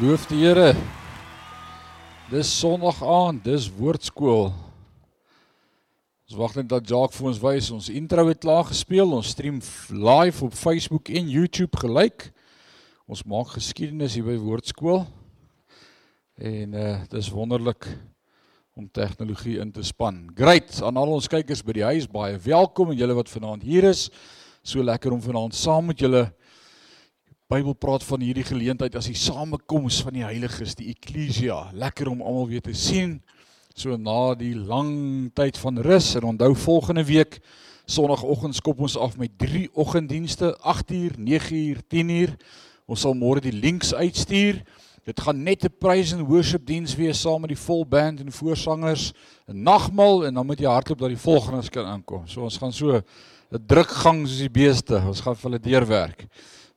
Loof 0.00 0.26
die 0.26 0.38
Here. 0.46 0.74
Dis 2.30 2.48
Sondag 2.60 3.02
aand, 3.04 3.44
dis 3.44 3.66
woordskool. 3.76 4.69
Ons 6.30 6.38
wag 6.38 6.52
net 6.60 6.68
dat 6.70 6.86
Jacques 6.86 7.18
vir 7.18 7.26
ons 7.26 7.38
wys. 7.42 7.68
Ons 7.74 7.88
intro 7.90 8.22
het 8.28 8.38
klaar 8.38 8.68
gespeel. 8.68 9.16
Ons 9.16 9.32
stream 9.34 9.56
live 9.90 10.44
op 10.46 10.52
Facebook 10.54 11.08
en 11.10 11.26
YouTube 11.26 11.74
gelyk. 11.82 12.28
Ons 13.10 13.24
maak 13.26 13.50
geskiedenis 13.56 14.14
hier 14.14 14.28
by 14.28 14.36
Woordskool. 14.38 15.00
En 16.38 16.76
uh 16.78 16.92
dis 17.10 17.32
wonderlik 17.34 17.88
om 18.78 18.86
tegnologie 18.86 19.56
in 19.58 19.72
te 19.74 19.82
span. 19.82 20.20
Great 20.38 20.78
aan 20.86 21.02
al 21.02 21.16
ons 21.16 21.26
kykers 21.26 21.64
by 21.66 21.74
die 21.80 21.86
huis, 21.88 22.06
baie 22.06 22.38
welkom 22.46 22.94
en 22.94 23.00
julle 23.02 23.18
wat 23.18 23.34
vanaand 23.34 23.66
hier 23.66 23.90
is. 23.90 24.06
So 24.62 24.86
lekker 24.86 25.10
om 25.10 25.26
vanaand 25.26 25.58
saam 25.58 25.90
met 25.90 25.98
julle 25.98 26.28
Bybel 27.50 27.74
praat 27.74 28.06
van 28.06 28.22
hierdie 28.22 28.46
geleentheid 28.46 28.94
as 28.94 29.10
die 29.10 29.18
samekoms 29.18 29.98
van 30.06 30.14
die 30.14 30.22
heiliges, 30.22 30.78
die 30.78 30.92
eklesia. 30.94 31.72
Lekker 31.74 32.14
om 32.14 32.22
almal 32.22 32.52
weer 32.54 32.62
te 32.62 32.78
sien 32.78 33.18
so 33.80 33.96
na 33.96 34.34
die 34.36 34.54
lang 34.54 35.30
tyd 35.32 35.56
van 35.58 35.78
rus 35.80 36.12
en 36.18 36.26
onthou 36.34 36.52
volgende 36.54 37.04
week 37.08 37.40
Sondagoggend 37.90 38.54
skop 38.54 38.80
ons 38.84 38.94
af 39.00 39.16
met 39.18 39.32
drie 39.40 39.66
oggenddienste 39.74 40.52
8uur, 40.62 41.16
9uur, 41.18 41.80
10uur. 41.90 42.36
Ons 42.86 43.02
sal 43.02 43.16
môre 43.18 43.42
die 43.42 43.54
links 43.54 43.90
uitstuur. 43.90 44.60
Dit 45.08 45.22
gaan 45.24 45.42
net 45.42 45.64
'n 45.64 45.74
praise 45.78 46.14
and 46.14 46.28
worship 46.28 46.66
diens 46.66 46.94
wees 46.94 47.20
saam 47.20 47.40
met 47.40 47.50
die 47.50 47.58
vol 47.58 47.84
band 47.84 48.20
en 48.20 48.30
voorsangers, 48.30 49.12
'n 49.48 49.62
nagmaal 49.62 50.26
en 50.26 50.34
dan 50.34 50.46
moet 50.46 50.60
jy 50.60 50.70
hardloop 50.70 50.98
dat 50.98 51.08
die 51.08 51.24
volgendes 51.26 51.68
kan 51.68 51.86
aankom. 51.86 52.28
So 52.28 52.42
ons 52.42 52.58
gaan 52.58 52.72
so 52.72 52.94
'n 52.94 53.66
drukgang 53.66 54.28
soos 54.28 54.38
die 54.38 54.50
beeste. 54.50 55.02
Ons 55.06 55.20
gaan 55.20 55.34
vir 55.34 55.50
hulle 55.50 55.60
deurwerk. 55.60 56.26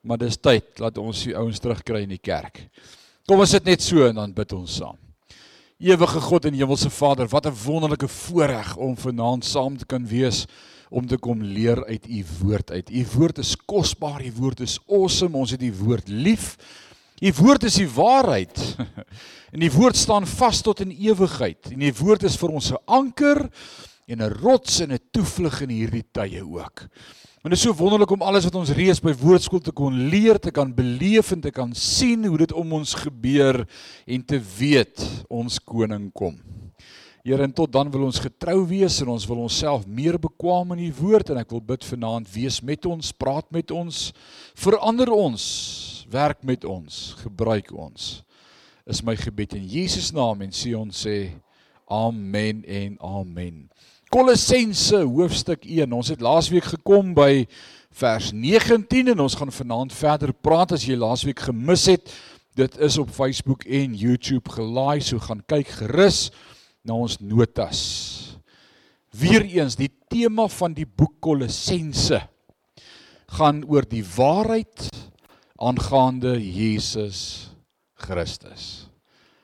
Maar 0.01 0.17
dis 0.17 0.37
tyd 0.37 0.75
dat 0.77 0.97
ons 0.97 1.23
die 1.23 1.37
ouens 1.37 1.59
terugkry 1.59 2.01
in 2.01 2.09
die 2.09 2.17
kerk. 2.17 2.69
Kom 3.27 3.39
ons 3.39 3.49
sit 3.49 3.65
net 3.65 3.81
so 3.81 4.07
en 4.07 4.15
dan 4.15 4.33
bid 4.33 4.53
ons 4.53 4.75
saam. 4.75 5.02
Ewige 5.83 6.21
God 6.23 6.45
en 6.45 6.53
Hemelse 6.55 6.89
Vader, 6.89 7.27
wat 7.27 7.45
'n 7.45 7.55
wonderlike 7.65 8.07
voorreg 8.07 8.75
om 8.75 8.97
vanaand 8.97 9.45
saam 9.45 9.77
te 9.77 9.85
kan 9.85 10.07
wees 10.07 10.45
om 10.89 11.07
te 11.07 11.17
kom 11.17 11.43
leer 11.43 11.85
uit 11.85 12.07
u 12.07 12.25
woord 12.39 12.71
uit. 12.71 12.89
U 12.89 13.05
woord 13.13 13.37
is 13.37 13.55
kosbaar, 13.65 14.25
u 14.25 14.31
woord 14.35 14.59
is 14.59 14.79
awesome. 14.87 15.37
Ons 15.37 15.51
het 15.51 15.61
u 15.61 15.73
woord 15.73 16.07
lief. 16.07 16.55
U 17.19 17.33
woord 17.33 17.63
is 17.63 17.73
die 17.73 17.89
waarheid. 17.89 18.75
En 19.53 19.59
die 19.59 19.71
woord 19.71 19.95
staan 19.95 20.27
vas 20.27 20.61
tot 20.61 20.79
in 20.79 20.89
ewigheid. 20.89 21.71
En 21.71 21.79
die 21.79 21.93
woord 21.93 22.23
is 22.23 22.37
vir 22.37 22.49
ons 22.49 22.71
'n 22.71 22.79
anker 22.85 23.49
en 24.07 24.17
'n 24.21 24.33
rots 24.41 24.79
en 24.79 24.91
'n 24.91 24.99
toevlug 25.11 25.61
in 25.61 25.69
hierdie 25.69 26.05
tye 26.11 26.41
ook. 26.41 26.87
En 27.43 27.51
dit 27.51 27.57
is 27.59 27.65
so 27.65 27.75
wonderlik 27.75 28.11
om 28.15 28.21
alles 28.23 28.45
wat 28.47 28.55
ons 28.55 28.69
reeds 28.71 29.01
by 29.03 29.11
woordskool 29.19 29.59
te 29.59 29.73
kon 29.75 29.91
leer, 30.07 30.37
te 30.39 30.51
kan 30.55 30.69
beleef 30.71 31.33
en 31.35 31.41
te 31.43 31.51
kan 31.51 31.73
sien 31.75 32.23
hoe 32.23 32.37
dit 32.39 32.53
om 32.55 32.69
ons 32.77 32.93
gebeur 32.95 33.65
en 34.07 34.23
te 34.23 34.39
weet 34.39 35.03
ons 35.27 35.57
koning 35.59 36.05
kom. 36.15 36.37
Here 37.27 37.43
en 37.43 37.51
tot 37.51 37.71
dan 37.71 37.91
wil 37.91 38.05
ons 38.07 38.21
getrou 38.23 38.61
wees 38.69 39.01
en 39.03 39.11
ons 39.11 39.27
wil 39.27 39.41
onsself 39.43 39.83
meer 39.83 40.15
bekwam 40.23 40.71
in 40.77 40.85
u 40.85 40.89
woord 41.01 41.33
en 41.33 41.41
ek 41.43 41.51
wil 41.51 41.65
bid 41.73 41.83
vanaand 41.83 42.31
wees 42.31 42.61
met 42.63 42.87
ons, 42.87 43.11
praat 43.11 43.51
met 43.51 43.75
ons, 43.75 43.99
verander 44.55 45.11
ons, 45.11 45.43
werk 46.15 46.47
met 46.47 46.63
ons, 46.63 47.01
gebruik 47.25 47.75
ons. 47.75 48.13
Is 48.87 49.03
my 49.03 49.17
gebed 49.19 49.59
in 49.59 49.67
Jesus 49.67 50.13
naam 50.15 50.47
en 50.47 50.55
sê 50.55 50.71
ons 50.79 50.95
sê 50.95 51.17
amen 51.91 52.63
en 52.63 52.95
amen. 53.03 53.65
Kolossense 54.13 54.99
hoofstuk 55.09 55.63
1. 55.65 55.89
Ons 55.89 56.11
het 56.13 56.19
laasweek 56.21 56.67
gekom 56.75 57.15
by 57.17 57.47
vers 57.97 58.27
19 58.29 59.09
en 59.09 59.23
ons 59.23 59.35
gaan 59.39 59.49
vanaand 59.49 59.95
verder 59.97 60.35
praat 60.37 60.75
as 60.77 60.85
jy 60.85 60.99
laasweek 61.01 61.41
gemis 61.47 61.87
het. 61.89 62.13
Dit 62.53 62.77
is 62.77 62.99
op 63.01 63.09
Facebook 63.09 63.65
en 63.65 63.95
YouTube 63.97 64.53
gelaai, 64.53 65.01
so 65.01 65.17
gaan 65.17 65.41
kyk 65.49 65.73
gerus 65.79 66.27
na 66.85 66.93
ons 66.93 67.17
notas. 67.25 67.81
Weereens 69.17 69.79
die 69.81 69.89
tema 70.13 70.45
van 70.59 70.77
die 70.77 70.85
boek 70.85 71.17
Kolossense 71.17 72.21
gaan 73.33 73.65
oor 73.65 73.89
die 73.89 74.05
waarheid 74.13 74.91
aangaande 75.57 76.37
Jesus 76.37 77.49
Christus. 77.97 78.92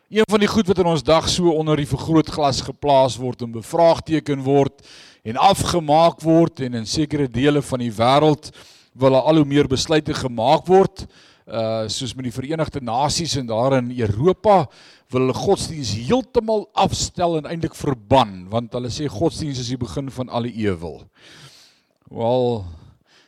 Een 0.09 0.25
van 0.25 0.41
die 0.41 0.49
goed 0.49 0.65
wat 0.65 0.79
in 0.81 0.87
ons 0.89 1.03
dag 1.05 1.27
so 1.29 1.51
onder 1.53 1.77
die 1.77 1.85
vergrootglas 1.85 2.63
geplaas 2.65 3.13
word 3.21 3.43
en 3.45 3.51
bevraagteken 3.53 4.39
word 4.41 4.79
en 5.21 5.37
afgemaak 5.37 6.23
word 6.25 6.63
en 6.65 6.79
in 6.79 6.87
sekere 6.89 7.27
dele 7.29 7.61
van 7.61 7.83
die 7.83 7.91
wêreld 7.93 8.49
wil 8.97 9.19
al 9.19 9.37
hoe 9.37 9.45
meer 9.45 9.69
besluite 9.69 10.15
gemaak 10.17 10.65
word 10.65 11.03
uh 11.45 11.85
soos 11.93 12.15
met 12.17 12.25
die 12.25 12.33
Verenigde 12.33 12.81
Nasies 12.81 13.35
en 13.37 13.45
daar 13.51 13.75
in 13.77 13.91
Europa 13.99 14.63
wil 15.13 15.27
hulle 15.27 15.37
godsdiens 15.37 15.93
heeltemal 15.93 16.65
afstel 16.73 17.37
en 17.37 17.51
eintlik 17.53 17.77
verban 17.77 18.33
want 18.49 18.73
hulle 18.73 18.89
sê 18.89 19.05
godsdiens 19.05 19.61
is 19.61 19.69
die 19.69 19.77
begin 19.77 20.09
van 20.09 20.33
alle 20.33 20.49
ewel. 20.49 21.03
Wel 22.09 22.65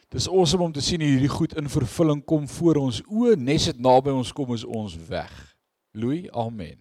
dis 0.10 0.26
awesome 0.26 0.72
om 0.72 0.74
te 0.74 0.82
sien 0.82 1.06
hierdie 1.06 1.30
goed 1.30 1.54
in 1.62 1.70
vervulling 1.70 2.26
kom 2.26 2.50
voor 2.58 2.82
ons 2.88 3.04
oë, 3.06 3.38
nes 3.38 3.70
dit 3.70 3.86
naby 3.86 4.18
ons 4.18 4.34
kom 4.34 4.58
is 4.58 4.66
ons 4.66 4.98
weg. 5.14 5.51
Loei, 5.94 6.28
amen. 6.32 6.80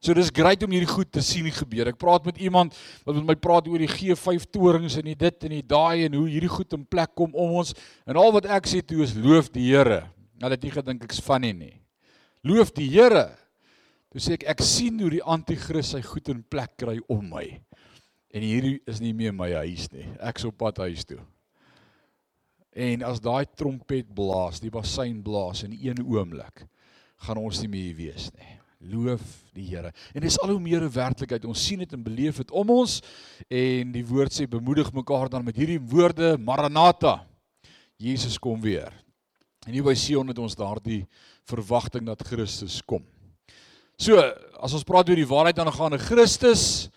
So 0.00 0.16
dis 0.16 0.30
great 0.32 0.62
om 0.64 0.72
hierdie 0.72 0.88
goed 0.88 1.10
te 1.12 1.20
sien 1.20 1.44
gebeur. 1.52 1.90
Ek 1.92 1.98
praat 2.00 2.24
met 2.24 2.38
iemand 2.40 2.76
wat 3.04 3.18
met 3.18 3.26
my 3.28 3.36
praat 3.36 3.66
oor 3.68 3.82
die 3.82 3.90
G5 3.90 4.46
torings 4.48 4.96
en 4.96 5.10
dit 5.12 5.44
en 5.44 5.52
die 5.52 5.66
daai 5.74 6.06
en 6.06 6.16
hoe 6.16 6.24
hierdie 6.24 6.48
goed 6.48 6.72
in 6.72 6.86
plek 6.88 7.12
kom 7.18 7.34
om 7.36 7.58
ons 7.60 7.74
en 8.08 8.16
al 8.16 8.32
wat 8.32 8.48
ek 8.48 8.70
sê 8.70 8.80
toe 8.80 9.02
is 9.04 9.12
loof 9.12 9.52
die 9.52 9.66
Here. 9.68 10.06
Nou 10.40 10.48
dat 10.48 10.64
jy 10.64 10.72
gedink 10.72 11.04
ek's 11.04 11.20
funny 11.20 11.52
nie. 11.52 11.74
Loof 12.48 12.72
die 12.72 12.88
Here. 12.88 13.26
Toe 14.10 14.24
sê 14.24 14.38
ek 14.38 14.48
ek 14.54 14.64
sien 14.64 14.96
hoe 15.04 15.12
die 15.12 15.20
anti-kris 15.20 15.92
sy 15.92 16.00
goed 16.06 16.32
in 16.32 16.40
plek 16.48 16.78
kry 16.80 16.96
om 17.12 17.28
my. 17.34 17.44
En 18.32 18.46
hierdie 18.46 18.78
is 18.88 19.04
nie 19.04 19.12
meer 19.12 19.36
my 19.36 19.50
huis 19.60 19.84
nie. 19.92 20.08
Ek's 20.16 20.48
op 20.48 20.56
pad 20.62 20.80
huis 20.86 21.04
toe. 21.04 21.20
En 22.72 23.04
as 23.04 23.20
daai 23.20 23.44
trompet 23.58 24.08
blaas, 24.16 24.62
die 24.62 24.72
bassein 24.72 25.20
blaas 25.26 25.64
in 25.66 25.74
een 25.74 26.00
oomblik, 26.06 26.64
gaan 27.26 27.40
ons 27.40 27.60
nie 27.62 27.70
meer 27.70 27.90
hier 27.90 27.98
wees 27.98 28.30
nie. 28.36 28.56
Loof 28.90 29.20
die 29.52 29.66
Here. 29.68 29.90
En 30.16 30.24
dis 30.24 30.38
al 30.40 30.54
hoe 30.54 30.60
meer 30.60 30.80
'n 30.80 30.92
werklikheid. 30.92 31.44
Ons 31.44 31.66
sien 31.66 31.78
dit 31.78 31.92
en 31.92 32.02
beleef 32.02 32.36
dit 32.38 32.50
om 32.50 32.70
ons 32.70 33.02
en 33.48 33.92
die 33.92 34.06
woord 34.06 34.32
sê 34.32 34.48
bemoedig 34.48 34.92
mekaar 34.92 35.28
dan 35.28 35.44
met 35.44 35.56
hierdie 35.56 35.80
woorde 35.80 36.38
Maranatha. 36.38 37.26
Jesus 37.98 38.38
kom 38.38 38.60
weer. 38.60 38.92
En 39.66 39.72
hier 39.72 39.84
by 39.84 39.94
Sion 39.94 40.28
het 40.28 40.38
ons 40.38 40.56
daardie 40.56 41.06
verwagting 41.44 42.06
dat 42.06 42.22
Christus 42.24 42.80
kom. 42.82 43.04
So, 43.98 44.16
as 44.16 44.72
ons 44.72 44.84
praat 44.84 45.08
oor 45.08 45.16
die 45.16 45.28
waarheid 45.28 45.58
aangaande 45.58 45.98
Christus 45.98 46.88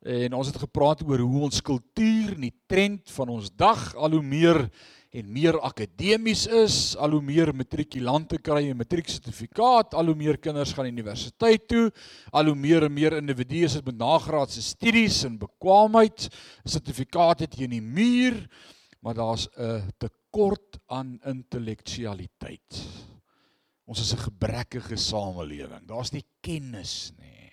en 0.00 0.32
ons 0.32 0.46
het 0.46 0.56
gepraat 0.56 1.02
oor 1.04 1.18
hoe 1.18 1.42
ons 1.42 1.60
kultuur 1.60 2.32
en 2.32 2.46
die 2.46 2.54
trend 2.66 3.10
van 3.10 3.28
ons 3.28 3.50
dag 3.50 3.94
al 3.94 4.16
hoe 4.16 4.22
meer 4.22 4.62
en 5.16 5.28
meer 5.32 5.56
akademies 5.64 6.44
is, 6.46 6.76
al 7.00 7.16
hoe 7.16 7.22
meer 7.24 7.52
matrikulante 7.56 8.36
kry 8.38 8.68
'n 8.68 8.76
matrieksertifikaat, 8.76 9.94
al 9.94 10.12
hoe 10.12 10.14
meer 10.14 10.36
kinders 10.38 10.74
gaan 10.76 10.86
universiteit 10.86 11.68
toe, 11.68 11.90
al 12.32 12.46
hoe 12.52 12.54
meer 12.54 12.84
en 12.84 12.92
meer 12.92 13.16
individue 13.16 13.68
sit 13.68 13.84
met 13.84 13.96
nagraadse 13.96 14.62
studies 14.62 15.24
en 15.24 15.38
bekwaamheid, 15.38 16.28
sertifikate 16.64 17.48
teen 17.48 17.70
die 17.70 17.82
muur, 17.82 18.46
maar 19.00 19.14
daar's 19.14 19.48
'n 19.56 19.88
tekort 19.98 20.78
aan 20.86 21.18
intellektualiteit. 21.24 22.84
Ons 23.86 24.00
is 24.00 24.12
'n 24.12 24.28
gebrekkige 24.30 24.96
samelewing. 24.96 25.86
Daar's 25.86 26.12
nie 26.12 26.24
kennis 26.42 27.12
nie. 27.18 27.52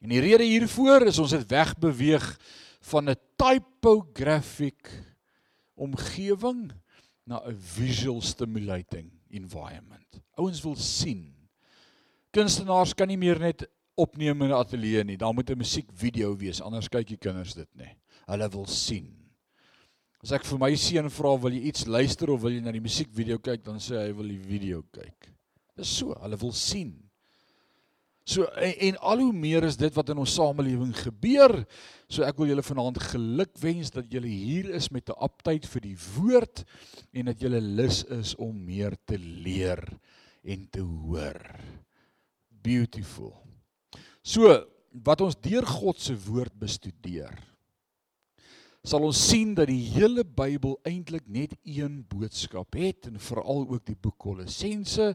En 0.00 0.08
die 0.08 0.20
rede 0.20 0.44
hiervoor 0.44 1.06
is 1.06 1.18
ons 1.18 1.30
het 1.30 1.48
wegbeweeg 1.48 2.38
van 2.80 3.10
'n 3.10 3.16
typographic 3.36 5.13
omgewing 5.74 6.72
na 7.26 7.40
'n 7.46 7.56
visual 7.56 8.20
stimulating 8.20 9.10
environment. 9.30 10.20
Ouens 10.36 10.62
wil 10.62 10.76
sien. 10.76 11.34
Kunstenaars 12.30 12.94
kan 12.94 13.08
nie 13.08 13.16
meer 13.16 13.38
net 13.38 13.66
opneem 13.94 14.42
in 14.42 14.50
'n 14.50 14.58
ateljee 14.58 15.04
nie. 15.04 15.16
Daar 15.16 15.34
moet 15.34 15.50
'n 15.50 15.58
musiekvideo 15.58 16.36
wees, 16.36 16.60
anders 16.60 16.88
kyk 16.88 17.06
die 17.06 17.16
kinders 17.16 17.54
dit 17.54 17.68
nie. 17.76 17.96
Hulle 18.26 18.48
wil 18.48 18.66
sien. 18.66 19.24
As 20.22 20.32
ek 20.32 20.44
vir 20.44 20.58
my 20.58 20.74
seun 20.74 21.10
vra, 21.10 21.36
"Wil 21.36 21.52
jy 21.52 21.68
iets 21.68 21.86
luister 21.86 22.30
of 22.30 22.40
wil 22.42 22.52
jy 22.52 22.60
na 22.60 22.72
die 22.72 22.80
musiekvideo 22.80 23.38
kyk?" 23.38 23.62
dan 23.62 23.76
sê 23.76 23.96
hy, 23.96 24.06
"Hy 24.06 24.12
wil 24.12 24.28
die 24.28 24.38
video 24.38 24.82
kyk." 24.92 25.30
Dis 25.76 25.88
so, 25.88 26.14
hulle 26.14 26.36
wil 26.36 26.52
sien. 26.52 27.03
So 28.24 28.46
en, 28.56 28.74
en 28.88 28.98
al 29.04 29.20
hoe 29.20 29.32
meer 29.36 29.66
is 29.68 29.76
dit 29.76 29.92
wat 29.94 30.10
in 30.12 30.20
ons 30.22 30.34
samelewing 30.34 30.94
gebeur. 30.96 31.58
So 32.08 32.24
ek 32.24 32.38
wil 32.40 32.52
julle 32.52 32.64
vanaand 32.64 33.00
geluk 33.12 33.52
wens 33.60 33.92
dat 33.92 34.08
julle 34.12 34.30
hier 34.30 34.70
is 34.76 34.90
met 34.90 35.10
'n 35.12 35.20
aptyd 35.28 35.66
vir 35.68 35.82
die 35.84 35.98
woord 36.16 36.64
en 37.12 37.30
dat 37.30 37.40
julle 37.40 37.60
lus 37.60 38.04
is 38.04 38.34
om 38.36 38.54
meer 38.64 38.96
te 39.04 39.18
leer 39.18 39.82
en 40.44 40.68
te 40.70 40.80
hoor. 40.80 41.40
Beautiful. 42.48 43.34
So 44.22 44.64
wat 45.04 45.20
ons 45.20 45.36
deur 45.36 45.66
God 45.66 46.00
se 46.00 46.14
woord 46.16 46.54
bestudeer 46.58 47.34
sal 48.84 49.06
ons 49.06 49.20
sien 49.30 49.54
dat 49.56 49.70
die 49.70 49.80
hele 49.94 50.24
Bybel 50.24 50.76
eintlik 50.84 51.24
net 51.32 51.54
een 51.64 52.02
boodskap 52.08 52.76
het 52.76 53.08
en 53.08 53.16
veral 53.20 53.64
ook 53.64 53.84
die 53.88 53.96
boek 53.96 54.18
Kolossense 54.20 55.14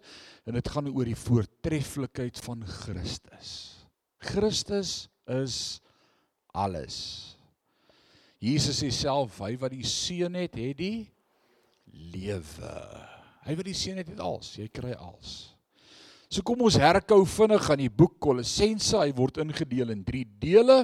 en 0.49 0.57
dit 0.57 0.71
gaan 0.73 0.89
oor 0.89 1.05
die 1.05 1.17
voortreffelikheid 1.17 2.41
van 2.45 2.65
Christus. 2.65 3.51
Christus 4.19 4.93
is 5.29 5.79
alles. 6.51 6.97
Jesus 8.41 8.81
sê 8.81 8.89
self, 8.95 9.37
hy 9.43 9.53
wat 9.59 9.75
die 9.75 9.85
seun 9.85 10.37
het, 10.39 10.57
het 10.57 10.79
die 10.79 11.05
lewe. 12.15 12.73
Hy 13.45 13.55
wat 13.59 13.67
die 13.67 13.77
seun 13.77 13.99
het, 14.01 14.09
het 14.09 14.21
alles. 14.23 14.53
Jy 14.57 14.69
kry 14.73 14.95
alles. 14.95 15.51
So 16.29 16.45
kom 16.45 16.61
ons 16.65 16.77
herkou 16.79 17.23
vinnig 17.25 17.69
aan 17.73 17.81
die 17.81 17.91
boek 17.91 18.19
Kolossense. 18.21 18.97
Hy 19.01 19.13
word 19.17 19.41
ingedeel 19.43 19.93
in 19.95 20.03
3 20.05 20.25
dele. 20.41 20.83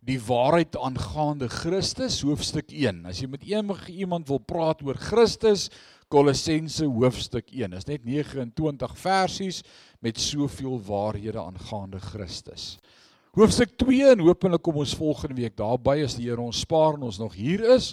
Die 0.00 0.16
waarheid 0.24 0.78
aangaande 0.80 1.50
Christus, 1.52 2.22
hoofstuk 2.24 2.70
1. 2.72 3.02
As 3.04 3.18
jy 3.20 3.26
met 3.28 3.42
enige 3.44 3.92
iemand 3.92 4.30
wil 4.32 4.40
praat 4.40 4.80
oor 4.80 4.96
Christus, 4.96 5.66
Kolossense 6.10 6.88
hoofstuk 6.88 7.52
1. 7.52 7.74
Dit 7.74 7.82
is 7.82 7.88
net 7.90 8.06
29 8.08 8.94
versies 9.02 9.60
met 10.00 10.16
soveel 10.16 10.80
waarhede 10.88 11.42
aangaande 11.42 12.00
Christus. 12.00 12.78
Hoofstuk 13.36 13.76
2 13.78 14.14
en 14.14 14.24
hopelik 14.24 14.64
kom 14.64 14.80
ons 14.80 14.96
volgende 14.96 15.36
week 15.36 15.58
daarby 15.60 16.00
as 16.06 16.16
die 16.16 16.30
Here 16.30 16.40
ons 16.40 16.64
spaar 16.64 16.96
en 16.96 17.04
ons 17.10 17.20
nog 17.20 17.36
hier 17.36 17.62
is, 17.76 17.92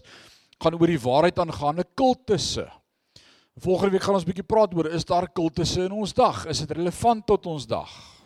gaan 0.63 0.79
oor 0.79 0.87
die 0.87 1.03
waarheid 1.03 1.43
aangaande 1.43 1.85
kultusse. 1.93 2.69
Volgende 3.59 3.97
week 3.97 4.07
gaan 4.07 4.15
ons 4.15 4.23
'n 4.23 4.31
bietjie 4.31 4.47
praat 4.47 4.73
oor 4.73 4.87
is 4.87 5.05
daar 5.05 5.27
kultusse 5.27 5.83
in 5.83 5.91
ons 5.91 6.13
dag? 6.13 6.45
Is 6.47 6.63
dit 6.63 6.71
relevant 6.71 7.27
tot 7.27 7.45
ons 7.45 7.67
dag? 7.67 8.16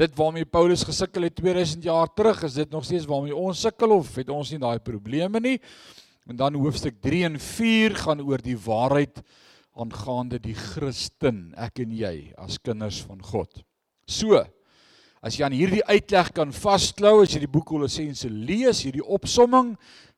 Dit 0.00 0.14
waarmee 0.16 0.48
Paulus 0.48 0.80
gesukkel 0.88 1.26
het 1.26 1.34
2000 1.36 1.82
jaar 1.84 2.08
terug, 2.16 2.38
is 2.46 2.54
dit 2.56 2.70
nog 2.72 2.86
steeds 2.88 3.04
waarmee 3.04 3.36
ons 3.36 3.60
sukkel 3.60 3.92
of 3.98 4.14
het 4.16 4.30
ons 4.32 4.48
nie 4.54 4.60
daai 4.62 4.78
probleme 4.80 5.42
nie? 5.44 5.58
En 6.24 6.38
dan 6.38 6.56
hoofstuk 6.56 7.02
3 7.04 7.26
en 7.28 7.36
4 7.36 7.98
gaan 8.06 8.22
oor 8.24 8.40
die 8.40 8.56
waarheid 8.56 9.20
aangaande 9.76 10.40
die 10.40 10.56
Christen, 10.56 11.50
ek 11.52 11.82
en 11.84 11.92
jy 11.92 12.14
as 12.40 12.56
kinders 12.64 13.02
van 13.04 13.20
God. 13.20 13.60
So, 14.08 14.40
as 15.20 15.36
jy 15.36 15.44
aan 15.44 15.58
hierdie 15.58 15.84
uitleg 15.84 16.32
kan 16.32 16.56
vasklou 16.56 17.18
as 17.20 17.36
jy 17.36 17.44
die 17.44 17.52
boek 17.52 17.68
Kolossense 17.68 18.32
lees, 18.32 18.80
hierdie 18.86 19.04
opsomming, 19.04 19.74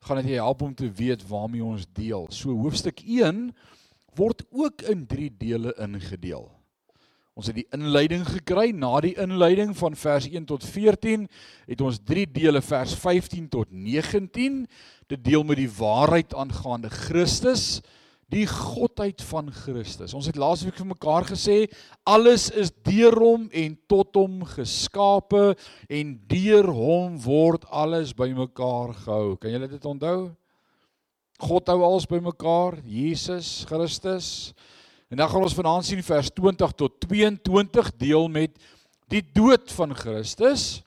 gaan 0.06 0.22
dit 0.22 0.36
jou 0.36 0.42
help 0.44 0.62
om 0.62 0.78
te 0.78 0.94
weet 0.94 1.26
waarmee 1.26 1.66
ons 1.74 1.90
deel. 1.90 2.30
So 2.30 2.54
hoofstuk 2.54 3.02
1 3.02 3.48
word 4.14 4.46
ook 4.54 4.86
in 4.94 5.08
3 5.10 5.32
dele 5.42 5.74
ingedeel. 5.82 6.52
Ons 7.32 7.48
het 7.48 7.56
die 7.56 7.68
inleiding 7.72 8.26
gekry. 8.28 8.70
Na 8.76 8.98
die 9.04 9.14
inleiding 9.20 9.72
van 9.78 9.96
vers 9.96 10.28
1 10.28 10.44
tot 10.50 10.64
14 10.68 11.24
het 11.70 11.80
ons 11.80 12.00
3 12.04 12.26
dele 12.32 12.60
vers 12.64 12.92
15 13.00 13.48
tot 13.52 13.70
19. 13.72 14.66
Dit 15.08 15.24
deel 15.24 15.44
met 15.44 15.60
die 15.60 15.70
waarheid 15.72 16.34
aangaande 16.36 16.90
Christus, 16.92 17.80
die 18.32 18.44
godheid 18.48 19.20
van 19.28 19.50
Christus. 19.52 20.14
Ons 20.16 20.28
het 20.28 20.38
laasweek 20.40 20.76
vir 20.80 20.88
mekaar 20.88 21.26
gesê 21.28 21.66
alles 22.08 22.48
is 22.56 22.72
deur 22.84 23.16
hom 23.20 23.48
en 23.48 23.74
tot 23.88 24.16
hom 24.16 24.38
geskape 24.54 25.52
en 25.88 26.14
deur 26.28 26.70
hom 26.72 27.18
word 27.24 27.66
alles 27.68 28.14
bymekaar 28.16 28.94
gehou. 29.04 29.36
Kan 29.40 29.52
julle 29.52 29.68
dit 29.72 29.88
onthou? 29.88 30.32
God 31.42 31.72
hou 31.72 31.80
alles 31.84 32.06
bymekaar, 32.06 32.78
Jesus 32.86 33.64
Christus. 33.68 34.52
En 35.12 35.18
dan 35.18 35.28
gaan 35.28 35.42
ons 35.44 35.54
vanaand 35.54 35.84
sien 35.84 36.00
vers 36.00 36.30
20 36.32 36.70
tot 36.72 36.94
22 37.04 37.90
deel 38.00 38.30
met 38.32 38.54
die 39.12 39.20
dood 39.36 39.72
van 39.76 39.92
Christus. 39.92 40.80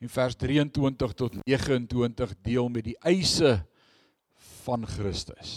En 0.00 0.08
vers 0.08 0.36
23 0.40 1.12
tot 1.12 1.36
29 1.44 2.32
deel 2.40 2.70
met 2.72 2.86
die 2.88 2.96
eise 3.04 3.58
van 4.64 4.86
Christus. 4.88 5.52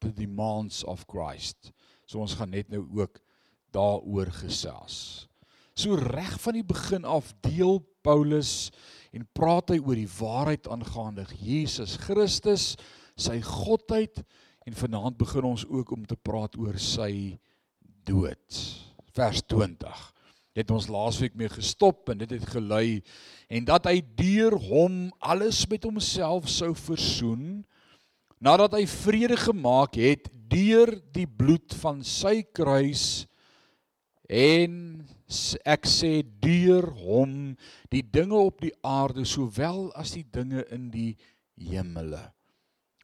The 0.00 0.12
demands 0.16 0.80
of 0.88 1.04
Christ. 1.04 1.68
So 2.08 2.24
ons 2.24 2.38
gaan 2.40 2.56
net 2.56 2.72
nou 2.72 2.86
ook 2.96 3.20
daaroor 3.76 4.32
gesels. 4.40 5.28
So 5.76 6.00
reg 6.00 6.32
van 6.40 6.62
die 6.62 6.64
begin 6.64 7.04
af 7.04 7.34
deel 7.44 7.84
Paulus 8.00 8.70
en 9.12 9.28
praat 9.36 9.76
hy 9.76 9.82
oor 9.84 10.00
die 10.00 10.14
waarheid 10.16 10.72
aangaande 10.72 11.28
Jesus 11.44 12.00
Christus 12.08 12.72
sy 13.20 13.36
godheid 13.44 14.24
en 14.70 14.76
vanaand 14.78 15.16
begin 15.18 15.48
ons 15.48 15.64
ook 15.66 15.90
om 15.90 16.06
te 16.06 16.14
praat 16.14 16.54
oor 16.60 16.76
sy 16.78 17.34
dood. 18.06 18.58
Vers 19.16 19.42
20. 19.50 20.02
Het 20.54 20.70
ons 20.70 20.86
laasweek 20.90 21.34
mee 21.38 21.50
gestop 21.50 22.10
en 22.12 22.20
dit 22.22 22.30
het 22.36 22.46
gelei 22.52 23.00
en 23.50 23.66
dat 23.66 23.88
hy 23.90 23.98
deur 24.18 24.54
hom 24.68 25.08
alles 25.18 25.64
met 25.70 25.86
homself 25.88 26.46
sou 26.50 26.70
versoen 26.78 27.64
nadat 28.38 28.78
hy 28.78 28.84
vrede 28.90 29.38
gemaak 29.38 29.98
het 29.98 30.30
deur 30.50 30.94
die 31.14 31.26
bloed 31.26 31.74
van 31.82 32.04
sy 32.06 32.40
kruis 32.54 33.26
en 34.30 34.74
ek 35.66 35.86
sê 35.90 36.20
deur 36.42 36.90
hom 37.02 37.56
die 37.90 38.02
dinge 38.02 38.38
op 38.38 38.62
die 38.62 38.74
aarde 38.86 39.26
sowel 39.26 39.88
as 39.98 40.14
die 40.18 40.26
dinge 40.26 40.66
in 40.74 40.90
die 40.94 41.14
hemele 41.58 42.22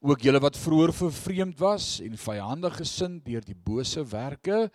ook 0.05 0.23
julle 0.23 0.41
wat 0.43 0.59
vroeër 0.61 0.93
vervreemd 0.93 1.59
was 1.63 1.97
en 2.05 2.19
vyandig 2.21 2.77
gesind 2.77 3.25
deur 3.25 3.45
die 3.45 3.57
bose 3.57 4.05
werke, 4.11 4.67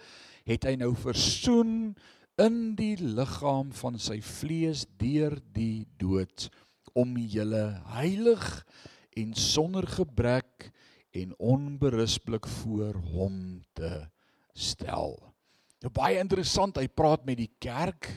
het 0.48 0.66
hy 0.66 0.76
nou 0.82 0.94
versoen 0.98 1.94
in 2.42 2.74
die 2.78 2.96
liggaam 2.98 3.70
van 3.78 4.00
sy 4.02 4.18
vlees 4.26 4.88
deur 4.98 5.38
die 5.54 5.86
dood 6.02 6.50
om 6.98 7.14
julle 7.20 7.66
heilig 7.94 8.46
en 9.20 9.36
sonder 9.38 9.86
gebrek 9.88 10.72
en 11.12 11.36
onberispelik 11.38 12.48
voor 12.62 12.98
hom 13.14 13.62
te 13.78 13.92
stel. 14.56 15.18
Nou 15.82 15.92
baie 15.94 16.20
interessant, 16.22 16.78
hy 16.78 16.88
praat 16.88 17.26
met 17.28 17.40
die 17.42 17.52
kerk 17.62 18.10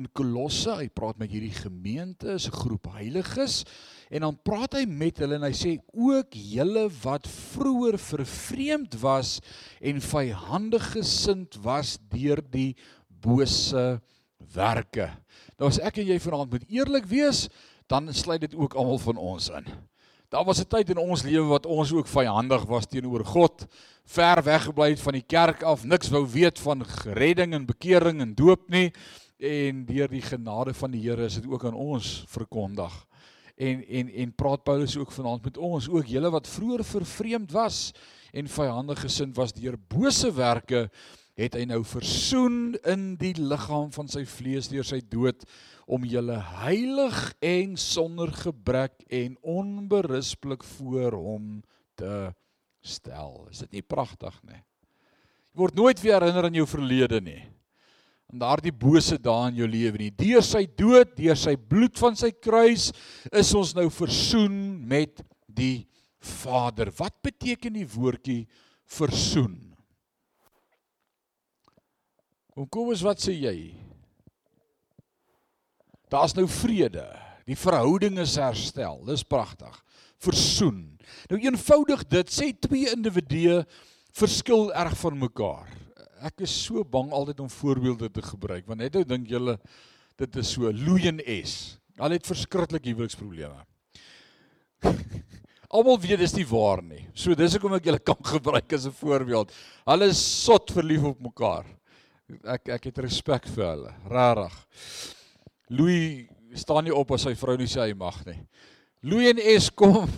in 0.00 0.08
Kolosse, 0.16 0.72
hy 0.78 0.88
praat 0.88 1.18
met 1.20 1.30
hierdie 1.32 1.54
gemeente, 1.54 2.32
'n 2.32 2.56
groep 2.62 2.88
heiliges 2.94 3.64
en 4.10 4.24
dan 4.24 4.38
praat 4.42 4.74
hy 4.74 4.86
met 4.86 5.18
hulle 5.18 5.36
en 5.36 5.46
hy 5.46 5.52
sê 5.54 5.76
ook 5.92 6.32
julle 6.32 6.88
wat 7.02 7.28
vroeër 7.28 7.98
vervreemd 7.98 8.96
was 9.02 9.40
en 9.80 10.00
vyandig 10.00 10.86
gesind 10.96 11.58
was 11.62 11.98
deur 12.10 12.40
die 12.50 12.74
bose 13.08 14.00
werke. 14.54 15.10
Nou 15.58 15.68
as 15.68 15.78
ek 15.78 16.00
en 16.00 16.08
jy 16.08 16.18
vanaand 16.18 16.50
moet 16.50 16.66
eerlik 16.68 17.06
wees, 17.06 17.48
dan 17.86 18.08
sluit 18.14 18.40
dit 18.40 18.54
ook 18.54 18.74
almal 18.74 18.98
van 18.98 19.16
ons 19.16 19.50
in. 19.50 19.66
Daar 20.30 20.44
was 20.44 20.60
'n 20.60 20.68
tyd 20.68 20.90
in 20.90 20.98
ons 20.98 21.22
lewe 21.22 21.46
wat 21.46 21.66
ons 21.66 21.92
ook 21.92 22.06
vyandig 22.06 22.64
was 22.64 22.86
teenoor 22.86 23.24
God, 23.24 23.66
ver 24.06 24.42
weggebly 24.42 24.90
het 24.90 25.00
van 25.00 25.12
die 25.12 25.26
kerk 25.26 25.62
af, 25.62 25.84
niks 25.84 26.08
wou 26.08 26.26
weet 26.26 26.58
van 26.58 26.84
redding 27.04 27.54
en 27.54 27.66
bekering 27.66 28.20
en 28.20 28.34
doop 28.34 28.70
nie 28.70 28.92
en 29.40 29.84
deur 29.88 30.10
die 30.12 30.22
genade 30.24 30.74
van 30.76 30.92
die 30.92 31.00
Here 31.06 31.24
is 31.24 31.38
dit 31.40 31.46
ook 31.48 31.64
aan 31.64 31.76
ons 31.78 32.20
verkondig. 32.28 32.92
En 33.60 33.82
en 33.88 34.10
en 34.24 34.32
praat 34.32 34.64
Paulus 34.64 34.96
ook 34.96 35.12
vanaand 35.12 35.44
met 35.44 35.56
ons, 35.56 35.88
ook 35.88 36.08
julle 36.08 36.30
wat 36.30 36.48
vroeër 36.48 36.84
vervreemd 36.84 37.52
was 37.52 37.90
en 38.32 38.48
vyandig 38.48 39.00
gesind 39.00 39.36
was 39.36 39.52
deur 39.52 39.76
bose 39.88 40.30
werke, 40.32 40.88
het 41.40 41.56
hy 41.56 41.64
nou 41.64 41.80
versoen 41.84 42.76
in 42.88 43.14
die 43.20 43.34
liggaam 43.36 43.90
van 43.92 44.08
sy 44.08 44.26
vlees 44.28 44.68
deur 44.68 44.84
sy 44.84 45.00
dood 45.00 45.44
om 45.90 46.04
julle 46.04 46.36
heilig 46.60 47.18
en 47.42 47.76
sonder 47.80 48.32
gebrek 48.44 49.00
en 49.08 49.36
onberispelik 49.42 50.64
voor 50.76 51.16
hom 51.16 51.46
te 51.98 52.30
stel. 52.80 53.48
Is 53.50 53.64
dit 53.64 53.80
nie 53.80 53.84
pragtig 53.84 54.36
nie? 54.44 54.60
Jy 55.50 55.64
word 55.64 55.80
nooit 55.80 56.04
weer 56.04 56.20
herinner 56.20 56.46
aan 56.46 56.60
jou 56.60 56.68
verlede 56.68 57.20
nie 57.24 57.40
aan 58.30 58.38
daardie 58.38 58.72
bose 58.72 59.18
dae 59.18 59.50
in 59.50 59.58
jou 59.58 59.68
lewe 59.68 59.98
nie. 59.98 60.10
Deur 60.14 60.44
sy 60.46 60.62
dood, 60.78 61.16
deur 61.18 61.38
sy 61.38 61.56
bloed 61.58 61.98
van 61.98 62.18
sy 62.18 62.30
kruis 62.30 62.90
is 63.34 63.50
ons 63.58 63.74
nou 63.74 63.88
versoen 63.90 64.54
met 64.86 65.24
die 65.50 65.88
Vader. 66.20 66.92
Wat 66.94 67.16
beteken 67.24 67.74
die 67.74 67.88
woordjie 67.90 68.44
versoen? 68.86 69.58
Kom 72.54 72.68
kom 72.70 72.92
ons 72.94 73.02
wat 73.06 73.22
sê 73.22 73.34
jy? 73.34 73.56
Daar's 76.10 76.36
nou 76.38 76.46
vrede. 76.50 77.06
Die 77.50 77.58
verhouding 77.58 78.18
is 78.22 78.36
herstel. 78.38 79.00
Dis 79.08 79.26
pragtig. 79.26 79.74
Versoen. 80.22 80.84
Nou 81.30 81.40
eenvoudig 81.40 82.06
dit 82.12 82.30
sê 82.30 82.50
twee 82.54 82.90
individue 82.94 83.62
verskil 84.14 84.68
erg 84.76 84.94
van 85.00 85.18
mekaar 85.18 85.79
ek 86.20 86.44
is 86.44 86.52
so 86.52 86.84
bang 86.84 87.12
altyd 87.16 87.40
om 87.40 87.50
voorbeelde 87.52 88.10
te 88.12 88.22
gebruik 88.24 88.66
want 88.68 88.82
net 88.82 88.94
nou 88.98 89.04
dink 89.08 89.28
julle 89.30 89.56
dit 90.20 90.36
is 90.36 90.52
so 90.52 90.68
Louis 90.68 91.06
en 91.08 91.20
S. 91.24 91.78
Hulle 92.00 92.16
het 92.18 92.28
verskriklik 92.28 92.84
huweliksprobleme. 92.90 93.62
Almal 95.70 96.00
weet 96.02 96.20
dis 96.20 96.34
nie 96.34 96.46
waar 96.50 96.82
nie. 96.84 97.04
So 97.14 97.36
dis 97.38 97.54
hoekom 97.56 97.76
ek 97.78 97.88
julle 97.88 98.02
kan 98.02 98.18
gebruik 98.34 98.72
as 98.76 98.88
'n 98.88 98.96
voorbeeld. 98.96 99.52
Hulle 99.86 100.10
is 100.12 100.20
sot 100.20 100.72
verlief 100.74 101.06
op 101.12 101.20
mekaar. 101.24 101.68
Ek 102.44 102.68
ek 102.76 102.90
het 102.90 102.98
respek 103.06 103.48
vir 103.54 103.66
hulle, 103.66 103.92
regtig. 104.10 104.58
Louis 105.70 106.28
staan 106.58 106.84
nie 106.84 106.94
op 106.94 107.10
as 107.14 107.24
sy 107.26 107.34
vrou 107.38 107.56
nie 107.56 107.70
sê 107.70 107.86
hy 107.86 107.94
mag 107.94 108.18
nie. 108.26 108.38
Louis 109.02 109.30
en 109.30 109.40
S 109.60 109.70
kom 109.70 110.10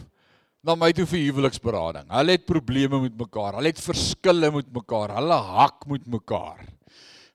na 0.63 0.77
my 0.79 0.93
toe 0.95 1.05
vir 1.11 1.25
huweliksberading. 1.27 2.07
Hulle 2.15 2.37
het 2.37 2.47
probleme 2.47 3.01
met 3.03 3.17
mekaar. 3.19 3.59
Hulle 3.59 3.73
het 3.73 3.83
verskille 3.83 4.51
met 4.55 4.69
mekaar. 4.71 5.17
Hulle 5.19 5.39
hak 5.59 5.89
met 5.91 6.07
mekaar. 6.07 6.63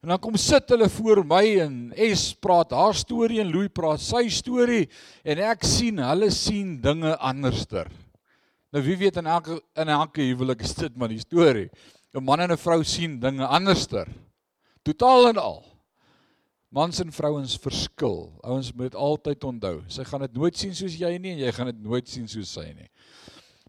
En 0.03 0.13
dan 0.13 0.21
kom 0.23 0.37
sit 0.39 0.69
hulle 0.71 0.87
voor 0.93 1.23
my 1.27 1.43
en 1.65 1.77
S 2.05 2.29
praat 2.39 2.71
haar 2.71 2.95
storie 2.95 3.41
en 3.43 3.49
Louis 3.51 3.71
praat 3.73 3.99
sy 3.99 4.27
storie 4.31 4.85
en 5.27 5.41
ek 5.43 5.65
sien 5.67 5.99
hulle 5.99 6.29
sien 6.31 6.77
dinge 6.83 7.15
anderster. 7.17 7.89
Nou 8.71 8.83
wie 8.85 8.95
weet 9.01 9.17
in 9.19 9.27
elke 9.27 9.57
in 9.75 9.91
elke 9.91 10.23
huwelik 10.29 10.63
is 10.63 10.75
dit 10.77 10.95
maar 10.95 11.11
die 11.11 11.19
storie. 11.19 11.67
'n 12.13 12.23
Man 12.23 12.39
en 12.39 12.51
'n 12.51 12.57
vrou 12.57 12.83
sien 12.83 13.19
dinge 13.19 13.45
anderster. 13.45 14.07
Totaal 14.83 15.29
en 15.29 15.37
al. 15.37 15.65
Mans 16.69 16.99
en 16.99 17.11
vrouens 17.11 17.57
verskil. 17.57 18.17
Ouens 18.43 18.73
moet 18.73 18.91
dit 18.91 18.95
altyd 18.95 19.43
onthou. 19.43 19.83
Sy 19.87 20.03
gaan 20.03 20.21
dit 20.21 20.33
nooit 20.33 20.57
sien 20.57 20.75
soos 20.75 20.95
jy 20.99 21.17
nie 21.17 21.31
en 21.31 21.39
jy 21.39 21.51
gaan 21.51 21.71
dit 21.71 21.83
nooit 21.83 22.07
sien 22.07 22.27
soos 22.27 22.51
sy 22.53 22.65
nie. 22.75 22.89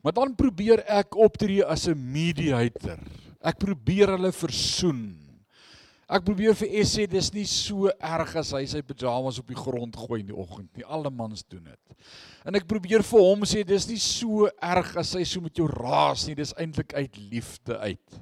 Maar 0.02 0.14
dan 0.14 0.34
probeer 0.38 0.84
ek 0.86 1.16
optree 1.18 1.64
as 1.64 1.88
'n 1.88 1.98
mediator. 1.98 2.98
Ek 3.42 3.58
probeer 3.58 4.14
hulle 4.14 4.32
versoen. 4.32 5.28
Ek 6.08 6.24
probeer 6.24 6.54
vir 6.56 6.70
S 6.86 6.94
sê 6.96 7.04
dis 7.06 7.26
nie 7.34 7.44
so 7.44 7.90
erg 8.00 8.30
as 8.40 8.54
hy 8.56 8.62
sy 8.64 8.80
pyjamas 8.80 9.38
op 9.42 9.50
die 9.52 9.58
grond 9.58 9.92
gooi 9.92 10.22
in 10.22 10.30
die 10.30 10.36
oggend 10.36 10.70
nie. 10.72 10.84
Alle 10.88 11.10
mans 11.10 11.44
doen 11.44 11.64
dit. 11.68 11.96
En 12.48 12.56
ek 12.56 12.64
probeer 12.64 13.04
vir 13.04 13.20
hom 13.20 13.44
sê 13.44 13.60
dis 13.66 13.88
nie 13.90 13.98
so 14.00 14.48
erg 14.48 14.96
as 14.96 15.12
hy 15.18 15.24
so 15.28 15.44
met 15.44 15.60
jou 15.60 15.66
raas 15.68 16.24
nie. 16.26 16.34
Dis 16.38 16.54
eintlik 16.56 16.94
uit 16.96 17.20
liefde 17.30 17.76
uit. 17.76 18.18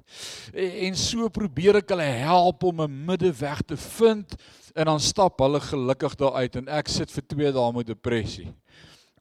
En, 0.51 0.73
en 0.89 0.99
so 0.99 1.31
probeer 1.31 1.79
ek 1.79 1.95
hulle 1.95 2.11
help 2.27 2.67
om 2.67 2.83
'n 2.83 2.99
middeweg 3.07 3.63
te 3.63 3.77
vind 3.77 4.35
en 4.75 4.91
dan 4.91 5.01
stap 5.01 5.39
hulle 5.39 5.61
gelukkig 5.61 6.19
daar 6.19 6.43
uit 6.43 6.57
en 6.57 6.69
ek 6.69 6.89
sit 6.91 7.11
vir 7.11 7.23
2 7.23 7.53
dae 7.55 7.73
met 7.73 7.87
depressie 7.87 8.51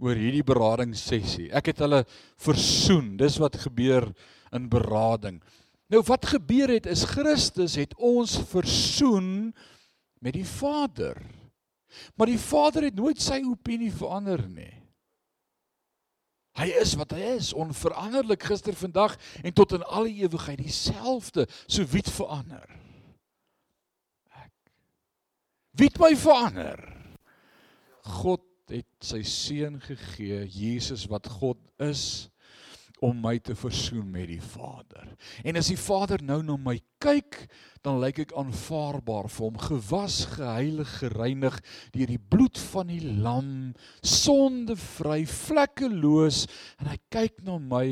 oor 0.03 0.17
hierdie 0.19 0.43
beradingssessie. 0.45 1.49
Ek 1.55 1.71
het 1.71 1.83
hulle 1.83 2.03
versoen. 2.41 3.15
Dis 3.19 3.37
wat 3.41 3.57
gebeur 3.63 4.09
in 4.55 4.69
berading. 4.71 5.39
Nou 5.93 6.01
wat 6.07 6.25
gebeur 6.33 6.73
het 6.73 6.87
is 6.89 7.05
Christus 7.07 7.77
het 7.77 7.93
ons 8.01 8.37
versoen 8.49 9.53
met 10.23 10.35
die 10.35 10.47
Vader. 10.47 11.19
Maar 12.17 12.31
die 12.31 12.41
Vader 12.41 12.89
het 12.89 12.97
nooit 12.97 13.21
sy 13.21 13.39
opinie 13.45 13.91
verander 13.93 14.41
nie. 14.49 14.73
Hy 16.55 16.69
is 16.79 16.93
wat 16.95 17.11
hy 17.11 17.35
is, 17.35 17.51
onveranderlik 17.51 18.45
gister, 18.47 18.75
vandag 18.79 19.17
en 19.43 19.53
tot 19.55 19.75
in 19.75 19.83
alle 19.83 20.11
ewigheid 20.23 20.61
dieselfde. 20.63 21.49
So 21.67 21.83
wie 21.91 21.99
het 21.99 22.11
verander? 22.15 22.63
Ek. 24.39 24.53
Wie 25.75 25.89
het 25.91 25.99
my 25.99 26.13
verander? 26.15 26.79
God 28.21 28.43
het 28.73 28.87
sy 29.05 29.21
seun 29.27 29.79
gegee, 29.83 30.45
Jesus 30.49 31.05
wat 31.11 31.27
God 31.39 31.59
is 31.81 32.29
om 33.03 33.17
my 33.19 33.35
te 33.43 33.55
versoen 33.59 34.07
met 34.11 34.29
die 34.31 34.41
Vader. 34.41 35.09
En 35.43 35.59
as 35.59 35.67
die 35.71 35.79
Vader 35.79 36.21
nou 36.23 36.39
na 36.45 36.55
my 36.57 36.77
kyk, 37.03 37.41
dan 37.85 37.99
lyk 38.01 38.23
ek 38.23 38.35
aanvaarbaar 38.39 39.27
vir 39.29 39.45
hom, 39.45 39.59
gewas, 39.61 40.21
geheilig, 40.31 40.93
gereinig 41.01 41.59
deur 41.93 42.13
die 42.13 42.21
bloed 42.21 42.59
van 42.71 42.89
die 42.89 43.03
lam, 43.03 43.51
sondevry, 44.01 45.25
vlekkeloos 45.29 46.45
en 46.79 46.93
hy 46.93 46.97
kyk 47.13 47.43
na 47.45 47.59
my 47.59 47.85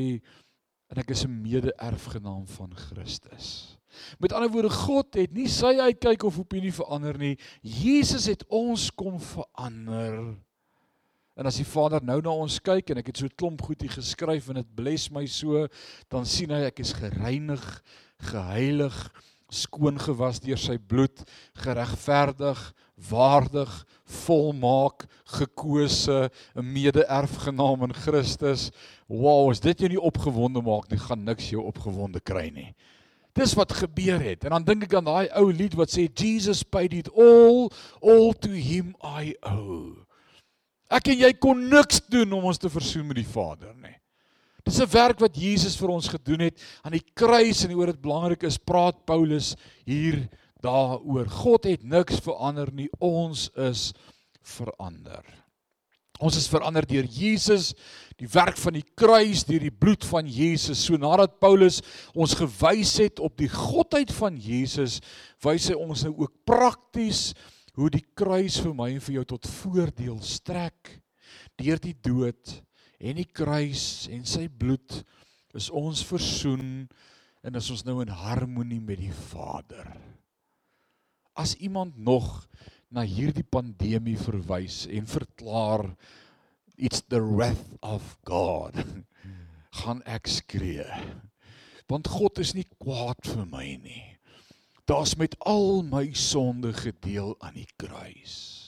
en 0.94 1.02
ek 1.02 1.10
is 1.10 1.26
'n 1.26 1.42
mede-erfgenaam 1.42 2.46
van 2.48 2.76
Christus. 2.76 3.78
Met 4.20 4.34
ander 4.34 4.50
woorde, 4.50 4.70
God 4.70 5.14
het 5.14 5.34
nie 5.34 5.48
sy 5.48 5.78
uitkyk 5.80 6.24
of 6.24 6.40
opinie 6.40 6.74
verander 6.74 7.18
nie. 7.18 7.38
Jesus 7.62 8.26
het 8.26 8.46
ons 8.48 8.92
kom 8.92 9.20
verander. 9.20 10.38
En 11.34 11.50
as 11.50 11.58
die 11.58 11.66
Vader 11.66 12.04
nou 12.06 12.20
na 12.22 12.30
ons 12.30 12.60
kyk 12.62 12.92
en 12.94 13.02
ek 13.02 13.10
het 13.10 13.18
so 13.18 13.26
'n 13.26 13.36
klomp 13.36 13.62
goed 13.62 13.82
hier 13.82 13.90
geskryf 13.90 14.50
en 14.50 14.62
dit 14.62 14.76
bless 14.76 15.10
my 15.10 15.26
so, 15.26 15.68
dan 16.10 16.26
sien 16.26 16.52
hy 16.52 16.62
ek 16.70 16.80
is 16.80 16.94
gereinig, 16.94 17.84
geheilig, 18.22 19.12
skoon 19.50 19.98
gewas 19.98 20.40
deur 20.40 20.58
sy 20.58 20.78
bloed, 20.78 21.24
geregverdig, 21.56 22.74
waardig, 23.10 23.86
volmaak, 24.06 25.08
gekose, 25.26 26.30
'n 26.56 26.74
mede-erfgenaam 26.74 27.84
in 27.84 27.94
Christus. 27.94 28.72
Wow, 29.08 29.50
as 29.50 29.60
dit 29.60 29.80
jou 29.80 29.90
nie 29.90 30.02
opgewonde 30.02 30.62
maak 30.62 30.90
nie, 30.90 31.00
gaan 31.00 31.24
niks 31.24 31.50
jou 31.50 31.66
opgewonde 31.66 32.20
kry 32.20 32.50
nie. 32.50 32.76
Dis 33.34 33.54
wat 33.54 33.72
gebeur 33.74 34.22
het. 34.22 34.44
En 34.46 34.52
dan 34.52 34.64
dink 34.64 34.84
ek 34.84 34.94
aan 34.94 35.06
daai 35.06 35.30
ou 35.34 35.52
lied 35.52 35.74
wat 35.74 35.90
sê 35.90 36.08
Jesus 36.14 36.64
paid 36.64 36.94
it 36.94 37.10
all, 37.10 37.72
all 38.02 38.34
to 38.34 38.50
him 38.50 38.96
I 39.02 39.36
owe. 39.42 40.03
Ek 40.94 41.10
en 41.10 41.24
jy 41.26 41.32
kon 41.42 41.58
niks 41.72 42.04
doen 42.12 42.36
om 42.38 42.46
ons 42.52 42.62
te 42.62 42.70
versoen 42.70 43.08
met 43.10 43.18
die 43.18 43.30
Vader 43.30 43.74
nie. 43.82 43.96
Dis 44.64 44.80
'n 44.80 44.88
werk 44.88 45.20
wat 45.20 45.36
Jesus 45.36 45.76
vir 45.76 45.90
ons 45.90 46.08
gedoen 46.08 46.40
het 46.40 46.62
aan 46.84 46.94
die 46.94 47.04
kruis 47.16 47.66
en 47.66 47.76
oor 47.76 47.88
dit 47.88 48.02
belangrik 48.02 48.44
is 48.44 48.58
praat 48.58 49.06
Paulus 49.06 49.56
hier 49.86 50.30
daaroor. 50.62 51.28
God 51.28 51.66
het 51.66 51.84
niks 51.84 52.20
verander 52.24 52.72
nie. 52.72 52.90
Ons 53.00 53.50
is 53.58 53.94
verander. 54.42 55.24
Ons 56.20 56.38
is 56.38 56.48
verander 56.48 56.86
deur 56.86 57.04
Jesus, 57.04 57.74
die 58.20 58.30
werk 58.32 58.58
van 58.58 58.78
die 58.78 58.86
kruis, 58.96 59.44
deur 59.44 59.60
die 59.60 59.74
bloed 59.74 60.06
van 60.06 60.28
Jesus. 60.30 60.86
So 60.86 60.96
nadat 60.96 61.40
Paulus 61.42 61.82
ons 62.16 62.36
gewys 62.38 62.98
het 63.02 63.20
op 63.20 63.36
die 63.38 63.50
godheid 63.50 64.12
van 64.12 64.38
Jesus, 64.38 65.02
wys 65.44 65.68
hy 65.68 65.76
ons 65.76 66.06
nou 66.06 66.14
ook 66.22 66.32
prakties 66.46 67.34
hoe 67.78 67.90
die 67.94 68.04
kruis 68.16 68.60
vir 68.62 68.76
my 68.78 68.92
en 68.94 69.02
vir 69.04 69.20
jou 69.20 69.26
tot 69.34 69.50
voordeel 69.50 70.20
strek 70.26 70.98
deur 71.60 71.82
die 71.82 71.96
dood 72.06 72.58
en 73.04 73.18
die 73.20 73.28
kruis 73.28 74.08
en 74.14 74.26
sy 74.30 74.46
bloed 74.48 75.02
is 75.58 75.70
ons 75.74 76.04
versoen 76.06 76.86
en 77.44 77.60
is 77.60 77.70
ons 77.74 77.84
nou 77.86 78.00
in 78.02 78.14
harmonie 78.14 78.82
met 78.82 79.02
die 79.02 79.14
Vader. 79.30 79.90
As 81.36 81.56
iemand 81.60 81.98
nog 81.98 82.46
na 82.94 83.04
hierdie 83.06 83.46
pandemie 83.46 84.16
verwys 84.22 84.84
en 84.88 85.10
verklaar 85.10 85.90
it's 86.78 87.04
the 87.10 87.22
wrath 87.22 87.76
of 87.82 88.06
God, 88.26 88.78
gaan 89.82 90.02
ek 90.10 90.30
skree. 90.30 90.86
Want 91.90 92.10
God 92.10 92.40
is 92.42 92.54
nie 92.58 92.66
kwaad 92.80 93.20
vir 93.28 93.46
my 93.50 93.66
nie. 93.82 94.13
Daar's 94.86 95.16
met 95.16 95.36
al 95.40 95.84
my 95.88 96.10
sonde 96.14 96.74
gedeel 96.74 97.36
aan 97.40 97.54
die 97.56 97.70
kruis. 97.76 98.60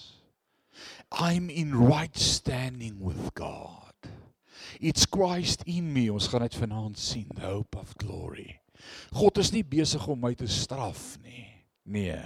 I'm 1.12 1.50
in 1.50 1.76
right 1.76 2.20
standing 2.20 3.04
with 3.04 3.32
God. 3.34 3.94
It's 4.80 5.06
Christ 5.10 5.64
in 5.64 5.92
me. 5.92 6.08
Ons 6.12 6.28
gaan 6.32 6.46
dit 6.48 6.56
vanaand 6.56 7.00
sien, 7.00 7.28
the 7.36 7.46
hope 7.46 7.78
of 7.78 7.94
glory. 8.00 8.62
God 9.12 9.38
is 9.38 9.52
nie 9.52 9.64
besig 9.64 10.08
om 10.08 10.20
my 10.24 10.34
te 10.36 10.48
straf 10.48 11.18
nie. 11.24 11.48
Nee. 11.84 12.24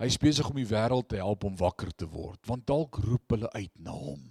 Hy 0.00 0.08
is 0.08 0.18
besig 0.20 0.46
om 0.48 0.56
die 0.56 0.68
wêreld 0.70 1.10
te 1.10 1.18
help 1.20 1.44
om 1.44 1.58
wakker 1.60 1.90
te 1.92 2.06
word, 2.08 2.40
want 2.48 2.66
dalk 2.70 3.02
roep 3.04 3.34
hulle 3.34 3.50
uit 3.52 3.72
na 3.82 3.92
hom. 3.92 4.22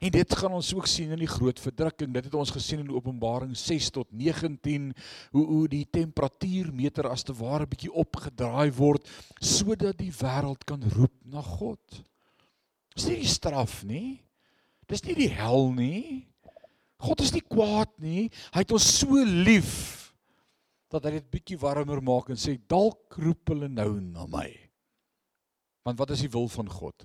En 0.00 0.12
dit 0.14 0.34
gaan 0.40 0.54
ons 0.56 0.70
ook 0.74 0.86
sien 0.88 1.10
in 1.12 1.20
die 1.20 1.28
groot 1.28 1.58
verdrukking. 1.60 2.12
Dit 2.14 2.30
het 2.30 2.36
ons 2.38 2.52
gesien 2.54 2.80
in 2.80 2.92
Openbaring 2.94 3.52
6 3.56 3.90
tot 3.92 4.08
19 4.16 4.94
hoe 5.34 5.44
hoe 5.46 5.66
die 5.68 5.84
temperatuurmeter 5.92 7.10
as 7.10 7.26
te 7.28 7.36
ware 7.36 7.68
bietjie 7.68 7.92
opgedraai 7.92 8.70
word 8.78 9.08
sodat 9.36 9.98
die 10.00 10.12
wêreld 10.22 10.64
kan 10.64 10.80
roep 10.96 11.12
na 11.28 11.44
God. 11.44 12.00
Dis 12.96 13.10
nie 13.10 13.20
die 13.20 13.34
straf 13.34 13.82
nie. 13.84 14.22
Dis 14.88 15.04
nie 15.04 15.18
die 15.20 15.30
hel 15.36 15.68
nie. 15.76 16.24
God 17.00 17.20
is 17.20 17.34
nie 17.36 17.44
kwaad 17.44 17.92
nie. 18.00 18.30
Hy 18.54 18.64
het 18.64 18.72
ons 18.76 18.88
so 19.02 19.20
lief 19.20 19.74
dat 20.90 21.04
hy 21.06 21.18
dit 21.18 21.30
bietjie 21.30 21.60
warmer 21.60 22.00
maak 22.02 22.32
en 22.32 22.40
sê 22.40 22.56
dalk 22.68 23.20
roep 23.20 23.52
hulle 23.52 23.68
nou 23.68 23.92
na 24.00 24.24
my. 24.32 24.48
Want 25.84 26.00
wat 26.00 26.16
is 26.16 26.24
die 26.24 26.32
wil 26.32 26.48
van 26.50 26.72
God? 26.72 27.04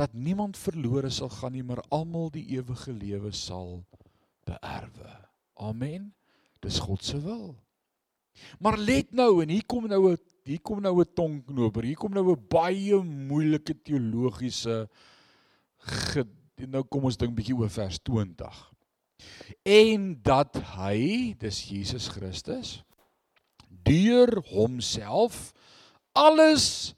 Dat 0.00 0.14
niemand 0.16 0.56
verlore 0.56 1.10
sal 1.12 1.28
gaan 1.28 1.52
nie, 1.52 1.64
maar 1.66 1.82
almal 1.92 2.30
die 2.32 2.46
ewige 2.56 2.92
lewe 2.92 3.34
sal 3.36 3.82
beerwe. 4.48 5.10
Amen. 5.60 6.14
Dis 6.64 6.78
God 6.80 7.04
se 7.04 7.20
wil. 7.20 7.52
Maar 8.58 8.78
let 8.78 9.12
nou 9.12 9.42
en 9.42 9.52
hier 9.52 9.66
kom 9.68 9.86
nou 9.90 10.12
'n 10.12 10.18
hier 10.44 10.60
kom 10.60 10.80
nou 10.80 11.00
'n 11.00 11.12
tongknoper. 11.14 11.84
Hier 11.84 11.96
kom 11.96 12.12
nou 12.12 12.32
'n 12.32 12.46
baie 12.48 12.96
moeilike 13.02 13.74
teologiese 13.82 14.88
nou 16.68 16.82
kom 16.84 17.04
ons 17.04 17.16
dink 17.16 17.34
bietjie 17.36 17.56
oor 17.56 17.70
vers 17.70 17.98
20. 18.02 18.72
En 19.62 20.18
dat 20.22 20.56
hy, 20.76 21.34
dis 21.38 21.68
Jesus 21.68 22.08
Christus, 22.08 22.82
deur 23.68 24.40
homself 24.52 25.52
alles 26.12 26.94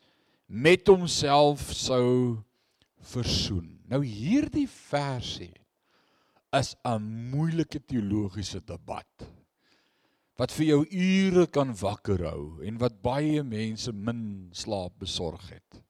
met 0.46 0.86
homself 0.86 1.72
sou 1.72 2.38
versoen. 3.02 3.80
Nou 3.90 4.02
hierdie 4.04 4.68
versie 4.68 5.54
is 6.52 6.74
'n 6.84 7.02
moeilike 7.32 7.80
teologiese 7.80 8.60
debat 8.60 9.28
wat 10.38 10.50
vir 10.50 10.66
jou 10.66 10.80
ure 10.90 11.46
kan 11.46 11.72
wakker 11.76 12.24
hou 12.26 12.64
en 12.64 12.78
wat 12.78 13.02
baie 13.04 13.42
mense 13.42 13.92
min 13.92 14.50
slaap 14.52 14.98
besorg 14.98 15.44
het. 15.50 15.82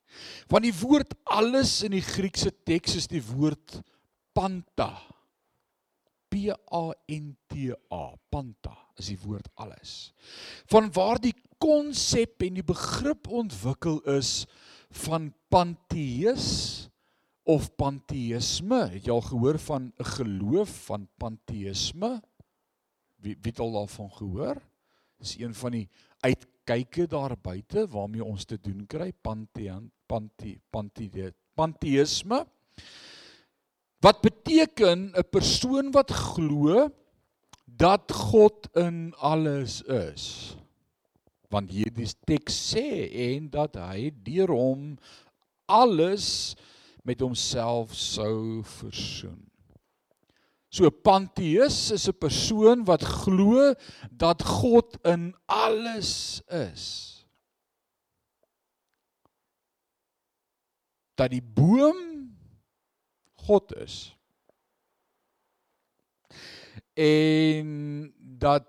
Want 0.51 0.65
die 0.65 0.75
woord 0.83 1.15
alles 1.25 1.83
in 1.87 1.95
die 1.97 2.05
Griekse 2.05 2.51
teks 2.51 2.97
is 2.97 3.09
die 3.09 3.23
woord 3.23 3.81
panta. 4.35 4.93
P 6.33 6.49
A 6.53 6.93
N 7.13 7.37
T 7.49 7.73
A, 7.93 8.17
panta 8.31 8.77
is 8.99 9.11
die 9.13 9.19
woord 9.21 9.49
alles. 9.61 10.13
Van 10.67 10.91
waar 10.93 11.21
die 11.21 11.35
konsep 11.63 12.43
en 12.43 12.59
die 12.59 12.67
begrip 12.67 13.29
ontwikkel 13.29 14.01
is 14.19 14.47
van 15.05 15.31
pantheïs 15.53 16.89
of 17.43 17.71
pantheïsme. 17.77 18.87
Het 18.95 19.07
jy 19.07 19.13
al 19.13 19.25
gehoor 19.27 19.59
van 19.59 19.93
'n 19.99 20.05
geloof 20.05 20.71
van 20.87 21.09
pantheïsme? 21.19 22.23
Wie 23.17 23.37
wie 23.41 23.51
het 23.51 23.59
al 23.59 23.73
daarvan 23.73 24.11
gehoor? 24.11 24.63
Dis 25.19 25.39
een 25.39 25.55
van 25.55 25.71
die 25.71 25.89
kykie 26.65 27.07
daar 27.07 27.35
buite 27.39 27.87
waarmee 27.91 28.25
ons 28.25 28.45
te 28.45 28.59
doen 28.61 28.87
kry, 28.87 29.13
pantheon, 29.13 29.91
panti, 30.07 30.59
panti, 30.71 31.09
pantheïsme. 31.55 32.47
Wat 34.03 34.21
beteken 34.21 35.13
'n 35.15 35.29
persoon 35.31 35.91
wat 35.91 36.11
glo 36.11 36.91
dat 37.65 38.13
God 38.13 38.69
in 38.75 39.15
alles 39.17 39.83
is. 39.83 40.57
Want 41.49 41.71
hierdie 41.71 42.09
teks 42.25 42.75
sê 42.75 43.09
en 43.33 43.51
dat 43.51 43.77
hy 43.77 44.11
deur 44.25 44.49
hom 44.49 44.99
alles 45.67 46.57
met 47.03 47.21
homself 47.21 47.95
sou 47.95 48.63
versoen. 48.79 49.41
So 50.73 50.89
pantheïs 50.89 51.91
is 51.93 52.09
'n 52.09 52.17
persoon 52.17 52.85
wat 52.89 53.03
glo 53.05 53.75
dat 54.11 54.43
God 54.43 54.97
in 55.05 55.35
alles 55.47 56.41
is. 56.49 56.85
Dat 61.15 61.31
die 61.31 61.43
boom 61.43 62.33
God 63.35 63.75
is. 63.77 64.17
En 66.95 68.15
dat 68.17 68.67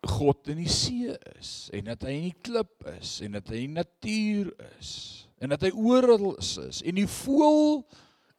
God 0.00 0.48
in 0.48 0.56
die 0.56 0.68
see 0.68 1.16
is 1.38 1.68
en 1.72 1.84
dat 1.84 2.02
hy 2.02 2.10
in 2.10 2.28
die 2.30 2.40
klip 2.42 2.86
is 3.00 3.20
en 3.20 3.32
dat 3.32 3.48
hy 3.48 3.64
in 3.64 3.74
die 3.74 3.82
natuur 3.82 4.52
is 4.78 5.25
en 5.46 5.54
dat 5.54 5.62
hy 5.62 5.70
oral 5.70 6.34
is, 6.42 6.82
en 6.82 6.98
die 6.98 7.06
voël 7.06 7.84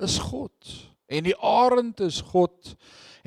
is 0.03 0.19
God. 0.19 0.73
En 1.07 1.23
die 1.23 1.35
arend 1.39 2.01
is 2.03 2.19
God. 2.33 2.75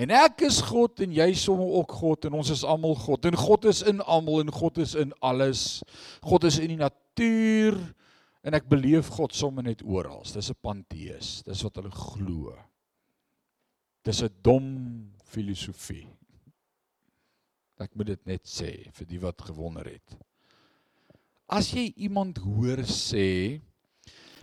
En 0.01 0.13
ek 0.13 0.45
is 0.49 0.61
God 0.69 1.01
en 1.05 1.13
jy 1.17 1.31
somme 1.37 1.65
ook 1.81 1.93
God 2.01 2.27
en 2.29 2.37
ons 2.41 2.51
is 2.53 2.65
almal 2.65 2.95
God. 2.97 3.27
En 3.29 3.37
God 3.37 3.67
is 3.69 3.83
in 3.89 4.01
almal 4.05 4.45
en 4.45 4.53
God 4.53 4.81
is 4.81 4.95
in 5.01 5.13
alles. 5.25 5.81
God 6.25 6.45
is 6.49 6.61
in 6.61 6.75
die 6.75 6.81
natuur 6.81 7.77
en 8.45 8.57
ek 8.57 8.69
beleef 8.71 9.11
God 9.17 9.37
somme 9.37 9.65
net 9.65 9.83
oral. 9.85 10.23
Dis 10.25 10.51
'n 10.53 10.61
panteïs 10.61 11.43
dis 11.45 11.65
wat 11.65 11.77
hulle 11.77 11.93
glo. 11.93 12.57
Dis 14.05 14.23
'n 14.23 14.33
dom 14.43 15.13
filosofie. 15.25 16.09
Ek 17.81 17.95
moet 17.97 18.07
dit 18.07 18.27
net 18.27 18.45
sê 18.45 18.93
vir 18.93 19.07
die 19.07 19.21
wat 19.21 19.41
gewonder 19.41 19.85
het. 19.85 20.17
As 21.49 21.73
jy 21.73 21.93
iemand 21.97 22.39
hoor 22.39 22.85
sê 22.85 23.61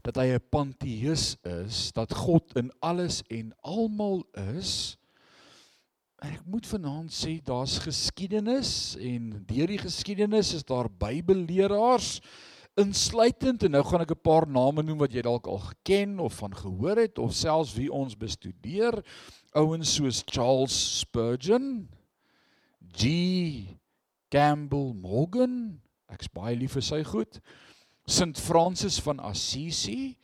dat 0.08 0.22
hy 0.22 0.32
'n 0.32 0.50
panteïs 0.50 1.36
is, 1.44 1.92
dat 1.92 2.14
God 2.16 2.56
in 2.56 2.72
alles 2.80 3.20
en 3.28 3.52
almal 3.60 4.24
is, 4.56 4.96
ek 6.24 6.46
moet 6.48 6.66
vanaand 6.66 7.12
sê 7.12 7.38
daar's 7.44 7.78
geskiedenis 7.84 8.96
en 8.96 9.44
deur 9.46 9.68
die 9.68 9.82
geskiedenis 9.82 10.54
is 10.54 10.64
daar 10.64 10.88
Bybelleraars 10.90 12.22
insluitend. 12.80 13.64
En 13.64 13.72
nou 13.72 13.84
gaan 13.84 14.02
ek 14.02 14.16
'n 14.16 14.24
paar 14.24 14.48
name 14.48 14.82
noem 14.82 14.98
wat 14.98 15.12
jy 15.12 15.22
dalk 15.22 15.48
al 15.48 15.60
geken 15.60 16.20
of 16.20 16.34
van 16.34 16.56
gehoor 16.56 16.98
het 16.98 17.18
of 17.18 17.34
selfs 17.34 17.76
wie 17.76 17.92
ons 17.92 18.16
bestudeer. 18.16 19.04
Ouens 19.54 19.94
soos 19.94 20.24
Charles 20.26 21.00
Spurgeon 21.00 21.90
G. 22.96 23.78
Campbell 24.30 24.94
Morgan, 24.94 25.82
ek's 26.10 26.28
baie 26.28 26.56
lief 26.56 26.74
vir 26.74 26.82
sy 26.82 27.04
goed. 27.04 27.42
St 28.08 28.40
Francis 28.40 29.02
van 29.04 29.20
Assisi 29.20 30.16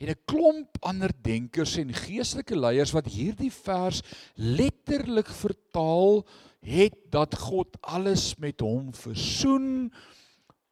en 0.00 0.08
'n 0.08 0.24
klomp 0.24 0.76
ander 0.80 1.12
denkers 1.22 1.76
en 1.76 1.92
geestelike 1.92 2.56
leiers 2.56 2.92
wat 2.92 3.06
hierdie 3.06 3.52
vers 3.52 4.02
letterlik 4.34 5.28
vertaal 5.28 6.24
het 6.60 6.96
dat 7.10 7.34
God 7.34 7.76
alles 7.80 8.36
met 8.36 8.60
hom 8.60 8.92
versoen 8.92 9.92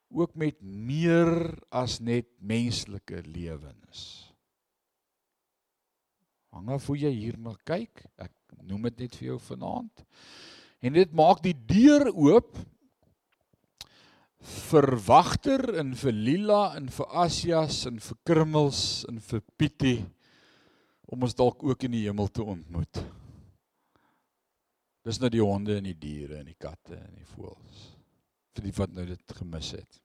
ook 0.09 0.35
met 0.35 0.61
meer 0.61 1.57
as 1.69 1.99
net 1.99 2.25
menslike 2.39 3.21
lewens. 3.25 4.31
Hang 6.49 6.69
af 6.69 6.85
hoe 6.87 6.97
jy 6.97 7.11
hierna 7.11 7.55
kyk. 7.67 8.05
Ek 8.17 8.31
noem 8.63 8.87
dit 8.87 9.05
net 9.05 9.15
vir 9.15 9.27
jou 9.33 9.39
vanaand. 9.39 10.05
En 10.79 10.93
dit 10.93 11.11
maak 11.11 11.41
die 11.43 11.55
deur 11.67 12.07
oop 12.13 12.55
vir 14.45 14.87
wagter 15.07 15.63
en 15.79 15.95
vir 15.97 16.13
Lila 16.13 16.61
en 16.77 16.89
vir 16.93 17.17
Asias 17.23 17.83
en 17.89 17.97
vir 18.03 18.17
Krummels 18.27 18.83
en 19.09 19.17
vir 19.31 19.41
Pietie 19.57 19.99
om 21.09 21.25
ons 21.25 21.37
dalk 21.37 21.63
ook 21.65 21.85
in 21.87 21.95
die 21.97 22.05
hemel 22.05 22.29
te 22.29 22.45
ontmoet. 22.45 23.01
Dis 25.05 25.19
nou 25.21 25.29
die 25.33 25.43
honde 25.43 25.77
en 25.77 25.85
die 25.85 25.97
diere 25.97 26.39
en 26.39 26.49
die 26.49 26.57
katte 26.57 26.97
en 26.97 27.13
die 27.17 27.29
voëls 27.35 27.91
vir 28.55 28.69
die 28.69 28.75
wat 28.77 28.93
nou 28.95 29.03
dit 29.07 29.35
gemis 29.37 29.73
het. 29.75 29.99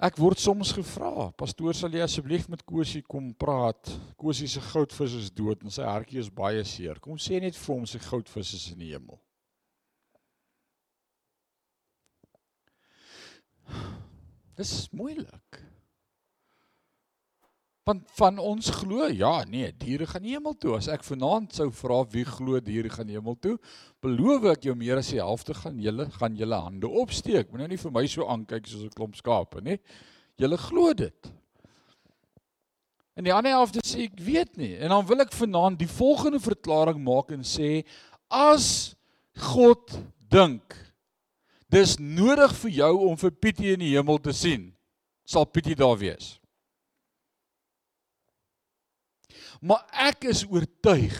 Ek 0.00 0.16
word 0.16 0.40
soms 0.40 0.70
gevra, 0.72 1.28
pastoor 1.36 1.76
sal 1.76 1.92
jy 1.92 2.00
asseblief 2.04 2.46
met 2.48 2.62
Kosie 2.64 3.02
kom 3.04 3.34
praat? 3.36 3.90
Kosie 4.20 4.48
se 4.48 4.62
goudvis 4.64 5.16
is 5.18 5.32
dood 5.32 5.64
en 5.64 5.72
sy 5.72 5.84
hartjie 5.84 6.22
is 6.22 6.30
baie 6.32 6.62
seer. 6.64 7.00
Kom 7.04 7.20
sê 7.20 7.40
net 7.40 7.58
vir 7.58 7.74
hom 7.74 7.84
sy 7.88 8.00
goudvis 8.06 8.54
is 8.56 8.70
in 8.72 8.80
die 8.80 8.94
hemel. 8.94 9.20
Dis 14.58 14.88
moeilik. 14.92 15.60
Want 17.88 18.10
van 18.14 18.38
ons 18.38 18.68
glo, 18.70 19.06
ja, 19.08 19.40
nee, 19.48 19.70
diere 19.80 20.06
gaan 20.06 20.26
hemel 20.28 20.54
toe. 20.60 20.76
As 20.76 20.86
ek 20.92 21.02
vanaand 21.06 21.56
sou 21.56 21.70
vra 21.74 22.02
wie 22.12 22.26
glo 22.28 22.60
diere 22.62 22.92
gaan 22.92 23.08
hemel 23.10 23.38
toe, 23.40 23.56
beloof 24.04 24.50
ek 24.52 24.68
jou 24.68 24.76
meer 24.78 25.00
as 25.00 25.10
die 25.10 25.18
helfte 25.18 25.56
gaan 25.56 25.80
julle 25.82 26.06
gaan 26.18 26.36
julle 26.38 26.60
hande 26.60 26.90
opsteek. 27.02 27.48
Moenie 27.48 27.66
nou 27.66 27.72
nie 27.72 27.80
vir 27.80 27.94
my 27.96 28.04
so 28.06 28.28
aankyk 28.30 28.68
soos 28.68 28.84
'n 28.86 28.94
klomp 28.94 29.16
skape 29.16 29.64
nie. 29.64 29.78
Julle 30.38 30.58
glo 30.60 30.92
dit. 30.94 31.32
En 33.16 33.24
die 33.24 33.34
ander 33.34 33.56
helfte 33.56 33.82
sê 33.84 34.04
ek 34.06 34.20
weet 34.20 34.56
nie. 34.56 34.76
En 34.78 34.88
dan 34.94 35.06
wil 35.06 35.20
ek 35.20 35.32
vanaand 35.32 35.78
die 35.78 35.90
volgende 35.90 36.40
verklaring 36.40 37.00
maak 37.02 37.32
en 37.32 37.42
sê 37.42 37.84
as 38.30 38.94
God 39.34 39.98
dink 40.30 40.76
dis 41.70 41.96
nodig 41.98 42.52
vir 42.64 42.76
jou 42.80 42.92
om 43.08 43.16
vir 43.20 43.30
Pietie 43.30 43.74
in 43.74 43.82
die 43.84 43.94
hemel 43.94 44.18
te 44.22 44.34
sien, 44.34 44.70
sal 45.24 45.46
Pietie 45.46 45.78
daar 45.78 45.98
wees. 46.00 46.34
Maar 49.60 49.84
ek 50.10 50.24
is 50.32 50.46
oortuig 50.48 51.16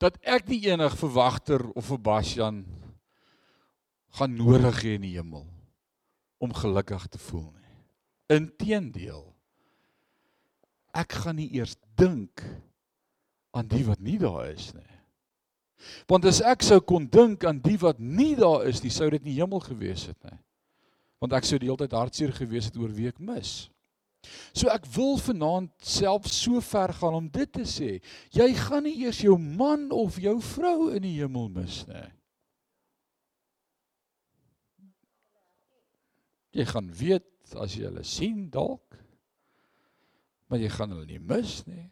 dat 0.00 0.16
ek 0.24 0.48
nie 0.48 0.62
enig 0.70 0.96
verwagter 0.96 1.66
of 1.76 1.90
'n 1.92 2.02
Basjan 2.02 2.64
gaan 4.16 4.34
nodig 4.34 4.82
hê 4.82 4.96
in 4.96 5.04
die 5.04 5.16
hemel 5.16 5.46
om 6.40 6.54
gelukkig 6.56 7.06
te 7.06 7.18
voel 7.18 7.52
nie. 7.52 7.74
Inteendeel. 8.40 9.26
Ek 10.96 11.12
gaan 11.12 11.36
nie 11.36 11.50
eers 11.52 11.76
dink 11.94 12.42
aan 13.50 13.68
die 13.68 13.84
wat 13.84 14.00
nie 14.00 14.18
daar 14.18 14.48
is 14.50 14.72
nie. 14.74 14.99
Want 16.10 16.28
as 16.28 16.40
ek 16.44 16.64
sou 16.66 16.80
kon 16.84 17.08
dink 17.08 17.44
aan 17.48 17.60
die 17.62 17.78
wat 17.80 18.00
nie 18.00 18.34
daar 18.38 18.66
is 18.68 18.82
nie, 18.84 18.92
sou 18.92 19.08
dit 19.12 19.24
nie 19.24 19.38
hemel 19.38 19.62
gewees 19.64 20.06
het 20.10 20.18
nie. 20.28 20.38
Want 21.20 21.36
ek 21.36 21.48
sou 21.48 21.58
die 21.60 21.68
hele 21.68 21.80
tyd 21.82 21.96
hartseer 21.96 22.32
gewees 22.36 22.70
het 22.70 22.78
oor 22.80 22.92
wie 22.96 23.10
ek 23.10 23.20
mis. 23.20 23.68
So 24.52 24.68
ek 24.72 24.84
wil 24.94 25.16
vanaand 25.20 25.72
self 25.84 26.28
so 26.28 26.60
ver 26.64 26.92
gaan 26.96 27.16
om 27.16 27.28
dit 27.32 27.52
te 27.52 27.64
sê. 27.68 27.90
Jy 28.36 28.48
gaan 28.58 28.84
nie 28.84 28.98
eers 29.06 29.22
jou 29.24 29.36
man 29.40 29.88
of 29.94 30.18
jou 30.20 30.36
vrou 30.52 30.90
in 30.92 31.04
die 31.06 31.16
hemel 31.20 31.48
mis 31.54 31.82
nie. 31.88 32.08
Jy 36.60 36.66
gaan 36.66 36.90
weet 36.98 37.56
as 37.62 37.76
jy 37.78 37.86
hulle 37.86 38.04
sien 38.06 38.48
dalk. 38.52 38.98
Maar 40.50 40.64
jy 40.64 40.70
gaan 40.74 40.92
hulle 40.92 41.06
nie 41.06 41.22
mis 41.22 41.60
nie. 41.68 41.86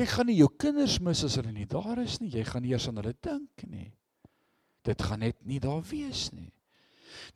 Jy 0.00 0.06
gaan 0.08 0.30
nie 0.30 0.38
jou 0.38 0.48
kinders 0.56 0.96
mis 1.04 1.20
as 1.26 1.34
hulle 1.36 1.50
nie 1.52 1.66
daar 1.68 1.98
is 2.00 2.16
nie. 2.22 2.30
Jy 2.32 2.46
gaan 2.48 2.64
nie 2.64 2.72
eers 2.72 2.86
aan 2.88 2.96
hulle 3.02 3.12
dink 3.20 3.66
nie. 3.68 3.90
Dit 4.88 5.02
gaan 5.04 5.20
net 5.20 5.36
nie 5.44 5.60
daar 5.60 5.82
wees 5.90 6.30
nie. 6.32 6.48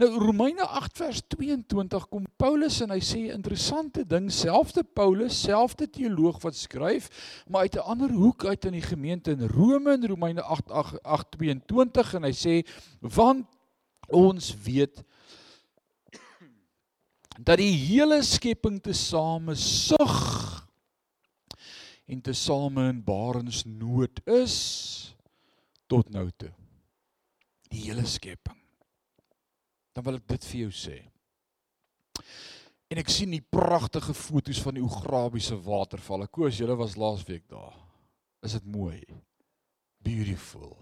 Nou 0.00 0.08
Romeine 0.22 0.64
8 0.64 0.96
vers 0.96 1.20
22 1.34 2.06
kom 2.08 2.24
Paulus 2.40 2.78
en 2.80 2.94
hy 2.94 3.00
sê 3.04 3.18
'n 3.26 3.36
interessante 3.36 4.04
ding, 4.06 4.30
selfde 4.32 4.82
Paulus, 4.82 5.42
selfde 5.42 5.90
teoloog 5.90 6.40
wat 6.42 6.56
skryf, 6.56 7.10
maar 7.48 7.68
uit 7.68 7.76
'n 7.76 7.84
ander 7.84 8.10
hoek 8.10 8.44
uit 8.44 8.64
in 8.64 8.72
die 8.72 8.86
gemeente 8.86 9.30
in 9.30 9.46
Rome 9.46 9.92
in 9.92 10.06
Romeine 10.06 10.42
8 10.42 10.70
8 10.70 10.98
8:22 11.02 12.14
en 12.14 12.22
hy 12.22 12.32
sê 12.32 12.66
want 13.00 13.46
ons 14.08 14.54
weet 14.64 15.02
dat 17.42 17.58
die 17.58 17.74
hele 17.74 18.22
skepping 18.22 18.80
tesame 18.80 19.54
sug 19.54 20.53
en 22.10 22.20
tesame 22.20 22.88
in 22.90 23.00
barensnood 23.04 24.20
is 24.28 24.58
tot 25.90 26.10
nou 26.12 26.28
toe. 26.36 26.52
Die 27.70 27.86
hele 27.86 28.04
skepping 28.06 28.60
dan 29.94 30.04
wil 30.04 30.18
ek 30.18 30.26
dit 30.34 30.46
vir 30.50 30.60
jou 30.64 30.72
sê. 30.74 30.96
En 32.90 33.00
ek 33.00 33.10
sien 33.10 33.30
die 33.32 33.42
pragtige 33.42 34.14
foto's 34.14 34.60
van 34.62 34.76
die 34.76 34.82
Oegrabiese 34.84 35.56
watervalle. 35.64 36.28
Koos, 36.30 36.58
julle 36.58 36.76
was 36.78 36.98
laasweek 37.00 37.46
daar. 37.50 37.76
Is 38.44 38.56
dit 38.58 38.66
mooi? 38.68 38.98
Beautiful. 40.04 40.74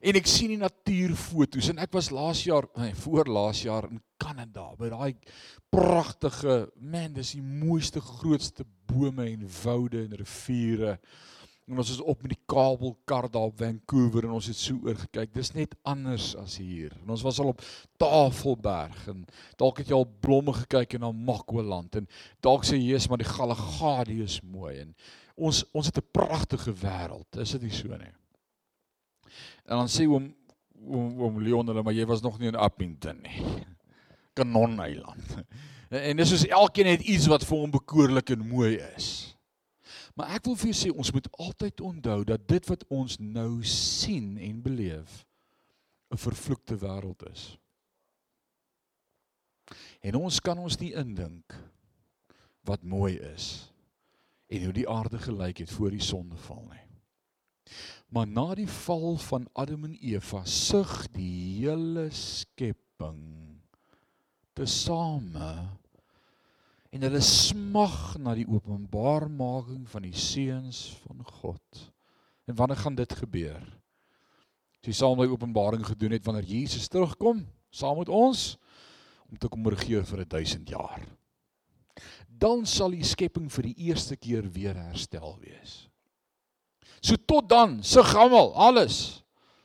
En 0.00 0.18
ek 0.20 0.28
sien 0.30 0.54
die 0.54 0.60
natuurfoto's 0.60 1.70
en 1.72 1.82
ek 1.84 1.92
was 1.92 2.10
laas 2.14 2.44
jaar, 2.46 2.68
nee, 2.80 2.94
voor 3.04 3.28
laas 3.28 3.62
jaar 3.66 3.88
in 3.90 4.00
Kanada 4.20 4.70
by 4.78 4.90
daai 4.92 5.14
pragtige, 5.72 6.64
man, 6.76 7.12
dis 7.16 7.34
die 7.36 7.44
mooiste 7.44 8.00
grootste 8.02 8.66
bome 8.90 9.28
en 9.30 9.44
woude 9.62 10.00
en 10.02 10.16
riviere. 10.18 10.96
En 11.70 11.78
ons 11.78 11.90
is 11.92 12.00
op 12.02 12.24
met 12.24 12.32
die 12.34 12.42
kabelkar 12.50 13.28
daar 13.30 13.52
op 13.52 13.60
Vancouver 13.60 14.26
en 14.26 14.32
ons 14.34 14.48
het 14.50 14.58
so 14.58 14.80
oor 14.82 14.96
gekyk. 14.98 15.30
Dis 15.36 15.52
net 15.54 15.76
anders 15.86 16.32
as 16.40 16.56
hier. 16.58 16.96
En 17.04 17.12
ons 17.14 17.22
was 17.22 17.38
al 17.38 17.52
op 17.52 17.62
Tafelberg 18.00 19.04
en 19.12 19.22
dalk 19.60 19.78
het 19.78 19.92
jy 19.92 20.00
al 20.00 20.08
blomme 20.24 20.56
gekyk 20.64 20.98
in 20.98 21.04
Namakwa-land 21.06 22.00
en 22.00 22.08
dalk 22.42 22.66
sê 22.66 22.80
jy, 22.80 22.98
"Maar 23.08 23.22
die 23.22 23.32
Galagadi 23.36 24.22
is 24.22 24.40
mooi." 24.42 24.80
En 24.80 24.94
ons 25.36 25.64
ons 25.72 25.86
het 25.86 25.98
'n 25.98 26.10
pragtige 26.10 26.74
wêreld. 26.74 27.38
Is 27.38 27.52
dit 27.52 27.62
nie 27.62 27.70
so 27.70 27.88
nie? 27.88 28.19
En 29.66 29.82
dan 29.82 29.90
sê 29.90 30.06
oom 30.08 30.30
oom, 30.86 31.20
oom 31.20 31.40
Leon 31.44 31.68
hulle, 31.68 31.82
maar 31.84 31.96
jy 31.96 32.06
was 32.08 32.22
nog 32.24 32.38
nie 32.40 32.48
in 32.48 32.58
Appington 32.58 33.20
nie. 33.24 33.42
Kanoneiland. 34.38 35.36
En 35.90 36.20
dis 36.20 36.28
soos 36.30 36.44
elkeen 36.46 36.86
het 36.86 37.00
iets 37.02 37.24
wat 37.26 37.42
vir 37.42 37.58
hom 37.58 37.72
bekoorlik 37.74 38.28
en 38.30 38.44
mooi 38.46 38.76
is. 38.92 39.08
Maar 40.14 40.36
ek 40.36 40.44
wil 40.46 40.54
vir 40.60 40.68
jou 40.70 40.76
sê 40.78 40.90
ons 40.94 41.10
moet 41.10 41.26
altyd 41.42 41.82
onthou 41.82 42.18
dat 42.28 42.44
dit 42.46 42.68
wat 42.70 42.84
ons 42.94 43.16
nou 43.18 43.64
sien 43.66 44.36
en 44.38 44.60
beleef 44.62 45.24
'n 46.14 46.20
vervloekte 46.22 46.78
wêreld 46.78 47.26
is. 47.32 47.58
En 50.06 50.14
ons 50.14 50.40
kan 50.40 50.58
ons 50.58 50.78
nie 50.78 50.92
indink 50.94 51.58
wat 52.62 52.86
mooi 52.86 53.18
is 53.34 53.72
en 54.46 54.64
hoe 54.64 54.72
die 54.72 54.88
aarde 54.88 55.18
gelyk 55.18 55.58
het 55.58 55.70
voor 55.70 55.90
die 55.90 56.02
sondeval 56.02 56.62
nie. 56.70 56.86
Maar 58.10 58.26
na 58.26 58.48
die 58.58 58.68
val 58.68 59.14
van 59.22 59.46
Adam 59.54 59.84
en 59.86 59.98
Eva 60.02 60.42
sug 60.44 61.04
die 61.14 61.60
hele 61.62 62.08
skepping 62.14 63.20
tesame 64.58 65.52
en 66.90 67.06
hulle 67.06 67.20
smag 67.22 68.16
na 68.18 68.34
die 68.34 68.48
openbarmaking 68.50 69.84
van 69.92 70.02
die 70.02 70.16
seuns 70.18 70.88
van 71.04 71.22
God. 71.22 71.84
En 72.50 72.58
wanneer 72.58 72.82
gaan 72.82 72.98
dit 72.98 73.14
gebeur? 73.20 73.62
As 74.80 74.88
jy 74.90 74.96
saam 74.96 75.20
met 75.20 75.30
Openbaring 75.30 75.84
gedoen 75.86 76.16
het 76.16 76.26
wanneer 76.26 76.48
Jesus 76.50 76.88
terugkom 76.90 77.44
saam 77.70 78.00
met 78.00 78.10
ons 78.10 78.56
om 79.30 79.38
te 79.38 79.46
kom 79.46 79.68
regeer 79.70 80.02
vir 80.08 80.24
1000 80.26 80.72
jaar. 80.74 81.04
Dan 82.26 82.66
sal 82.66 82.90
die 82.96 83.06
skepping 83.06 83.46
vir 83.52 83.70
die 83.70 83.86
eerste 83.86 84.16
keer 84.18 84.48
weer 84.50 84.74
herstel 84.74 85.36
wees. 85.44 85.89
So 87.00 87.16
tot 87.16 87.48
dan, 87.48 87.78
se 87.84 88.02
almal, 88.02 88.52
alles. 88.54 89.24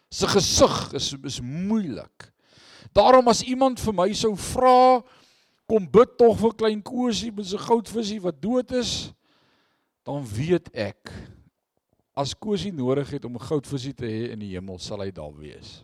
Se 0.10 0.28
gesig 0.28 0.94
is 0.96 1.14
is 1.24 1.42
moeilik. 1.42 2.32
Daarom 2.96 3.28
as 3.28 3.44
iemand 3.44 3.80
vir 3.84 3.94
my 3.94 4.08
sou 4.16 4.36
vra, 4.40 5.04
kom 5.68 5.88
bid 5.92 6.16
tog 6.20 6.38
vir 6.40 6.54
klein 6.56 6.82
Kosie 6.86 7.34
met 7.36 7.50
sy 7.50 7.60
goudvisie 7.60 8.22
wat 8.24 8.38
dood 8.40 8.72
is, 8.78 9.12
dan 10.06 10.24
weet 10.24 10.70
ek 10.72 11.12
as 12.16 12.32
Kosie 12.40 12.72
nodig 12.72 13.10
het 13.12 13.26
om 13.26 13.36
'n 13.36 13.48
goudvisie 13.50 13.94
te 13.94 14.06
hê 14.06 14.32
in 14.32 14.40
die 14.40 14.54
hemel, 14.56 14.80
sal 14.80 15.02
hy 15.02 15.12
daar 15.12 15.36
wees. 15.36 15.84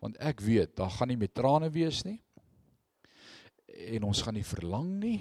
Want 0.00 0.16
ek 0.16 0.40
weet, 0.40 0.76
daar 0.76 0.90
gaan 0.90 1.08
nie 1.08 1.16
met 1.16 1.34
trane 1.34 1.70
wees 1.70 2.04
nie. 2.04 2.20
En 3.66 4.02
ons 4.02 4.22
gaan 4.22 4.34
nie 4.34 4.46
verlang 4.46 4.88
nie. 5.00 5.20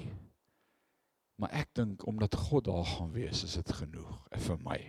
Maar 1.38 1.54
ek 1.54 1.74
dink 1.78 2.06
omdat 2.10 2.36
God 2.36 2.66
daar 2.66 2.86
gaan 2.86 3.12
wees, 3.14 3.44
is 3.46 3.58
dit 3.60 3.74
genoeg 3.80 4.16
vir 4.48 4.58
my. 4.66 4.80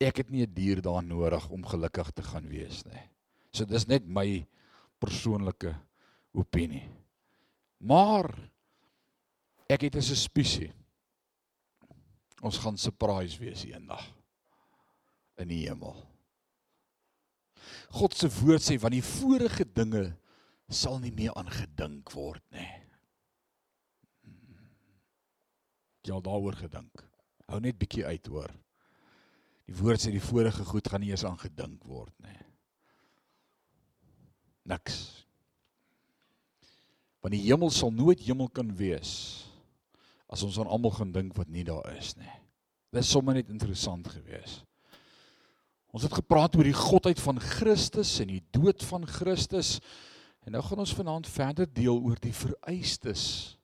Ek 0.00 0.20
het 0.20 0.30
nie 0.30 0.44
'n 0.46 0.54
dier 0.54 0.80
daar 0.82 1.02
nodig 1.04 1.48
om 1.48 1.64
gelukkig 1.64 2.10
te 2.10 2.22
gaan 2.22 2.48
wees 2.48 2.84
nie. 2.84 3.04
So 3.52 3.64
dis 3.64 3.86
net 3.86 4.06
my 4.06 4.46
persoonlike 4.98 5.74
opinie. 6.32 6.88
Maar 7.78 8.28
ek 9.68 9.80
het 9.80 9.96
'n 9.96 10.02
suspisie. 10.02 10.72
Ons 12.42 12.58
gaan 12.58 12.76
surprise 12.76 13.38
wees 13.38 13.64
eendag 13.64 14.12
in 15.36 15.48
die 15.48 15.68
hemel. 15.68 15.96
God 17.90 18.14
se 18.14 18.28
woord 18.28 18.62
sê 18.62 18.78
want 18.80 18.92
die 18.92 19.02
vorige 19.02 19.64
dinge 19.64 20.16
sal 20.68 20.98
nie 20.98 21.12
meer 21.12 21.34
aangedink 21.34 22.10
word 22.12 22.42
nie. 22.50 22.68
Jy 26.06 26.14
al 26.14 26.24
daaroor 26.24 26.56
gedink. 26.58 27.02
Hou 27.50 27.60
net 27.62 27.78
bietjie 27.78 28.06
uit 28.06 28.30
hoor. 28.30 28.52
Die 29.66 29.74
woord 29.74 30.02
sê 30.02 30.12
die 30.14 30.22
vorige 30.22 30.64
goed 30.66 30.86
gaan 30.86 31.02
nie 31.02 31.10
eens 31.10 31.26
aangedink 31.26 31.82
word 31.90 32.14
nie. 32.22 32.38
Niks. 34.70 35.00
Want 37.22 37.34
die 37.34 37.42
hemel 37.48 37.72
sal 37.74 37.90
nooit 37.94 38.22
hemel 38.22 38.50
kan 38.54 38.70
wees 38.78 39.16
as 40.30 40.42
ons 40.46 40.58
aan 40.58 40.70
almal 40.70 40.94
gaan 40.94 41.12
dink 41.14 41.34
wat 41.38 41.50
nie 41.50 41.64
daar 41.66 41.86
is 41.94 42.14
nie. 42.18 42.30
Dit 42.94 43.02
is 43.02 43.10
sommer 43.10 43.34
net 43.34 43.50
interessant 43.50 44.06
geweest. 44.10 44.62
Ons 45.94 46.04
het 46.06 46.14
gepraat 46.18 46.54
oor 46.58 46.66
die 46.66 46.76
godheid 46.76 47.18
van 47.22 47.38
Christus 47.40 48.18
en 48.20 48.30
die 48.30 48.42
dood 48.54 48.82
van 48.84 49.06
Christus. 49.08 49.78
En 50.44 50.54
nou 50.54 50.62
gaan 50.66 50.82
ons 50.82 50.94
vanaand 50.94 51.30
verder 51.30 51.70
deel 51.72 51.98
oor 51.98 52.18
die 52.22 52.34
vereistes 52.36 53.55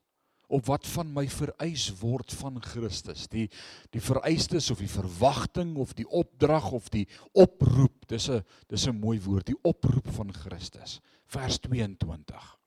op 0.52 0.66
wat 0.68 0.86
van 0.92 1.12
my 1.14 1.24
vereis 1.32 1.88
word 2.00 2.32
van 2.36 2.60
Christus. 2.62 3.26
Die 3.32 3.48
die 3.94 4.02
vereistes 4.04 4.70
of 4.72 4.82
die 4.82 4.90
verwagting 4.90 5.76
of 5.80 5.94
die 5.98 6.08
opdrag 6.08 6.70
of 6.76 6.90
die 6.92 7.06
oproep. 7.32 8.06
Dis 8.08 8.28
'n 8.28 8.44
dis 8.68 8.86
'n 8.86 9.00
mooi 9.00 9.20
woord, 9.20 9.46
die 9.46 9.62
oproep 9.62 10.08
van 10.12 10.32
Christus. 10.32 11.00
Vers 11.26 11.58
22. 11.58 12.58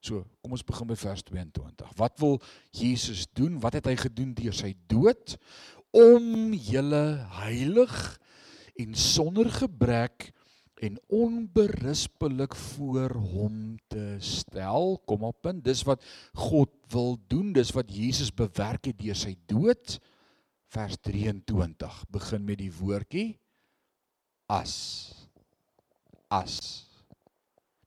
So, 0.00 0.24
kom 0.40 0.52
ons 0.52 0.64
begin 0.64 0.86
by 0.86 0.96
vers 0.96 1.22
22. 1.22 1.92
Wat 1.96 2.18
wil 2.20 2.40
Jesus 2.72 3.26
doen? 3.32 3.60
Wat 3.60 3.72
het 3.72 3.86
hy 3.86 3.96
gedoen 3.96 4.34
deur 4.34 4.52
sy 4.56 4.74
dood 4.86 5.36
om 5.92 6.54
julle 6.54 7.26
heilig 7.42 8.20
en 8.80 8.94
sonder 8.94 9.50
gebrek 9.50 10.30
en 10.80 10.96
onberispelik 11.12 12.54
voor 12.56 13.10
hom 13.10 13.76
te 13.92 14.16
stel. 14.18 14.98
Kom 15.04 15.24
op 15.28 15.42
punt. 15.44 15.64
Dis 15.64 15.82
wat 15.84 16.04
God 16.32 16.72
wil 16.88 17.18
doen. 17.28 17.52
Dis 17.52 17.72
wat 17.76 17.92
Jesus 17.92 18.32
bewerk 18.34 18.88
het 18.88 18.98
deur 18.98 19.18
sy 19.18 19.34
dood. 19.50 19.98
Vers 20.72 20.96
23 21.04 22.04
begin 22.10 22.46
met 22.46 22.60
die 22.62 22.72
woordjie 22.72 23.34
as. 24.50 24.76
As. 26.30 26.89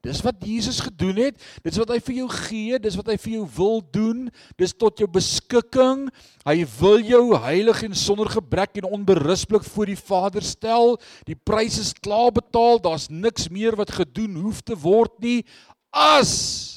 Dis 0.04 0.20
wat 0.26 0.42
Jesus 0.44 0.82
gedoen 0.84 1.22
het. 1.22 1.38
Dis 1.64 1.80
wat 1.80 1.94
hy 1.94 2.00
vir 2.04 2.18
jou 2.18 2.28
gee, 2.34 2.80
dis 2.84 2.98
wat 3.00 3.08
hy 3.14 3.16
vir 3.24 3.38
jou 3.38 3.46
wil 3.56 3.80
doen. 3.96 4.26
Dis 4.60 4.76
tot 4.76 5.00
jou 5.00 5.08
beskikking. 5.08 6.10
Hy 6.44 6.58
wil 6.82 7.00
jou 7.08 7.24
heilig 7.46 7.86
en 7.88 7.96
sonder 7.96 8.28
gebrek 8.34 8.82
en 8.82 8.90
onberispelik 9.00 9.64
voor 9.64 9.94
die 9.94 10.00
Vader 10.00 10.44
stel. 10.44 10.98
Die 11.30 11.40
prys 11.40 11.80
is 11.80 11.94
klaar 11.96 12.34
betaal. 12.36 12.84
Daar's 12.84 13.08
niks 13.08 13.48
meer 13.48 13.80
wat 13.80 13.96
gedoen 13.96 14.36
hoef 14.44 14.60
te 14.62 14.76
word 14.76 15.16
nie. 15.24 15.42
As 15.94 16.74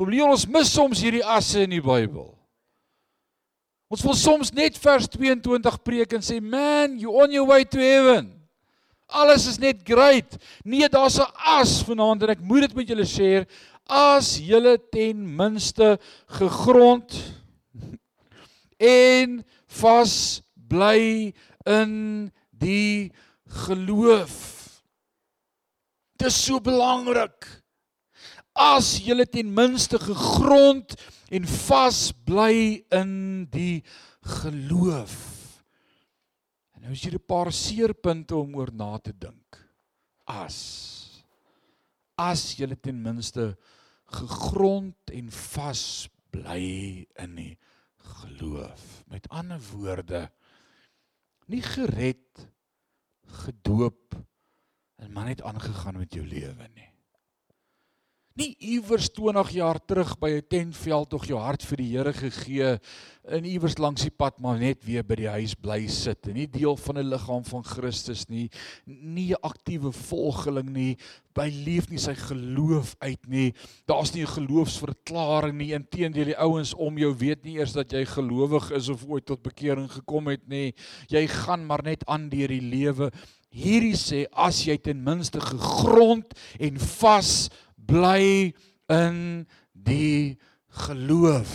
Om 0.00 0.08
leer 0.08 0.24
ons 0.24 0.46
mis 0.48 0.70
soms 0.72 1.02
hierdie 1.04 1.24
asse 1.28 1.66
in 1.66 1.74
die 1.74 1.82
Bybel. 1.84 2.30
Ons 3.92 4.04
wil 4.06 4.14
soms 4.16 4.52
net 4.56 4.78
vers 4.80 5.04
22 5.12 5.76
preek 5.84 6.14
en 6.16 6.24
sê, 6.24 6.40
"Man, 6.40 6.98
you 6.98 7.12
on 7.12 7.30
your 7.30 7.46
way 7.46 7.64
to 7.64 7.78
heaven." 7.78 8.39
Alles 9.10 9.46
is 9.46 9.58
net 9.58 9.82
great. 9.84 10.36
Nee, 10.64 10.88
daar's 10.88 11.18
'n 11.18 11.26
as 11.34 11.82
vanaand 11.82 12.22
en 12.22 12.30
ek 12.30 12.40
moet 12.40 12.60
dit 12.60 12.74
met 12.74 12.88
julle 12.88 13.06
share. 13.06 13.46
As 13.86 14.38
julle 14.38 14.78
ten 14.90 15.36
minste 15.36 15.98
gegrond 16.26 17.10
en 18.78 19.44
vas 19.66 20.42
bly 20.54 21.34
in 21.66 22.32
die 22.50 23.12
geloof. 23.66 24.34
Dit 26.16 26.28
is 26.28 26.44
so 26.44 26.60
belangrik. 26.60 27.46
As 28.52 28.98
julle 29.04 29.26
ten 29.26 29.52
minste 29.54 29.98
gegrond 29.98 30.94
en 31.30 31.46
vas 31.46 32.12
bly 32.24 32.84
in 32.90 33.46
die 33.50 33.82
geloof. 34.22 35.29
En 36.80 36.86
nou 36.88 36.94
is 36.96 37.02
hier 37.04 37.12
'n 37.12 37.26
paar 37.28 37.52
seerpunte 37.52 38.36
om 38.36 38.54
oor 38.56 38.70
na 38.72 38.98
te 38.98 39.12
dink. 39.12 39.68
As 40.24 40.56
as 42.16 42.56
jy 42.56 42.74
ten 42.80 43.02
minste 43.02 43.56
gegrond 44.06 45.10
en 45.12 45.30
vas 45.30 46.08
bly 46.30 47.06
in 47.16 47.34
die 47.36 47.58
geloof. 47.96 49.04
Met 49.08 49.28
ander 49.28 49.60
woorde, 49.72 50.30
nie 51.46 51.62
gered, 51.62 52.48
gedoop 53.44 54.16
en 54.96 55.12
maar 55.12 55.24
net 55.24 55.42
aangegaan 55.42 55.98
met 55.98 56.14
jou 56.14 56.26
lewe 56.26 56.68
nie. 56.74 56.89
Nie 58.38 58.54
iewers 58.62 59.08
20 59.10 59.48
jaar 59.50 59.80
terug 59.82 60.14
by 60.18 60.30
'n 60.38 60.46
tentveld 60.46 61.08
tog 61.10 61.24
jou 61.26 61.38
hart 61.38 61.64
vir 61.66 61.76
die 61.76 61.90
Here 61.96 62.12
gegee 62.12 62.78
in 63.28 63.44
iewers 63.44 63.76
langs 63.78 64.02
die 64.02 64.14
pad 64.14 64.38
maar 64.40 64.58
net 64.58 64.84
weer 64.86 65.02
by 65.06 65.16
die 65.18 65.28
huis 65.28 65.54
bly 65.54 65.80
sit 65.90 66.28
en 66.30 66.34
nie 66.38 66.46
deel 66.46 66.76
van 66.76 66.98
'n 66.98 67.10
liggaam 67.10 67.44
van 67.44 67.64
Christus 67.64 68.28
nie, 68.28 68.48
nie 68.86 69.32
'n 69.32 69.42
aktiewe 69.42 69.92
volgeling 69.92 70.70
nie, 70.70 70.96
by 71.34 71.50
leef 71.50 71.90
nie 71.90 71.98
sy 71.98 72.14
geloof 72.14 72.94
uit 73.00 73.28
nie. 73.28 73.52
Daar's 73.86 74.14
nie 74.14 74.22
'n 74.22 74.34
geloofsverklaring 74.38 75.56
nie. 75.58 75.74
Inteendeel 75.74 76.24
die 76.24 76.38
ouens 76.38 76.74
om 76.74 76.98
jou 76.98 77.14
weet 77.14 77.44
nie 77.44 77.58
eers 77.58 77.72
dat 77.72 77.92
jy 77.92 78.04
gelowig 78.04 78.70
is 78.70 78.88
of 78.88 79.04
ooit 79.06 79.26
tot 79.26 79.42
bekering 79.42 79.90
gekom 79.90 80.28
het 80.28 80.48
nie. 80.48 80.74
Jy 81.08 81.26
gaan 81.26 81.66
maar 81.66 81.82
net 81.82 82.06
aan 82.06 82.28
deur 82.28 82.48
die 82.48 82.60
lewe. 82.60 83.10
Hierdie 83.50 83.96
sê 83.96 84.26
as 84.32 84.64
jy 84.64 84.76
ten 84.78 85.02
minste 85.02 85.40
gegrond 85.40 86.38
en 86.60 86.78
vas 86.78 87.50
bly 87.90 88.52
in 88.90 89.18
die 89.74 90.38
geloof. 90.86 91.52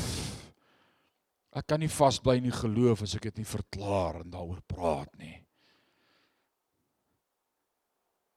Ek 1.56 1.68
kan 1.72 1.80
nie 1.80 1.92
vasbly 1.92 2.40
in 2.42 2.50
die 2.50 2.56
geloof 2.56 3.06
as 3.06 3.16
ek 3.16 3.30
dit 3.30 3.42
nie 3.42 3.48
verklaar 3.48 4.22
en 4.24 4.34
daaroor 4.34 4.60
praat 4.68 5.12
nie. 5.22 5.38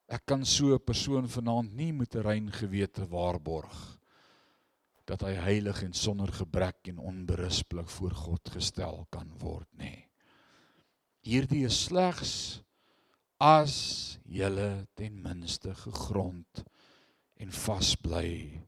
Ek 0.09 0.25
kan 0.25 0.45
so 0.45 0.75
'n 0.75 0.79
persoon 0.79 1.27
vanaand 1.29 1.75
nie 1.75 1.93
met 1.93 2.15
'n 2.15 2.23
rein 2.23 2.51
gewete 2.51 3.05
waarborg 3.07 3.99
dat 5.05 5.21
hy 5.23 5.35
heilig 5.35 5.83
en 5.83 5.93
sonder 5.93 6.33
gebrek 6.33 6.89
en 6.89 6.99
onberispelik 6.99 7.89
voor 7.89 8.15
God 8.15 8.49
gestel 8.49 9.07
kan 9.11 9.29
word 9.39 9.69
nie. 9.79 10.07
Hierdie 11.21 11.65
is 11.65 11.85
slegs 11.85 12.63
as 13.41 14.19
jy 14.25 14.85
ten 14.95 15.23
minste 15.23 15.75
gegrond 15.75 16.65
en 17.39 17.53
vasbly 17.55 18.61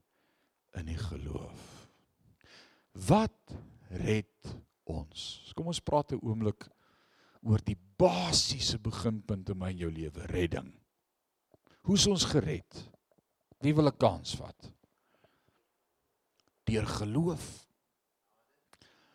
in 0.79 0.87
die 0.87 0.99
geloof. 0.99 1.63
Wat 3.07 3.55
red 4.03 4.51
ons? 4.87 5.51
Kom 5.55 5.71
ons 5.71 5.83
praat 5.83 6.13
'n 6.13 6.23
oomblik 6.23 6.67
oor 7.43 7.59
die 7.63 7.77
basiese 7.97 8.79
beginpunte 8.79 9.51
in 9.51 9.57
my 9.57 9.69
en 9.69 9.77
jou 9.77 9.91
lewe, 9.91 10.25
redding. 10.25 10.71
Hoe's 11.81 12.07
ons 12.07 12.25
gered? 12.25 12.89
Wie 13.59 13.73
wil 13.75 13.87
'n 13.87 13.97
kans 13.97 14.35
vat? 14.35 14.71
Deur 16.63 16.87
geloof. 16.87 17.67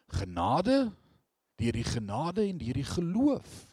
Genade, 0.08 0.92
deur 1.56 1.72
die 1.72 1.84
genade 1.84 2.42
en 2.48 2.58
deur 2.58 2.74
die 2.74 2.84
geloof. 2.84 3.66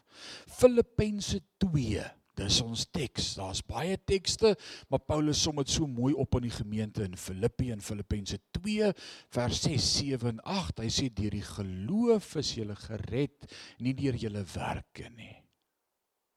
Filippense 0.47 1.41
2 1.57 2.22
Dis 2.37 2.61
ons 2.63 2.85
teks. 2.89 3.35
Daar's 3.37 3.61
baie 3.65 3.97
tekste, 4.09 4.55
maar 4.89 5.03
Paulus 5.05 5.41
som 5.43 5.59
dit 5.61 5.69
so 5.69 5.87
mooi 5.87 6.13
op 6.17 6.35
aan 6.35 6.47
die 6.47 6.55
gemeente 6.55 7.05
in 7.05 7.17
Filippi 7.19 7.69
en 7.73 7.83
Filippense 7.83 8.39
2 8.57 8.89
vers 9.35 9.61
6, 9.67 9.91
7 9.99 10.33
en 10.33 10.41
8. 10.55 10.81
Hy 10.81 10.89
sê 10.93 11.09
deur 11.13 11.37
die 11.37 11.45
geloof 11.45 12.35
is 12.41 12.55
jy 12.57 12.65
gered, 12.87 13.49
nie 13.79 13.93
deur 13.97 14.17
jou 14.17 14.33
werke 14.55 15.09
nie. 15.13 15.35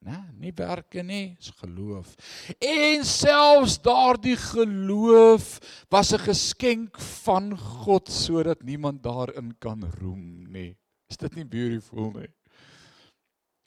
Né? 0.06 0.18
Nie 0.38 0.52
werke 0.54 1.02
nie, 1.02 1.36
is 1.40 1.50
geloof. 1.58 2.12
En 2.60 3.04
selfs 3.08 3.78
daardie 3.82 4.36
geloof 4.36 5.58
was 5.90 6.12
'n 6.12 6.22
geskenk 6.28 7.00
van 7.24 7.56
God 7.58 8.08
sodat 8.08 8.62
niemand 8.62 9.02
daarin 9.02 9.56
kan 9.58 9.82
roem 9.98 10.46
nie. 10.52 10.76
Is 11.08 11.16
dit 11.16 11.34
nie 11.34 11.44
beautiful 11.44 12.12
nie? 12.12 12.28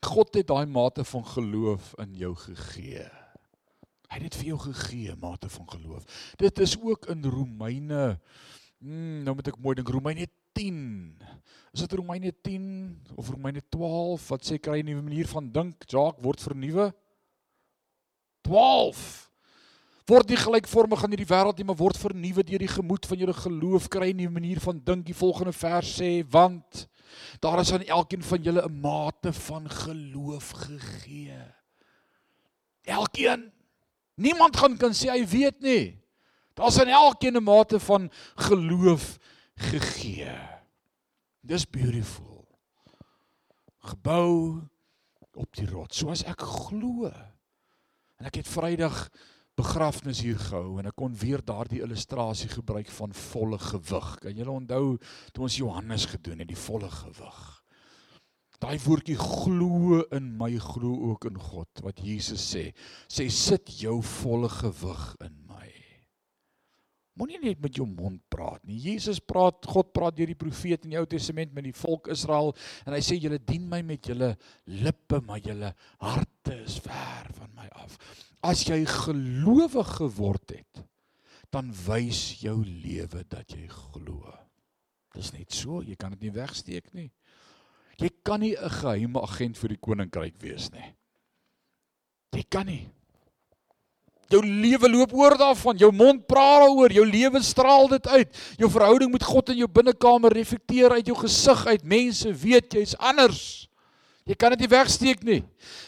God 0.06 0.34
het 0.34 0.48
daai 0.48 0.66
mate 0.66 1.04
van 1.04 1.26
geloof 1.26 1.94
in 2.00 2.14
jou 2.16 2.36
gegee. 2.36 3.06
Hy 4.10 4.18
het 4.18 4.26
dit 4.26 4.38
vir 4.42 4.48
jou 4.54 4.60
gegee, 4.60 5.16
mate 5.20 5.50
van 5.50 5.68
geloof. 5.70 6.06
Dit 6.38 6.60
is 6.60 6.78
ook 6.82 7.06
in 7.12 7.26
Romeine 7.26 8.20
hmm, 8.80 9.24
nou 9.24 9.36
moet 9.36 9.52
ek 9.52 9.60
mooi 9.62 9.76
dink 9.76 9.92
Romeine 9.92 10.28
10. 10.58 11.20
Is 11.76 11.84
dit 11.84 11.94
Romeine 12.00 12.34
10 12.42 12.66
of 13.16 13.30
Romeine 13.30 13.62
12 13.70 14.28
wat 14.32 14.46
sê 14.48 14.58
kry 14.58 14.80
'n 14.82 14.86
nuwe 14.86 15.04
manier 15.04 15.28
van 15.28 15.52
dink, 15.52 15.84
Jacques 15.86 16.24
word 16.24 16.42
vernuwe? 16.42 16.94
12 18.42 19.29
word 20.10 20.30
nie 20.30 20.38
gelykvormig 20.38 21.04
aan 21.04 21.14
hierdie 21.14 21.30
wêreld 21.30 21.58
nie, 21.58 21.66
maar 21.66 21.78
word 21.78 21.98
vernuwe 21.98 22.44
deur 22.44 22.60
die 22.60 22.68
gemoed 22.68 23.06
van 23.06 23.18
julle 23.18 23.34
geloof, 23.34 23.88
kry 23.88 24.10
'n 24.12 24.18
nuwe 24.18 24.32
manier 24.32 24.60
van 24.60 24.82
dink. 24.84 25.06
Die 25.06 25.14
volgende 25.14 25.54
vers 25.54 26.02
sê 26.02 26.24
want 26.30 26.90
Daar 27.40 27.60
is 27.60 27.74
aan 27.74 27.84
elkeen 27.84 28.24
van 28.24 28.42
julle 28.42 28.64
'n 28.70 28.80
mate 28.80 29.34
van 29.34 29.70
geloof 29.70 30.50
gegee. 30.50 31.42
Elkeen. 32.82 33.52
Niemand 34.16 34.58
gaan 34.58 34.78
kan 34.78 34.94
sê 34.94 35.10
hy 35.10 35.28
weet 35.28 35.60
nie. 35.60 36.02
Daar's 36.54 36.80
aan 36.80 36.88
elkeen 36.88 37.36
'n 37.36 37.44
mate 37.44 37.80
van 37.80 38.12
geloof 38.36 39.18
gegee. 39.56 40.38
Dis 41.42 41.70
beautiful. 41.70 42.48
Gebou 43.80 44.62
op 45.34 45.56
die 45.56 45.70
rots, 45.70 45.98
soos 45.98 46.24
ek 46.24 46.42
glo. 46.42 47.12
En 48.18 48.26
ek 48.26 48.36
het 48.36 48.48
Vrydag 48.48 49.10
begrafnis 49.60 50.24
hier 50.24 50.40
gehou 50.40 50.80
en 50.80 50.90
ek 50.90 50.98
kon 51.00 51.16
weer 51.20 51.44
daardie 51.46 51.84
illustrasie 51.84 52.50
gebruik 52.52 52.90
van 52.96 53.16
volle 53.16 53.60
gewig. 53.62 54.12
Kan 54.24 54.38
julle 54.38 54.56
onthou 54.56 54.86
toe 55.34 55.48
ons 55.48 55.60
Johannes 55.60 56.08
gedoen 56.14 56.44
het 56.44 56.52
die 56.52 56.60
volle 56.60 56.90
gewig? 56.94 57.40
Daai 58.60 58.76
woordjie 58.84 59.16
glo 59.16 60.02
in 60.16 60.34
my 60.40 60.52
glo 60.60 61.12
ook 61.12 61.30
in 61.30 61.38
God 61.40 61.84
wat 61.86 62.02
Jesus 62.04 62.44
sê. 62.44 62.70
Sê 63.08 63.30
sit 63.32 63.72
jou 63.80 64.00
volle 64.04 64.50
gewig 64.52 65.06
in 65.24 65.38
my. 65.48 65.68
Moenie 67.20 67.40
net 67.44 67.60
met 67.64 67.76
jou 67.76 67.88
mond 67.88 68.20
praat 68.32 68.64
nie. 68.68 68.78
Jesus 68.80 69.20
praat, 69.20 69.64
God 69.68 69.92
praat 69.96 70.16
deur 70.16 70.32
die 70.32 70.40
profeet 70.40 70.86
in 70.88 70.96
die 70.96 71.00
Ou 71.00 71.08
Testament 71.08 71.56
met 71.56 71.68
die 71.68 71.76
volk 71.76 72.12
Israel 72.12 72.54
en 72.86 72.96
hy 72.96 73.02
sê 73.04 73.20
julle 73.20 73.40
dien 73.44 73.66
my 73.68 73.82
met 73.84 74.12
julle 74.12 74.34
lippe, 74.72 75.20
maar 75.28 75.40
julle 75.44 75.74
harte 76.04 76.60
is 76.64 76.80
ver 76.84 77.32
van 77.40 77.56
my 77.56 77.68
af. 77.80 78.00
As 78.42 78.64
jy 78.68 78.86
gelowig 78.88 79.96
geword 79.98 80.54
het, 80.56 80.84
dan 81.52 81.72
wys 81.86 82.40
jou 82.44 82.62
lewe 82.64 83.24
dat 83.28 83.52
jy 83.52 83.66
glo. 83.68 84.34
Dis 85.16 85.34
net 85.34 85.52
so, 85.52 85.82
jy 85.82 85.98
kan 86.00 86.14
dit 86.14 86.28
nie 86.28 86.36
wegsteek 86.36 86.94
nie. 86.94 87.10
Jy 88.00 88.10
kan 88.24 88.40
nie 88.40 88.56
'n 88.56 88.70
geheime 88.70 89.22
agent 89.22 89.58
vir 89.58 89.70
die 89.70 89.82
koninkryk 89.82 90.40
wees 90.40 90.72
nie. 90.72 90.96
Jy 92.32 92.44
kan 92.50 92.66
nie. 92.66 92.88
Jou 94.30 94.46
lewe 94.46 94.90
loop 94.90 95.14
oor 95.14 95.38
daarvan, 95.38 95.78
jou 95.78 95.92
mond 95.92 96.28
praat 96.28 96.70
daaroor, 96.70 96.92
jou 96.92 97.06
lewe 97.06 97.42
straal 97.42 97.88
dit 97.88 98.08
uit. 98.08 98.38
Jou 98.58 98.70
verhouding 98.70 99.12
met 99.12 99.24
God 99.24 99.50
in 99.50 99.58
jou 99.58 99.68
binnekamer 99.68 100.32
reflekteer 100.32 100.92
uit 100.92 101.08
jou 101.08 101.18
gesig 101.18 101.66
uit. 101.66 101.84
Mense 101.84 102.34
weet 102.34 102.74
jy's 102.74 102.96
anders. 102.98 103.69
Jy 104.30 104.36
kan 104.38 104.54
dit 104.54 104.62
nie 104.62 104.70
wegsteek 104.70 105.24
nie. 105.26 105.40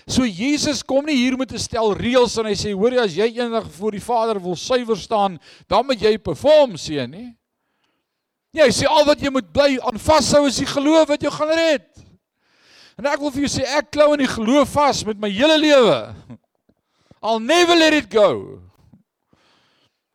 So 0.10 0.26
Jesus 0.26 0.82
kom 0.82 1.06
nie 1.06 1.20
hier 1.20 1.38
met 1.38 1.52
'n 1.54 1.62
stel 1.62 1.94
reëls 1.94 2.40
en 2.40 2.50
hy 2.50 2.56
sê 2.58 2.74
hoor 2.74 2.92
jy 2.92 3.04
as 3.04 3.14
jy 3.14 3.28
eendag 3.38 3.70
voor 3.70 3.92
die 3.92 4.02
Vader 4.02 4.42
wil 4.42 4.56
suiwer 4.56 4.98
staan, 4.98 5.40
dan 5.70 5.86
moet 5.86 6.02
jy 6.02 6.18
perform 6.18 6.76
sien, 6.78 7.12
nie? 7.12 7.36
Nee, 8.52 8.64
hy 8.64 8.72
sê 8.72 8.88
al 8.90 9.06
wat 9.06 9.22
jy 9.22 9.30
moet 9.30 9.54
bly 9.54 9.78
aan 9.80 10.00
vashou 10.00 10.48
is 10.48 10.58
die 10.58 10.66
geloof 10.66 11.08
wat 11.08 11.22
jou 11.22 11.32
gaan 11.32 11.54
red. 11.54 11.86
En 12.98 13.06
ek 13.06 13.20
wil 13.20 13.32
vir 13.32 13.46
jou 13.46 13.62
sê 13.62 13.64
ek 13.78 13.92
klou 13.92 14.14
in 14.14 14.26
die 14.26 14.28
geloof 14.28 14.74
vas 14.74 15.06
met 15.06 15.20
my 15.20 15.30
hele 15.30 15.58
lewe. 15.58 16.16
I'll 17.22 17.40
never 17.40 17.76
let 17.76 17.94
it 17.94 18.10
go. 18.10 18.60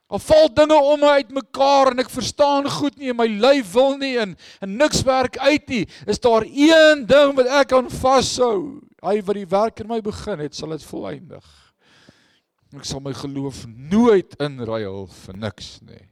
Al 0.06 0.20
val 0.22 0.46
dinge 0.54 0.76
om 0.78 1.00
my 1.02 1.16
uitmekaar 1.18 1.90
en 1.90 2.02
ek 2.04 2.12
verstaan 2.14 2.68
goed 2.70 2.94
nie 3.00 3.10
en 3.10 3.18
my 3.18 3.26
lyf 3.26 3.72
wil 3.74 3.96
nie 3.98 4.14
en 4.22 4.36
en 4.62 4.76
niks 4.78 5.02
werk 5.06 5.38
uit 5.42 5.66
nie. 5.72 5.84
Is 6.06 6.22
daar 6.22 6.46
een 6.46 7.02
ding 7.10 7.34
wat 7.38 7.50
ek 7.62 7.72
kan 7.74 7.90
vashou? 7.90 8.84
Hy 9.02 9.18
wat 9.26 9.38
die 9.38 9.48
werk 9.50 9.82
in 9.82 9.90
my 9.90 9.98
begin 10.04 10.44
het, 10.44 10.54
sal 10.54 10.76
dit 10.76 10.86
volëindig. 10.86 11.48
Ek 12.76 12.86
sal 12.86 13.02
my 13.02 13.14
geloof 13.16 13.64
nooit 13.66 14.36
inruil 14.42 15.06
vir 15.24 15.42
niks 15.42 15.76
nie. 15.86 16.04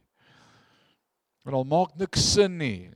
En 1.45 1.55
al 1.55 1.67
maak 1.69 1.95
niks 1.99 2.23
sin 2.33 2.55
nie. 2.59 2.91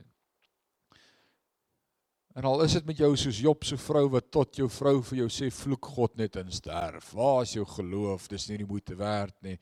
En 2.36 2.46
al 2.46 2.62
is 2.64 2.76
dit 2.76 2.86
met 2.86 3.00
jou 3.00 3.10
soos 3.18 3.40
Job 3.42 3.64
se 3.66 3.78
vrou 3.80 4.04
wat 4.12 4.28
tot 4.32 4.60
jou 4.60 4.68
vrou 4.70 4.98
vir 5.08 5.22
jou 5.22 5.30
sê 5.32 5.48
vloek 5.54 5.88
God 5.96 6.12
net 6.20 6.36
in 6.40 6.52
sterf. 6.54 7.10
Waar 7.16 7.42
is 7.46 7.56
jou 7.56 7.64
geloof? 7.68 8.28
Dis 8.30 8.48
nie 8.50 8.60
die 8.62 8.68
moeite 8.68 8.96
werd 8.98 9.34
nie. 9.44 9.56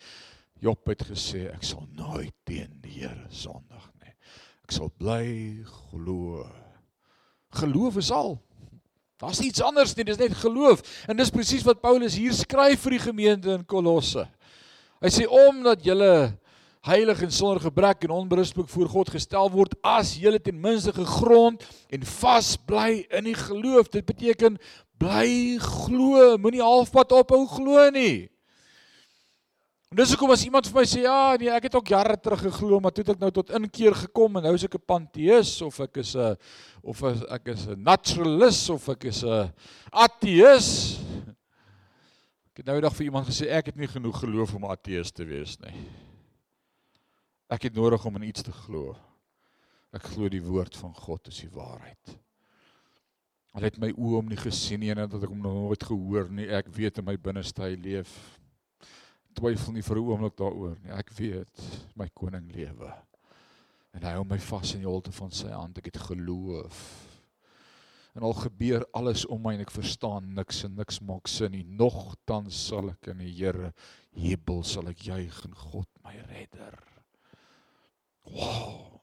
Job 0.61 0.91
het 0.91 1.05
gesê 1.07 1.47
ek 1.53 1.63
sal 1.67 1.85
nooit 1.95 2.35
teen 2.49 2.71
die 2.83 3.01
Here 3.01 3.29
sondig 3.31 3.85
nie. 4.03 4.15
Ek 4.67 4.75
sal 4.75 4.91
bly 4.99 5.63
glo. 5.65 6.43
Geloof 7.61 8.01
is 8.03 8.11
al. 8.15 8.37
Daar's 9.19 9.41
iets 9.43 9.63
anders 9.63 9.95
nie, 9.97 10.07
dis 10.07 10.19
net 10.19 10.35
geloof. 10.39 10.83
En 11.11 11.19
dis 11.19 11.31
presies 11.35 11.65
wat 11.67 11.81
Paulus 11.83 12.15
hier 12.19 12.35
skryf 12.35 12.85
vir 12.85 12.95
die 12.95 13.07
gemeente 13.07 13.55
in 13.55 13.65
Kolosse. 13.67 14.29
Hy 15.03 15.11
sê 15.15 15.27
omdat 15.31 15.83
julle 15.87 16.13
heilig 16.87 17.23
en 17.27 17.33
sonder 17.35 17.61
gebrek 17.63 18.07
en 18.07 18.15
onberispelik 18.15 18.71
voor 18.71 18.91
God 18.91 19.11
gestel 19.15 19.51
word 19.51 19.75
as 19.87 20.15
julle 20.19 20.39
ten 20.43 20.59
minste 20.63 20.95
gegrond 20.95 21.65
en 21.91 22.07
vas 22.19 22.55
bly 22.67 23.05
in 23.11 23.27
die 23.31 23.37
geloof. 23.39 23.91
Dit 23.95 24.07
beteken 24.07 24.59
bly 24.99 25.59
glo, 25.63 26.35
moenie 26.39 26.63
halfpad 26.63 27.15
ophou 27.19 27.45
glo 27.51 27.89
nie. 27.95 28.29
En 29.89 29.97
dis 29.97 30.11
hoekom 30.13 30.35
as 30.35 30.43
iemand 30.45 30.67
vir 30.69 30.77
my 30.77 30.83
sê 30.85 31.03
ja, 31.07 31.33
nee, 31.41 31.49
ek 31.49 31.71
het 31.71 31.77
ook 31.79 31.91
jare 31.95 32.19
terug 32.21 32.43
geglo, 32.45 32.77
maar 32.85 32.93
toe 32.93 33.07
het 33.07 33.15
ek 33.15 33.23
nou 33.23 33.31
tot 33.33 33.55
inkeer 33.57 33.95
gekom 33.97 34.37
en 34.37 34.45
nou 34.45 34.53
is 34.59 34.67
ek 34.67 34.77
'n 34.77 34.85
panteïs 34.85 35.53
of 35.65 35.79
ek 35.81 35.97
is 36.05 36.13
'n 36.15 36.37
of 36.85 37.03
as 37.09 37.23
ek 37.25 37.49
is 37.55 37.65
'n 37.69 37.81
naturalis 37.83 38.69
of 38.69 38.89
ek 38.89 39.09
is 39.09 39.25
'n 39.25 39.49
ateïs. 39.89 41.01
Ek 42.53 42.61
het 42.61 42.67
nou 42.67 42.77
eendag 42.77 42.97
vir 42.97 43.07
iemand 43.07 43.27
gesê 43.29 43.49
ek 43.49 43.67
het 43.73 43.77
nie 43.77 43.89
genoeg 43.89 44.21
geloof 44.21 44.55
om 44.55 44.69
ateïs 44.69 45.11
te 45.11 45.25
wees 45.25 45.57
nie. 45.61 45.89
Ek 47.49 47.63
het 47.63 47.75
nodig 47.75 48.05
om 48.05 48.17
in 48.17 48.29
iets 48.29 48.43
te 48.43 48.53
glo. 48.53 48.95
Ek 49.95 50.03
glo 50.03 50.29
die 50.29 50.43
woord 50.43 50.77
van 50.77 50.93
God 50.93 51.29
is 51.29 51.41
die 51.41 51.49
waarheid. 51.49 52.19
Al 53.55 53.63
het 53.63 53.79
my 53.79 53.89
oë 53.97 54.21
hom 54.21 54.29
nie 54.29 54.37
gesien 54.37 54.81
nie 54.81 54.91
en 54.91 55.09
dat 55.09 55.23
ek 55.23 55.31
hom 55.31 55.41
nog 55.41 55.55
nooit 55.55 55.83
gehoor 55.83 56.29
nie. 56.29 56.47
Ek 56.47 56.69
weet 56.69 56.99
in 56.99 57.05
my 57.05 57.17
binneste 57.17 57.63
hy 57.63 57.75
leef. 57.75 58.39
Twyfel 59.39 59.77
nie 59.77 59.85
vir 59.87 59.97
'n 59.97 60.09
oomblik 60.11 60.37
daaroor 60.37 60.77
nie. 60.83 60.91
Ek 60.91 61.11
weet 61.15 61.69
my 61.95 62.09
koning 62.09 62.51
lewe. 62.51 62.93
En 63.95 64.03
hy 64.03 64.13
hou 64.17 64.25
my 64.25 64.39
vas 64.39 64.75
in 64.75 64.81
die 64.81 64.89
holte 64.89 65.13
van 65.13 65.31
sy 65.31 65.49
hand. 65.49 65.79
Ek 65.79 65.87
het 65.93 65.97
geloof. 66.11 67.07
En 68.15 68.23
al 68.23 68.35
gebeur 68.35 68.87
alles 68.93 69.27
om 69.27 69.41
my 69.43 69.55
en 69.55 69.61
ek 69.61 69.71
verstaan 69.71 70.35
niks 70.35 70.65
en 70.65 70.75
niks 70.75 71.01
maak 71.01 71.29
sin 71.29 71.53
nie. 71.53 71.63
Nogtans 71.63 72.67
sal 72.69 72.91
ek 72.91 73.13
in 73.13 73.19
die 73.19 73.33
Here 73.33 73.73
jubel, 74.11 74.65
sal 74.65 74.89
ek 74.89 74.99
juig 74.99 75.45
in 75.45 75.55
God 75.55 75.89
my 76.03 76.17
redder. 76.27 76.79
Wow. 78.25 79.01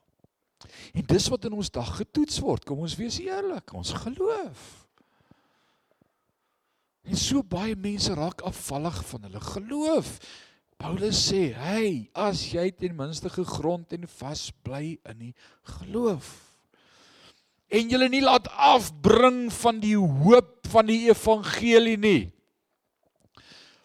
En 0.92 1.04
dis 1.06 1.28
wat 1.28 1.44
in 1.44 1.52
ons 1.52 1.70
dag 1.70 1.96
getoets 1.96 2.40
word. 2.40 2.64
Kom 2.64 2.78
ons 2.78 2.96
wees 2.96 3.18
eerlik, 3.20 3.72
ons 3.72 3.92
geloof. 3.92 4.85
En 7.06 7.16
so 7.16 7.42
baie 7.46 7.76
mense 7.78 8.14
raak 8.14 8.42
afvallig 8.46 8.98
van 9.10 9.28
hulle 9.28 9.42
geloof. 9.52 10.16
Paulus 10.76 11.20
sê, 11.30 11.54
"Hey, 11.54 12.10
as 12.14 12.52
jy 12.52 12.70
ten 12.70 12.96
minste 12.96 13.30
gegrond 13.30 13.92
en 13.92 14.06
vas 14.06 14.50
bly 14.62 14.98
in 15.08 15.18
die 15.18 15.34
geloof 15.64 16.42
en 17.68 17.90
jy 17.90 18.08
nie 18.08 18.20
laat 18.20 18.48
afbring 18.48 19.52
van 19.52 19.80
die 19.80 19.96
hoop 19.96 20.66
van 20.68 20.86
die 20.86 21.08
evangelie 21.08 21.96
nie." 21.96 22.35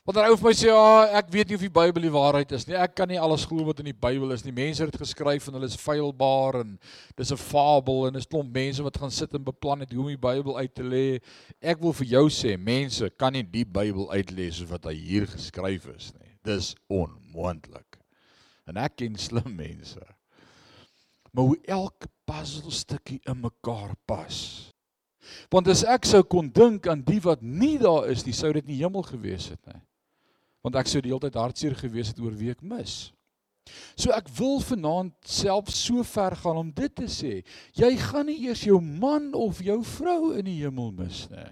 Want 0.01 0.17
dan 0.17 0.31
ou 0.31 0.37
vir 0.39 0.47
my 0.47 0.51
sê, 0.57 0.65
"Ja, 0.65 1.17
ek 1.19 1.27
weet 1.29 1.47
nie 1.47 1.55
of 1.55 1.61
die 1.61 1.69
Bybel 1.69 2.01
die 2.01 2.09
waarheid 2.09 2.51
is 2.51 2.65
nie. 2.67 2.75
Ek 2.75 2.95
kan 2.95 3.07
nie 3.07 3.19
alles 3.19 3.45
glo 3.45 3.63
wat 3.65 3.79
in 3.79 3.85
die 3.85 3.93
Bybel 3.93 4.31
is 4.31 4.43
nie. 4.43 4.51
Mense 4.51 4.81
het 4.81 4.91
dit 4.91 5.01
geskryf 5.01 5.47
en 5.47 5.53
hulle 5.53 5.67
is 5.67 5.75
feilbaar 5.75 6.61
en 6.61 6.79
dis 7.15 7.31
'n 7.31 7.37
fabel 7.37 8.07
en 8.07 8.13
dis 8.13 8.25
klomp 8.25 8.51
mense 8.51 8.81
wat 8.81 8.97
gaan 8.97 9.11
sit 9.11 9.31
en 9.35 9.43
beplan 9.43 9.81
het 9.81 9.91
hoe 9.91 10.01
om 10.01 10.07
die 10.07 10.17
Bybel 10.17 10.57
uit 10.57 10.73
te 10.73 10.81
lê. 10.81 11.21
Ek 11.61 11.79
wil 11.79 11.93
vir 11.93 12.07
jou 12.07 12.29
sê, 12.29 12.57
mense 12.57 13.09
kan 13.11 13.33
nie 13.33 13.43
die 13.43 13.63
Bybel 13.63 14.11
uitlê 14.11 14.51
soos 14.51 14.69
wat 14.69 14.85
hy 14.85 14.93
hier 14.93 15.27
geskryf 15.27 15.85
is 15.95 16.13
nie. 16.13 16.35
Dis 16.43 16.75
onmoontlik. 16.89 17.99
En 18.65 18.77
ek 18.77 18.95
ken 18.95 19.15
slim 19.15 19.55
mense. 19.55 20.01
Maar 21.31 21.45
hoe 21.45 21.59
elke 21.67 22.07
puzzelstukkie 22.25 23.21
in 23.27 23.41
mekaar 23.41 23.93
pas. 24.07 24.73
Want 25.51 25.67
as 25.67 25.83
ek 25.83 26.05
sou 26.05 26.23
kon 26.23 26.49
dink 26.49 26.87
aan 26.87 27.03
die 27.03 27.21
wat 27.21 27.41
nie 27.43 27.77
daar 27.77 28.09
is 28.09 28.25
nie, 28.25 28.33
sou 28.33 28.51
dit 28.51 28.65
nie 28.65 28.77
hemel 28.77 29.03
gewees 29.03 29.49
het 29.49 29.65
nie 29.67 29.81
want 30.61 30.77
ek 30.77 30.89
sou 30.89 31.01
die 31.01 31.11
hele 31.11 31.23
tyd 31.25 31.39
hartseer 31.39 31.75
gewees 31.77 32.13
het 32.13 32.21
oor 32.21 32.35
wie 32.37 32.51
ek 32.53 32.61
mis. 32.65 33.11
So 33.95 34.11
ek 34.15 34.29
wil 34.37 34.59
vanaand 34.65 35.13
self 35.27 35.69
so 35.73 36.03
ver 36.07 36.35
gaan 36.41 36.59
om 36.63 36.69
dit 36.75 36.93
te 36.97 37.07
sê, 37.11 37.39
jy 37.77 37.91
gaan 38.01 38.27
nie 38.29 38.39
eers 38.47 38.63
jou 38.65 38.79
man 38.81 39.31
of 39.37 39.61
jou 39.63 39.79
vrou 39.97 40.33
in 40.37 40.47
die 40.49 40.59
hemel 40.63 40.91
mis 40.97 41.25
nie. 41.31 41.49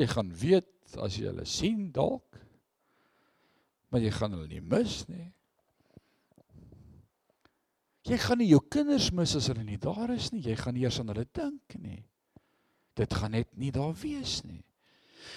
Jy 0.00 0.06
gaan 0.08 0.30
weet 0.40 0.96
as 1.02 1.18
jy 1.18 1.28
hulle 1.28 1.44
sien 1.48 1.90
dalk, 1.94 2.38
maar 3.90 4.02
jy 4.02 4.12
gaan 4.14 4.36
hulle 4.36 4.48
nie 4.48 4.62
mis 4.62 5.02
nie. 5.10 5.28
Jy 8.08 8.16
gaan 8.22 8.40
nie 8.40 8.48
jou 8.48 8.62
kinders 8.72 9.10
mis 9.12 9.34
as 9.36 9.50
hulle 9.50 9.66
nie 9.66 9.78
daar 9.82 10.14
is 10.14 10.30
nie, 10.32 10.40
jy 10.46 10.56
gaan 10.58 10.74
nie 10.78 10.86
eers 10.86 11.02
aan 11.02 11.12
hulle 11.12 11.26
dink 11.36 11.76
nie. 11.82 12.00
Dit 12.98 13.14
gaan 13.14 13.30
net 13.30 13.48
nie 13.54 13.70
daar 13.70 13.94
wees 14.02 14.40
nie. 14.42 14.64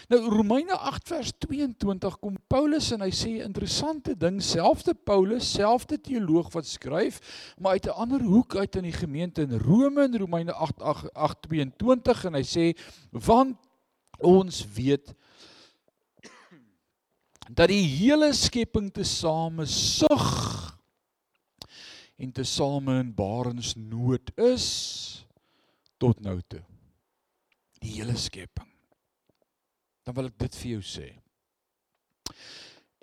Nou 0.07 0.19
Romeine 0.29 0.75
8 0.77 1.07
vers 1.07 1.31
22 1.37 2.19
kom 2.19 2.37
Paulus 2.47 2.89
en 2.95 3.03
hy 3.03 3.11
sê 3.15 3.33
interessante 3.43 4.15
ding, 4.19 4.39
selfde 4.43 4.93
Paulus, 4.93 5.47
selfde 5.55 5.99
teoloog 6.01 6.51
wat 6.53 6.67
skryf, 6.67 7.19
maar 7.57 7.77
uit 7.79 7.87
'n 7.87 7.99
ander 8.03 8.21
hoek 8.21 8.55
uit 8.55 8.75
in 8.75 8.83
die 8.83 8.95
gemeente 8.95 9.41
in 9.41 9.59
Rome 9.59 10.03
in 10.03 10.17
Romeine 10.17 10.53
8 10.53 10.81
8 10.81 11.09
8:22 11.13 12.25
en 12.25 12.33
hy 12.33 12.43
sê 12.43 12.65
want 13.11 13.57
ons 14.19 14.65
weet 14.73 15.13
dat 17.49 17.67
die 17.67 17.83
hele 17.83 18.33
skepping 18.33 18.91
tesame 18.93 19.65
sug 19.65 20.79
en 22.15 22.31
tesame 22.31 22.99
in 22.99 23.13
barensnood 23.15 24.31
is 24.37 25.25
tot 25.97 26.19
nou 26.19 26.39
toe 26.47 26.63
die 27.83 27.97
hele 27.97 28.15
skepping. 28.19 28.69
Dan 30.03 30.15
wil 30.17 30.31
ek 30.31 30.39
dit 30.45 30.57
vir 30.61 30.71
jou 30.77 30.83
sê. 30.87 31.09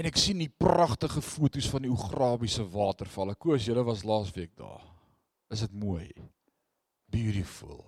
En 0.00 0.08
ek 0.08 0.16
sien 0.16 0.40
die 0.40 0.48
pragtige 0.48 1.20
foto's 1.24 1.68
van 1.68 1.84
die 1.84 1.92
Oegrabiese 1.92 2.64
watervalle. 2.72 3.36
Koos, 3.36 3.66
julle 3.68 3.84
was 3.84 4.06
laasweek 4.08 4.54
daar. 4.56 4.84
Is 5.52 5.64
dit 5.66 5.74
mooi? 5.76 6.06
Beautiful. 7.12 7.82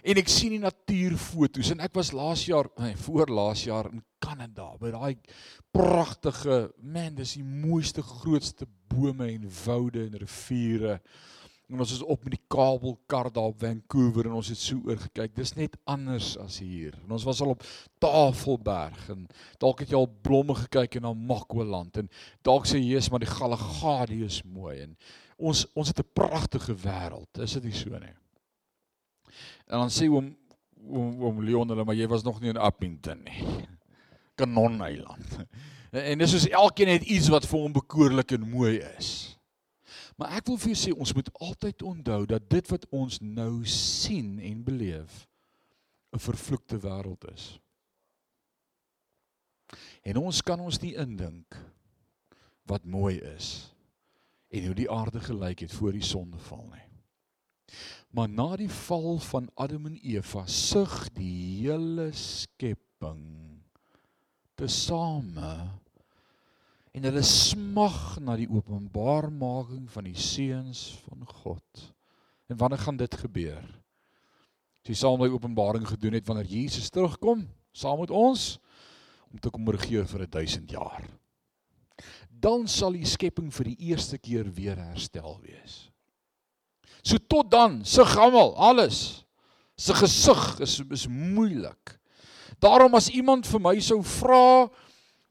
En 0.00 0.16
ek 0.16 0.30
sien 0.32 0.54
die 0.54 0.62
natuurfoto's 0.62 1.74
en 1.74 1.82
ek 1.84 1.94
was 1.98 2.14
laas 2.16 2.46
jaar, 2.48 2.70
nee, 2.80 2.96
voor 3.04 3.30
laas 3.30 3.66
jaar 3.68 3.90
in 3.92 4.00
Kanada 4.22 4.70
by 4.80 4.94
daai 4.94 5.16
pragtige, 5.76 6.70
man, 6.80 7.18
dis 7.18 7.36
die 7.36 7.44
mooiste 7.44 8.02
grootste 8.02 8.66
bome 8.90 9.28
en 9.28 9.44
woude 9.60 10.06
en 10.06 10.16
riviere. 10.22 10.96
En 11.70 11.78
ons 11.78 11.92
is 11.94 12.02
op 12.02 12.24
met 12.26 12.34
die 12.34 12.44
kabelkar 12.50 13.28
daar 13.30 13.52
op 13.52 13.60
Vancouver 13.62 14.26
en 14.26 14.34
ons 14.40 14.48
het 14.50 14.58
so 14.58 14.80
oor 14.88 14.98
gekyk. 14.98 15.36
Dis 15.36 15.54
net 15.54 15.76
anders 15.84 16.32
as 16.42 16.58
hier. 16.58 16.96
En 17.04 17.14
ons 17.14 17.26
was 17.28 17.40
al 17.44 17.54
op 17.54 17.62
Tafelberg 18.02 19.04
en 19.14 19.28
dalk 19.62 19.84
het 19.84 19.92
jy 19.92 20.00
al 20.00 20.10
blomme 20.24 20.56
gekyk 20.64 20.98
in 20.98 21.06
Namakwa-land 21.06 22.02
en 22.02 22.10
dalk 22.46 22.66
sê 22.66 22.80
jy, 22.80 22.96
"Jesus, 22.96 23.10
maar 23.10 23.22
die 23.22 23.30
Galagadi 23.30 24.24
is 24.24 24.42
mooi." 24.42 24.80
En 24.80 24.96
ons 25.38 25.66
ons 25.74 25.88
het 25.88 25.98
'n 25.98 26.10
pragtige 26.12 26.74
wêreld. 26.74 27.38
Is 27.38 27.52
dit 27.52 27.64
nie 27.64 27.72
so 27.72 27.90
nie? 27.90 28.16
En 29.66 29.78
dan 29.78 29.90
sê 29.90 30.10
oom 30.10 30.36
oom, 30.88 31.22
oom 31.22 31.42
Leon 31.44 31.68
hulle, 31.68 31.84
maar 31.84 31.94
jy 31.94 32.08
was 32.08 32.22
nog 32.22 32.40
nie 32.40 32.50
in 32.50 32.56
Appington 32.56 33.22
nie. 33.24 33.66
Kanoneiland. 34.34 35.38
En 35.90 36.18
dis 36.18 36.30
soos 36.30 36.48
elkeen 36.48 36.88
het 36.88 37.02
iets 37.02 37.28
wat 37.28 37.46
vir 37.50 37.58
hom 37.58 37.72
bekoorlik 37.72 38.30
en 38.30 38.44
mooi 38.46 38.76
is. 38.78 39.39
Maar 40.20 40.36
ek 40.36 40.50
wil 40.50 40.58
vir 40.60 40.74
jou 40.74 40.78
sê 40.82 40.90
ons 40.92 41.14
moet 41.16 41.28
altyd 41.40 41.82
onthou 41.88 42.24
dat 42.28 42.44
dit 42.52 42.66
wat 42.68 42.82
ons 42.92 43.16
nou 43.24 43.64
sien 43.64 44.34
en 44.44 44.64
beleef 44.66 45.22
'n 46.12 46.20
vervloekte 46.20 46.76
wêreld 46.76 47.24
is. 47.32 47.46
En 50.04 50.20
ons 50.20 50.42
kan 50.42 50.60
ons 50.60 50.80
nie 50.82 50.92
indink 50.94 51.56
wat 52.68 52.84
mooi 52.84 53.16
is 53.16 53.72
en 54.50 54.66
hoe 54.66 54.74
die 54.74 54.90
aarde 54.90 55.20
gelyk 55.20 55.64
het 55.64 55.72
voor 55.72 55.92
die 55.92 56.04
sondeval 56.04 56.66
nie. 56.68 56.88
Maar 58.10 58.28
na 58.28 58.56
die 58.56 58.70
val 58.70 59.18
van 59.18 59.48
Adam 59.54 59.86
en 59.86 59.98
Eva 60.02 60.46
sug 60.46 61.12
die 61.16 61.62
hele 61.62 62.10
skepping 62.12 63.62
tesame 64.54 65.80
en 66.96 67.06
hulle 67.06 67.22
smag 67.26 68.18
na 68.24 68.34
die 68.38 68.48
openbarmaking 68.50 69.86
van 69.92 70.08
die 70.08 70.18
seuns 70.18 70.88
van 71.06 71.22
God. 71.42 71.84
En 72.50 72.58
wanneer 72.58 72.82
gaan 72.82 72.98
dit 72.98 73.14
gebeur? 73.22 73.62
As 74.80 74.90
jy 74.90 74.96
saam 74.98 75.20
met 75.20 75.30
openbaring 75.30 75.86
gedoen 75.86 76.16
het 76.18 76.26
wanneer 76.26 76.50
Jesus 76.50 76.90
terugkom 76.90 77.46
saam 77.76 78.00
met 78.02 78.10
ons 78.10 78.58
om 79.30 79.38
te 79.38 79.50
kom 79.52 79.68
regeer 79.70 80.06
vir 80.10 80.26
1000 80.26 80.72
jaar. 80.74 81.06
Dan 82.28 82.66
sal 82.68 82.96
die 82.96 83.06
skepping 83.06 83.52
vir 83.54 83.70
die 83.70 83.90
eerste 83.92 84.18
keer 84.18 84.48
weer 84.56 84.78
herstel 84.80 85.38
wees. 85.44 85.90
So 87.04 87.20
tot 87.30 87.50
dan, 87.52 87.80
sug 87.84 88.10
almal, 88.18 88.56
alles. 88.56 89.22
Se 89.78 89.94
gesig 89.96 90.60
is 90.64 90.80
is 90.90 91.06
moeilik. 91.08 91.96
Daarom 92.60 92.96
as 92.98 93.08
iemand 93.08 93.46
vir 93.48 93.62
my 93.62 93.76
sou 93.80 94.00
vra, 94.04 94.68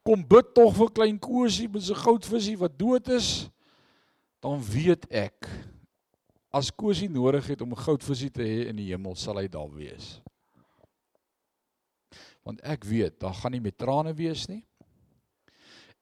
kom 0.06 0.22
bid 0.26 0.54
tog 0.54 0.74
vir 0.76 0.92
klein 0.96 1.18
Kosie 1.18 1.68
met 1.68 1.84
sy 1.84 1.94
goudvisie 1.94 2.56
wat 2.60 2.78
dood 2.78 3.08
is, 3.12 3.50
dan 4.40 4.60
weet 4.64 5.06
ek 5.12 5.48
as 6.50 6.72
Kosie 6.74 7.08
nodig 7.08 7.46
het 7.46 7.62
om 7.62 7.72
'n 7.72 7.84
goudvisie 7.84 8.30
te 8.30 8.42
hê 8.42 8.68
in 8.68 8.76
die 8.76 8.90
hemel, 8.90 9.14
sal 9.14 9.36
hy 9.38 9.46
daar 9.48 9.70
wees. 9.70 10.20
Want 12.42 12.60
ek 12.66 12.84
weet, 12.84 13.20
daar 13.20 13.34
gaan 13.34 13.52
nie 13.52 13.60
met 13.60 13.78
trane 13.78 14.14
wees 14.14 14.48
nie. 14.48 14.64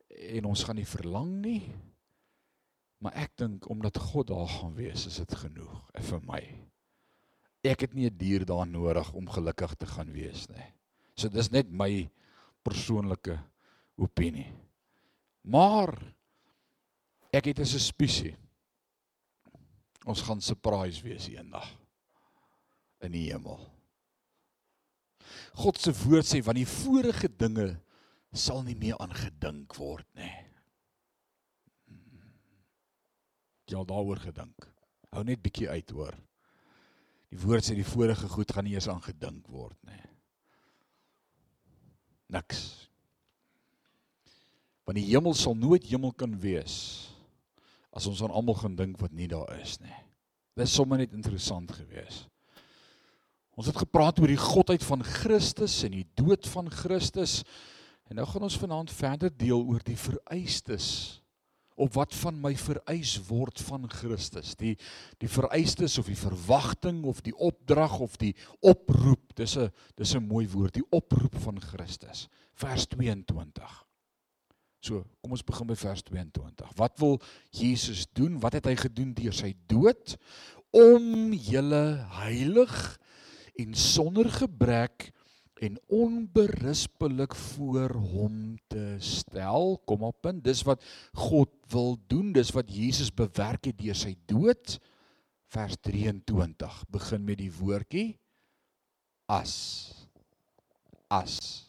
En 0.08 0.44
ons 0.44 0.64
gaan 0.64 0.76
nie 0.76 0.86
verlang 0.86 1.42
nie. 1.42 1.62
Maar 2.98 3.12
ek 3.14 3.36
dink 3.36 3.68
omdat 3.70 3.98
God 3.98 4.26
daar 4.26 4.48
gaan 4.48 4.74
wees, 4.74 5.06
is 5.06 5.16
dit 5.16 5.34
genoeg 5.34 5.82
vir 6.00 6.20
my. 6.26 6.42
Ek 7.64 7.80
het 7.80 7.94
nie 7.94 8.06
'n 8.06 8.16
dier 8.16 8.44
daar 8.44 8.66
nodig 8.66 9.12
om 9.12 9.28
gelukkig 9.28 9.74
te 9.74 9.86
gaan 9.86 10.12
wees 10.12 10.48
nie. 10.48 10.72
So 11.16 11.28
dis 11.28 11.50
net 11.50 11.70
my 11.70 12.08
persoonlike 12.62 13.38
opinie. 13.98 14.52
Maar 15.42 15.94
ek 17.34 17.50
het 17.50 17.60
'n 17.60 17.66
suspisie. 17.66 18.36
Ons 20.06 20.22
gaan 20.22 20.40
surprise 20.40 21.02
wees 21.02 21.28
eendag 21.28 21.76
in 23.00 23.12
die 23.12 23.30
hemel. 23.32 23.60
God 25.52 25.78
se 25.78 25.92
woord 25.92 26.26
sê 26.26 26.42
want 26.44 26.56
die 26.56 26.66
vorige 26.66 27.28
dinge 27.28 27.80
sal 28.32 28.62
nie 28.62 28.76
meer 28.76 28.96
aangedink 28.98 29.74
word 29.74 30.06
nie. 30.14 30.32
Jy 33.68 33.76
al 33.76 33.84
daaroor 33.84 34.16
gedink. 34.16 34.68
Hou 35.12 35.24
net 35.24 35.42
bietjie 35.42 35.68
uit 35.68 35.90
hoor. 35.90 36.16
Die 37.28 37.40
woord 37.40 37.64
sê 37.64 37.74
die 37.74 37.84
vorige 37.84 38.28
goed 38.28 38.52
gaan 38.52 38.64
nie 38.64 38.74
eens 38.74 38.88
aangedink 38.88 39.48
word 39.48 39.76
nie. 39.84 40.04
Niks. 42.28 42.87
Want 44.88 44.96
die 44.96 45.10
hemel 45.10 45.34
sal 45.36 45.52
nooit 45.52 45.84
hemel 45.84 46.14
kan 46.16 46.32
wees 46.40 46.78
as 47.92 48.06
ons 48.08 48.22
aan 48.24 48.32
almal 48.32 48.56
gaan 48.56 48.76
dink 48.78 48.96
wat 49.02 49.12
nie 49.12 49.26
daar 49.28 49.50
is 49.58 49.76
nie. 49.82 49.94
Dit 50.56 50.64
is 50.64 50.74
sommer 50.78 51.00
net 51.00 51.12
interessant 51.12 51.74
geweest. 51.76 52.24
Ons 53.58 53.68
het 53.68 53.76
gepraat 53.76 54.20
oor 54.22 54.30
die 54.30 54.40
godheid 54.40 54.84
van 54.86 55.02
Christus 55.04 55.80
en 55.84 55.92
die 55.92 56.06
dood 56.16 56.46
van 56.48 56.70
Christus. 56.72 57.42
En 58.08 58.16
nou 58.16 58.26
gaan 58.30 58.46
ons 58.46 58.56
vanaand 58.56 58.92
verder 58.94 59.32
deel 59.34 59.60
oor 59.60 59.82
die 59.84 59.98
vereistes 59.98 60.86
op 61.78 61.92
wat 61.94 62.14
van 62.18 62.38
my 62.42 62.54
vereis 62.58 63.16
word 63.28 63.60
van 63.66 63.84
Christus. 63.92 64.54
Die 64.58 64.72
die 65.20 65.30
vereistes 65.30 65.98
of 66.00 66.08
die 66.08 66.18
verwagting 66.18 67.02
of 67.04 67.20
die 67.26 67.34
opdrag 67.34 67.98
of 68.00 68.16
die 68.16 68.32
oproep. 68.60 69.36
Dis 69.36 69.58
'n 69.58 69.68
dis 69.96 70.14
'n 70.14 70.24
mooi 70.26 70.48
woord, 70.48 70.74
die 70.74 70.88
oproep 70.90 71.36
van 71.44 71.60
Christus. 71.60 72.28
Vers 72.54 72.86
22. 72.86 73.87
So, 74.84 75.02
kom 75.22 75.34
ons 75.34 75.44
begin 75.46 75.66
by 75.66 75.76
vers 75.78 76.02
22. 76.06 76.70
Wat 76.78 76.98
wil 77.02 77.18
Jesus 77.50 78.06
doen? 78.14 78.38
Wat 78.42 78.54
het 78.54 78.68
hy 78.70 78.76
gedoen 78.78 79.14
deur 79.16 79.34
sy 79.34 79.52
dood 79.70 80.14
om 80.74 81.32
julle 81.34 81.84
heilig 82.20 82.74
en 83.58 83.74
sonder 83.74 84.28
gebrek 84.30 85.10
en 85.58 85.78
onberispelik 85.90 87.34
voor 87.34 87.90
hom 87.90 88.58
te 88.70 88.96
stel. 89.02 89.80
Kom 89.84 90.06
op 90.06 90.20
punt. 90.22 90.44
Dis 90.44 90.62
wat 90.62 90.84
God 91.18 91.50
wil 91.72 91.96
doen. 92.06 92.32
Dis 92.32 92.54
wat 92.54 92.70
Jesus 92.70 93.10
bewerk 93.10 93.66
het 93.70 93.78
deur 93.80 93.98
sy 93.98 94.14
dood. 94.30 94.78
Vers 95.50 95.78
23 95.82 96.82
begin 96.92 97.24
met 97.24 97.40
die 97.40 97.52
woordjie 97.52 98.12
as. 99.26 99.54
As. 101.08 101.67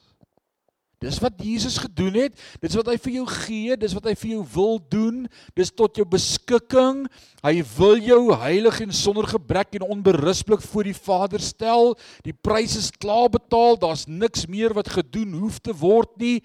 Dis 1.00 1.20
wat 1.24 1.40
Jesus 1.40 1.78
gedoen 1.80 2.18
het. 2.20 2.36
Dis 2.60 2.76
wat 2.76 2.90
hy 2.92 2.98
vir 3.00 3.14
jou 3.22 3.26
gee, 3.32 3.78
dis 3.80 3.96
wat 3.96 4.10
hy 4.12 4.16
vir 4.20 4.32
jou 4.34 4.44
wil 4.56 4.82
doen. 4.92 5.22
Dis 5.56 5.72
tot 5.72 5.96
jou 5.96 6.06
beskikking. 6.08 7.06
Hy 7.46 7.54
wil 7.78 8.04
jou 8.04 8.22
heilig 8.42 8.82
en 8.84 8.92
sonder 8.96 9.30
gebrek 9.32 9.80
en 9.80 9.88
onberispelik 9.96 10.66
voor 10.68 10.90
die 10.92 10.98
Vader 10.98 11.44
stel. 11.44 11.96
Die 12.28 12.36
prys 12.36 12.76
is 12.80 12.92
klaar 12.92 13.32
betaal. 13.32 13.80
Daar's 13.80 14.10
niks 14.12 14.48
meer 14.52 14.76
wat 14.76 14.92
gedoen 14.92 15.38
hoef 15.40 15.62
te 15.64 15.76
word 15.76 16.18
nie. 16.20 16.40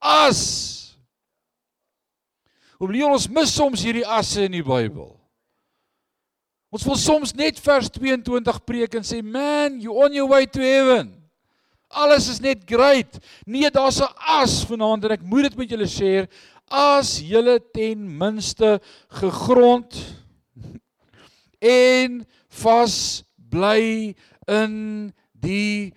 As 0.00 0.80
Om 2.80 2.88
leer 2.88 3.12
ons 3.12 3.28
mis 3.28 3.50
soms 3.52 3.82
hierdie 3.84 4.06
asse 4.08 4.46
in 4.48 4.54
die 4.56 4.64
Bybel. 4.64 5.10
Ons 6.72 6.86
wil 6.88 6.96
soms 6.96 7.34
net 7.36 7.58
vers 7.60 7.90
22 7.92 8.60
preek 8.64 8.94
en 8.96 9.04
sê, 9.04 9.20
"Man, 9.22 9.80
you 9.80 9.92
on 9.92 10.14
your 10.14 10.30
way 10.30 10.46
to 10.46 10.60
heaven." 10.60 11.19
Alles 11.90 12.28
is 12.30 12.38
net 12.40 12.62
great. 12.64 13.18
Nee, 13.46 13.70
daar's 13.70 14.00
'n 14.00 14.14
as 14.16 14.64
vanaand 14.64 15.04
en 15.04 15.10
ek 15.10 15.22
moet 15.22 15.42
dit 15.42 15.56
met 15.56 15.70
julle 15.70 15.88
share. 15.88 16.28
As 16.70 17.18
julle 17.18 17.58
ten 17.72 18.16
minste 18.18 18.80
gegrond 19.08 19.94
en 21.58 22.26
vas 22.48 23.24
bly 23.50 24.14
in 24.46 25.12
die 25.32 25.92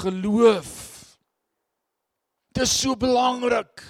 geloof. 0.00 1.18
Dis 2.54 2.80
so 2.80 2.96
belangrik. 2.96 3.82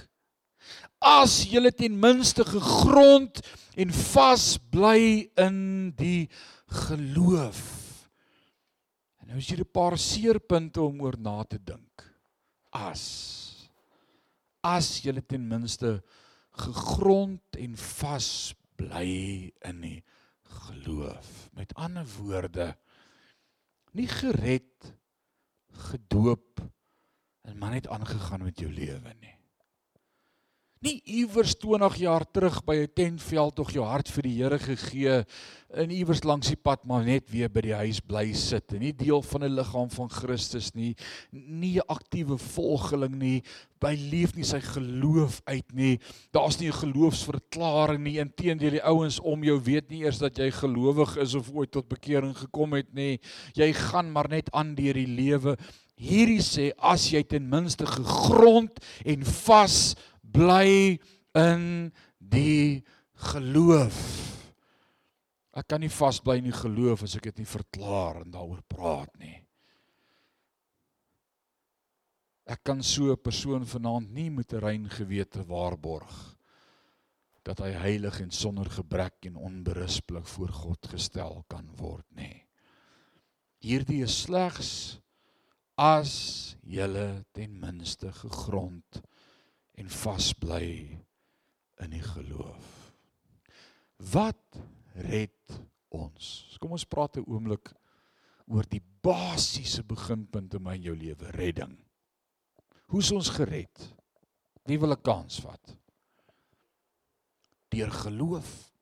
As 0.99 1.45
julle 1.45 1.71
ten 1.71 1.99
minste 2.01 2.45
gegrond 2.45 3.41
en 3.77 3.93
vas 3.93 4.59
bly 4.71 5.31
in 5.37 5.93
die 5.97 6.29
geloof. 6.67 7.84
En 9.25 9.31
nou 9.33 9.41
is 9.41 9.49
hier 9.49 9.65
'n 9.65 9.73
paar 9.73 9.97
seerpunte 9.99 10.83
om 10.85 11.01
oor 11.01 11.17
na 11.19 11.43
te 11.45 11.59
dink. 11.59 12.05
As 12.71 13.69
as 14.61 15.01
jy 15.01 15.21
ten 15.27 15.49
minste 15.49 16.03
gegrond 16.53 17.57
en 17.57 17.77
vas 17.77 18.55
bly 18.77 19.53
in 19.61 19.81
die 19.81 20.05
geloof. 20.43 21.49
Met 21.53 21.75
ander 21.75 22.07
woorde, 22.19 22.77
nie 23.93 24.09
gered, 24.09 24.93
gedoop 25.73 26.61
en 27.43 27.59
maar 27.59 27.71
net 27.71 27.89
aangegaan 27.89 28.43
met 28.43 28.59
jou 28.59 28.71
lewe 28.73 29.15
nie 29.21 29.34
nie 30.85 31.01
iewers 31.23 31.55
20 31.57 31.97
jaar 32.03 32.25
terug 32.29 32.61
by 32.65 32.77
'n 32.85 32.93
tentveld 32.95 33.55
tog 33.57 33.71
jou 33.73 33.85
hart 33.85 34.09
vir 34.09 34.23
die 34.23 34.37
Here 34.43 34.59
gegee 34.59 35.25
en 35.75 35.91
iewers 35.91 36.25
langs 36.25 36.49
die 36.49 36.61
pad 36.61 36.85
maar 36.85 37.05
net 37.05 37.31
weer 37.31 37.49
by 37.49 37.61
die 37.61 37.75
huis 37.75 38.01
bly 38.01 38.33
sit 38.33 38.73
en 38.73 38.81
nie 38.81 38.93
deel 38.93 39.23
van 39.23 39.45
'n 39.45 39.57
liggaam 39.57 39.91
van 39.91 40.09
Christus 40.09 40.75
nie 40.75 40.95
nie 41.33 41.79
'n 41.79 41.89
aktiewe 41.89 42.39
volgeling 42.39 43.17
nie 43.17 43.43
by 43.81 43.95
leef 43.97 44.35
nie 44.37 44.45
sy 44.45 44.61
geloof 44.61 45.41
uit 45.45 45.75
nie. 45.75 45.99
Daar's 46.33 46.59
nie 46.61 46.69
'n 46.69 46.81
geloofsverklaring 46.81 48.03
nie. 48.03 48.19
Inteendeel 48.19 48.71
die 48.71 48.85
ouens 48.85 49.21
om 49.21 49.45
jou 49.45 49.61
weet 49.61 49.91
nie 49.91 50.05
eers 50.05 50.19
dat 50.19 50.39
jy 50.39 50.51
gelowig 50.51 51.17
is 51.17 51.35
of 51.35 51.51
ooit 51.53 51.71
tot 51.71 51.89
bekering 51.89 52.37
gekom 52.37 52.73
het 52.73 52.95
nie. 52.95 53.21
Jy 53.55 53.73
gaan 53.73 54.13
maar 54.13 54.29
net 54.29 54.51
aan 54.53 54.75
deur 54.75 54.95
die 54.95 55.07
lewe. 55.07 55.57
Hierdie 55.97 56.43
sê 56.43 56.73
as 56.79 57.11
jy 57.11 57.23
ten 57.23 57.49
minste 57.49 57.87
gegrond 57.87 58.81
en 59.05 59.25
vas 59.25 59.95
bly 60.35 60.99
in 61.39 61.65
die 62.19 62.83
geloof. 63.31 63.99
Ek 65.55 65.69
kan 65.71 65.85
nie 65.85 65.93
vasbly 65.93 66.41
in 66.41 66.51
die 66.51 66.57
geloof 66.57 67.05
as 67.07 67.15
ek 67.19 67.31
dit 67.31 67.45
nie 67.45 67.49
verklaar 67.49 68.25
en 68.25 68.33
daaroor 68.35 68.63
praat 68.67 69.13
nie. 69.23 69.39
Ek 72.45 72.61
kan 72.67 72.83
so 72.83 73.13
'n 73.13 73.23
persoon 73.23 73.65
vanaand 73.65 74.11
nie 74.13 74.31
met 74.31 74.53
'n 74.53 74.61
rein 74.61 74.89
gewete 74.91 75.47
waarborg 75.47 76.37
dat 77.45 77.61
hy 77.61 77.71
heilig 77.73 78.21
en 78.21 78.31
sonder 78.31 78.69
gebrek 78.71 79.27
en 79.29 79.37
onberispelik 79.37 80.27
voor 80.27 80.49
God 80.49 80.87
gestel 80.87 81.45
kan 81.49 81.69
word 81.77 82.07
nie. 82.17 82.43
Hierdie 83.61 84.03
is 84.03 84.23
slegs 84.23 85.01
as 85.77 86.57
jy 86.63 86.89
ten 87.33 87.61
minste 87.61 88.13
gegrond 88.13 89.03
en 89.75 89.91
vasbly 89.91 90.99
in 91.83 91.91
die 91.91 92.03
geloof. 92.03 92.93
Wat 94.13 94.59
red 94.95 95.59
ons? 95.95 96.57
Kom 96.61 96.75
ons 96.77 96.87
praat 96.87 97.17
'n 97.19 97.27
oomblik 97.27 97.73
oor 98.47 98.67
die 98.69 98.83
basiese 99.03 99.83
beginpunte 99.83 100.57
in 100.57 100.63
my 100.63 100.77
jou 100.77 100.95
lewe, 100.97 101.31
redding. 101.31 101.77
Hoe's 102.87 103.11
ons 103.13 103.29
gered? 103.29 103.95
Wie 104.65 104.79
wil 104.79 104.93
'n 104.93 105.03
kans 105.03 105.41
vat? 105.41 105.77
Deur 107.69 107.91
geloof. 107.91 108.73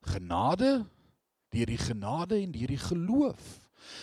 Genade, 0.00 0.86
deur 1.50 1.66
die 1.66 1.78
genade 1.78 2.40
en 2.40 2.52
deur 2.52 2.66
die 2.66 2.78
geloof. 2.78 3.60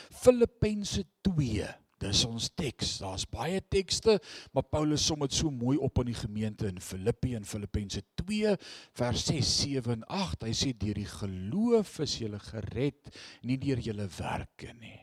Filippense 0.10 1.06
2 1.22 1.85
Dis 2.04 2.26
ons 2.28 2.50
teks. 2.60 2.98
Daar's 3.00 3.24
baie 3.32 3.62
tekste, 3.72 4.18
maar 4.52 4.68
Paulus 4.68 5.06
som 5.08 5.24
dit 5.24 5.38
so 5.38 5.52
mooi 5.52 5.78
op 5.78 6.02
in 6.04 6.12
die 6.12 6.18
gemeente 6.18 6.68
in 6.68 6.82
Filippi 6.84 7.36
en 7.38 7.48
Filippense 7.48 8.04
2 8.20 8.56
vers 9.00 9.26
6, 9.30 9.56
7 9.62 9.96
en 9.96 10.06
8. 10.12 10.44
Hy 10.50 10.54
sê 10.56 10.74
deur 10.76 11.00
die 11.00 11.10
geloof 11.10 12.00
is 12.04 12.20
jy 12.20 12.32
gered, 12.52 13.16
nie 13.48 13.60
deur 13.62 13.80
jou 13.80 13.96
werke 14.20 14.74
nie. 14.76 15.00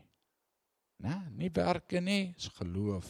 Né? 1.02 1.16
Nie 1.34 1.50
werke 1.50 1.98
nie, 2.00 2.34
is 2.38 2.46
geloof. 2.60 3.08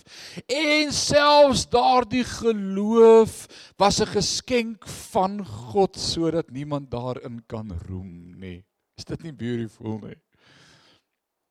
En 0.48 0.92
selfs 0.96 1.66
daardie 1.68 2.24
geloof 2.24 3.46
was 3.76 4.00
'n 4.00 4.14
geskenk 4.14 4.88
van 5.12 5.44
God 5.44 5.96
sodat 5.96 6.50
niemand 6.50 6.90
daarin 6.90 7.42
kan 7.46 7.68
roem 7.88 8.38
nie. 8.38 8.64
Is 8.96 9.04
dit 9.04 9.22
nie 9.22 9.32
beautiful 9.32 9.98
nie? 9.98 10.16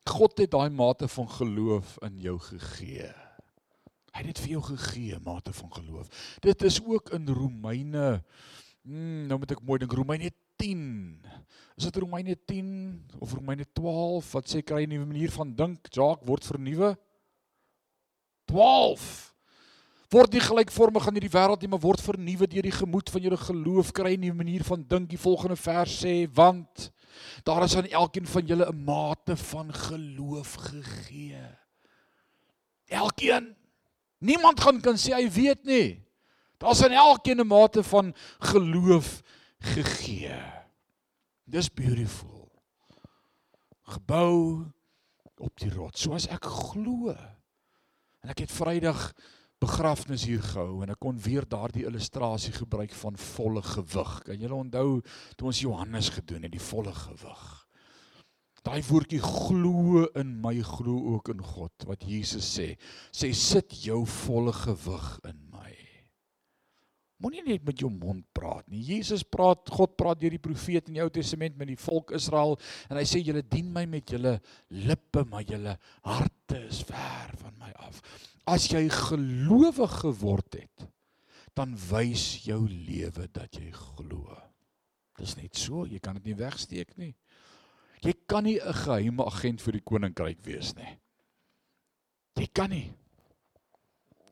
God 0.10 0.38
het 0.42 0.52
daai 0.52 0.70
mate 0.70 1.08
van 1.08 1.30
geloof 1.30 1.98
in 2.06 2.20
jou 2.20 2.38
gegee. 2.40 3.12
Hy 4.12 4.24
het 4.24 4.32
dit 4.34 4.40
vir 4.44 4.54
jou 4.58 4.64
gegee, 4.74 5.20
mate 5.24 5.54
van 5.54 5.72
geloof. 5.74 6.08
Dit 6.44 6.64
is 6.68 6.82
ook 6.84 7.14
in 7.16 7.30
Romeine 7.30 8.24
hmm, 8.82 9.28
nou 9.30 9.38
moet 9.40 9.54
ek 9.54 9.64
mooi 9.66 9.80
dink 9.82 9.94
Romeine 9.94 10.32
10. 10.62 10.82
Is 11.78 11.88
dit 11.88 12.00
Romeine 12.02 12.36
10 12.50 12.68
of 13.22 13.34
Romeine 13.38 13.66
12 13.78 14.32
wat 14.36 14.50
sê 14.50 14.62
kry 14.66 14.84
'n 14.86 14.90
nuwe 14.90 15.06
manier 15.06 15.32
van 15.32 15.54
dink, 15.56 15.88
Jacques 15.90 16.28
word 16.28 16.46
vernuwe? 16.46 16.98
12. 18.46 19.34
Word 20.12 20.34
nie 20.34 20.44
gelykvormig 20.44 21.08
aan 21.08 21.16
hierdie 21.16 21.32
wêreld 21.32 21.62
nie, 21.62 21.70
maar 21.72 21.80
word 21.80 22.02
vernuwe 22.04 22.48
deur 22.48 22.68
die 22.68 22.76
gemoed 22.76 23.10
van 23.10 23.22
julle 23.22 23.38
geloof 23.38 23.92
kry 23.96 24.12
in 24.18 24.26
die 24.28 24.34
manier 24.34 24.64
van 24.64 24.84
dink. 24.84 25.10
Die 25.10 25.22
volgende 25.22 25.56
vers 25.56 26.04
sê, 26.04 26.28
want 26.28 26.92
daar 27.44 27.64
is 27.64 27.76
aan 27.76 27.88
elkeen 27.88 28.28
van 28.28 28.46
julle 28.46 28.66
'n 28.72 28.84
mate 28.84 29.38
van 29.38 29.74
geloof 29.74 30.54
gegee. 30.54 31.58
Elkeen. 32.86 33.56
Niemand 34.18 34.60
gaan 34.60 34.82
kan 34.82 34.98
sê 34.98 35.14
hy 35.14 35.32
weet 35.32 35.64
nie. 35.64 36.08
Daar's 36.58 36.84
aan 36.84 36.92
elkeen 36.92 37.40
'n 37.40 37.48
mate 37.48 37.84
van 37.84 38.16
geloof 38.40 39.22
gegee. 39.60 40.42
Dis 41.44 41.74
beautiful. 41.74 42.52
Gebou 43.82 44.66
op 45.38 45.60
die 45.60 45.74
rots, 45.74 46.02
soos 46.02 46.28
ek 46.28 46.46
glo. 46.46 47.16
En 48.22 48.30
ek 48.30 48.46
het 48.46 48.52
Vrydag 48.52 49.12
begrafnis 49.62 50.26
hier 50.26 50.42
gehou 50.44 50.82
en 50.84 50.94
ek 50.94 51.02
kon 51.02 51.20
weer 51.22 51.46
daardie 51.50 51.86
illustrasie 51.86 52.54
gebruik 52.56 52.94
van 52.98 53.18
volle 53.20 53.62
gewig. 53.66 54.14
Kan 54.26 54.42
julle 54.42 54.58
onthou 54.58 55.02
toe 55.38 55.52
ons 55.52 55.62
Johannes 55.64 56.10
gedoen 56.18 56.48
het, 56.48 56.56
die 56.56 56.70
volle 56.72 56.94
gewig. 56.98 57.44
Daai 58.62 58.82
woordjie 58.86 59.22
glo 59.22 60.04
in 60.18 60.36
my 60.42 60.54
glo 60.66 61.16
ook 61.16 61.32
in 61.34 61.40
God 61.42 61.88
wat 61.90 62.04
Jesus 62.06 62.46
sê. 62.46 62.76
Sê 63.10 63.32
sit 63.38 63.74
jou 63.86 64.04
volle 64.06 64.54
gewig 64.54 65.08
in 65.30 65.40
my. 65.54 65.72
Moenie 67.22 67.44
net 67.46 67.66
met 67.66 67.82
jou 67.82 67.90
mond 67.94 68.26
praat 68.34 68.66
nie. 68.70 68.82
Jesus 68.82 69.22
praat, 69.26 69.70
God 69.70 69.94
praat 69.98 70.22
deur 70.22 70.34
die 70.34 70.42
profeet 70.42 70.90
in 70.90 70.98
die 70.98 71.04
Ou 71.04 71.10
Testament 71.14 71.58
met 71.58 71.70
die 71.70 71.78
volk 71.78 72.14
Israel 72.18 72.56
en 72.90 72.98
hy 72.98 73.06
sê 73.06 73.22
julle 73.22 73.44
dien 73.46 73.70
my 73.74 73.86
met 73.90 74.14
julle 74.14 74.40
lippe, 74.74 75.26
maar 75.30 75.46
julle 75.46 75.76
harte 76.06 76.64
is 76.66 76.82
ver 76.90 77.34
van 77.42 77.58
my 77.62 77.70
af. 77.86 78.02
As 78.50 78.68
jy 78.72 78.88
gelowig 78.90 80.00
geword 80.02 80.58
het, 80.58 80.88
dan 81.54 81.76
wys 81.90 82.42
jou 82.46 82.64
lewe 82.70 83.28
dat 83.34 83.58
jy 83.60 83.72
glo. 83.76 84.38
Dis 85.20 85.36
net 85.38 85.58
so, 85.60 85.86
jy 85.86 86.00
kan 86.00 86.18
dit 86.18 86.32
nie 86.32 86.40
wegsteek 86.40 86.96
nie. 86.98 87.14
Jy 88.02 88.14
kan 88.26 88.44
nie 88.44 88.60
'n 88.60 88.74
geheime 88.74 89.26
agent 89.26 89.62
vir 89.62 89.74
die 89.74 89.86
koninkryk 89.86 90.42
wees 90.44 90.74
nie. 90.76 90.98
Jy 92.36 92.48
kan 92.54 92.70
nie. 92.70 92.94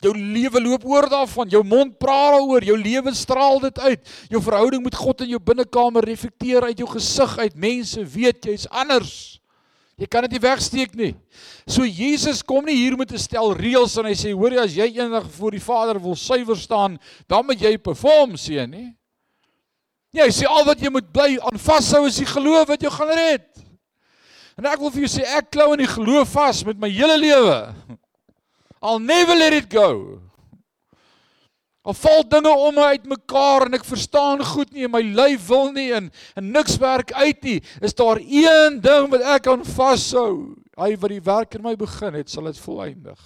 Jou 0.02 0.14
lewe 0.16 0.62
loop 0.62 0.86
oor 0.86 1.10
daarvan, 1.10 1.50
jou 1.50 1.64
mond 1.64 2.00
praat 2.00 2.40
daaroor, 2.40 2.64
jou 2.64 2.78
lewe 2.78 3.14
straal 3.16 3.60
dit 3.60 3.80
uit. 3.80 4.08
Jou 4.30 4.42
verhouding 4.42 4.84
met 4.84 4.96
God 4.96 5.22
in 5.22 5.30
jou 5.30 5.40
binnekamer 5.40 6.04
reflekteer 6.04 6.64
uit 6.64 6.78
jou 6.78 6.88
gesig 6.90 7.38
uit. 7.38 7.56
Mense 7.56 8.06
weet 8.06 8.46
jy's 8.46 8.68
anders. 8.68 9.39
Jy 10.00 10.08
kan 10.08 10.24
dit 10.24 10.38
nie 10.38 10.44
wegsteek 10.44 10.94
nie. 10.96 11.12
So 11.68 11.84
Jesus 11.84 12.40
kom 12.46 12.64
nie 12.66 12.78
hier 12.78 12.96
met 12.98 13.12
'n 13.12 13.20
stel 13.20 13.52
reëls 13.54 13.98
en 14.00 14.06
hy 14.06 14.16
sê 14.16 14.32
hoor 14.32 14.52
jy 14.52 14.64
as 14.64 14.76
jy 14.76 14.88
eendag 14.96 15.28
voor 15.32 15.52
die 15.52 15.60
Vader 15.60 16.00
wil 16.00 16.16
suiwer 16.16 16.56
staan, 16.56 16.98
dan 17.28 17.46
moet 17.46 17.60
jy 17.60 17.78
perform 17.78 18.38
seën, 18.38 18.70
nie? 18.70 18.96
Ja, 20.12 20.24
hy 20.24 20.32
sê 20.32 20.48
al 20.48 20.66
wat 20.66 20.80
jy 20.80 20.90
moet 20.90 21.12
bly 21.12 21.38
aan 21.38 21.60
vashou 21.60 22.08
is 22.08 22.18
die 22.18 22.26
geloof 22.26 22.68
wat 22.68 22.82
jou 22.82 22.92
gaan 22.92 23.14
red. 23.14 23.46
En 24.58 24.66
ek 24.66 24.80
wil 24.80 24.90
vir 24.90 25.02
jou 25.06 25.20
sê 25.20 25.26
ek 25.38 25.52
klou 25.52 25.74
in 25.74 25.80
die 25.80 25.88
geloof 25.88 26.30
vas 26.30 26.64
met 26.66 26.80
my 26.80 26.90
hele 26.90 27.18
lewe. 27.18 27.76
I'll 28.82 29.00
never 29.00 29.36
let 29.36 29.54
it 29.54 29.70
go. 29.70 30.29
Al 31.88 31.96
val 31.96 32.26
dinge 32.28 32.52
om 32.52 32.76
my 32.76 32.90
uitmekaar 32.96 33.70
en 33.70 33.78
ek 33.78 33.86
verstaan 33.88 34.44
goed 34.44 34.74
nie 34.76 34.84
en 34.86 34.92
my 34.92 35.02
lyf 35.02 35.46
wil 35.48 35.72
nie 35.76 35.90
en 35.96 36.10
en 36.38 36.50
niks 36.52 36.76
werk 36.82 37.14
uit 37.16 37.44
nie. 37.48 37.60
Is 37.82 37.96
daar 37.96 38.20
een 38.20 38.82
ding 38.84 39.08
wat 39.14 39.24
ek 39.38 39.48
aan 39.48 39.64
vashou? 39.64 40.58
Hy 40.80 40.94
wat 41.00 41.14
die 41.14 41.24
werk 41.24 41.56
in 41.56 41.64
my 41.64 41.76
begin 41.80 42.20
het, 42.20 42.32
sal 42.32 42.50
dit 42.52 42.60
volëindig. 42.60 43.22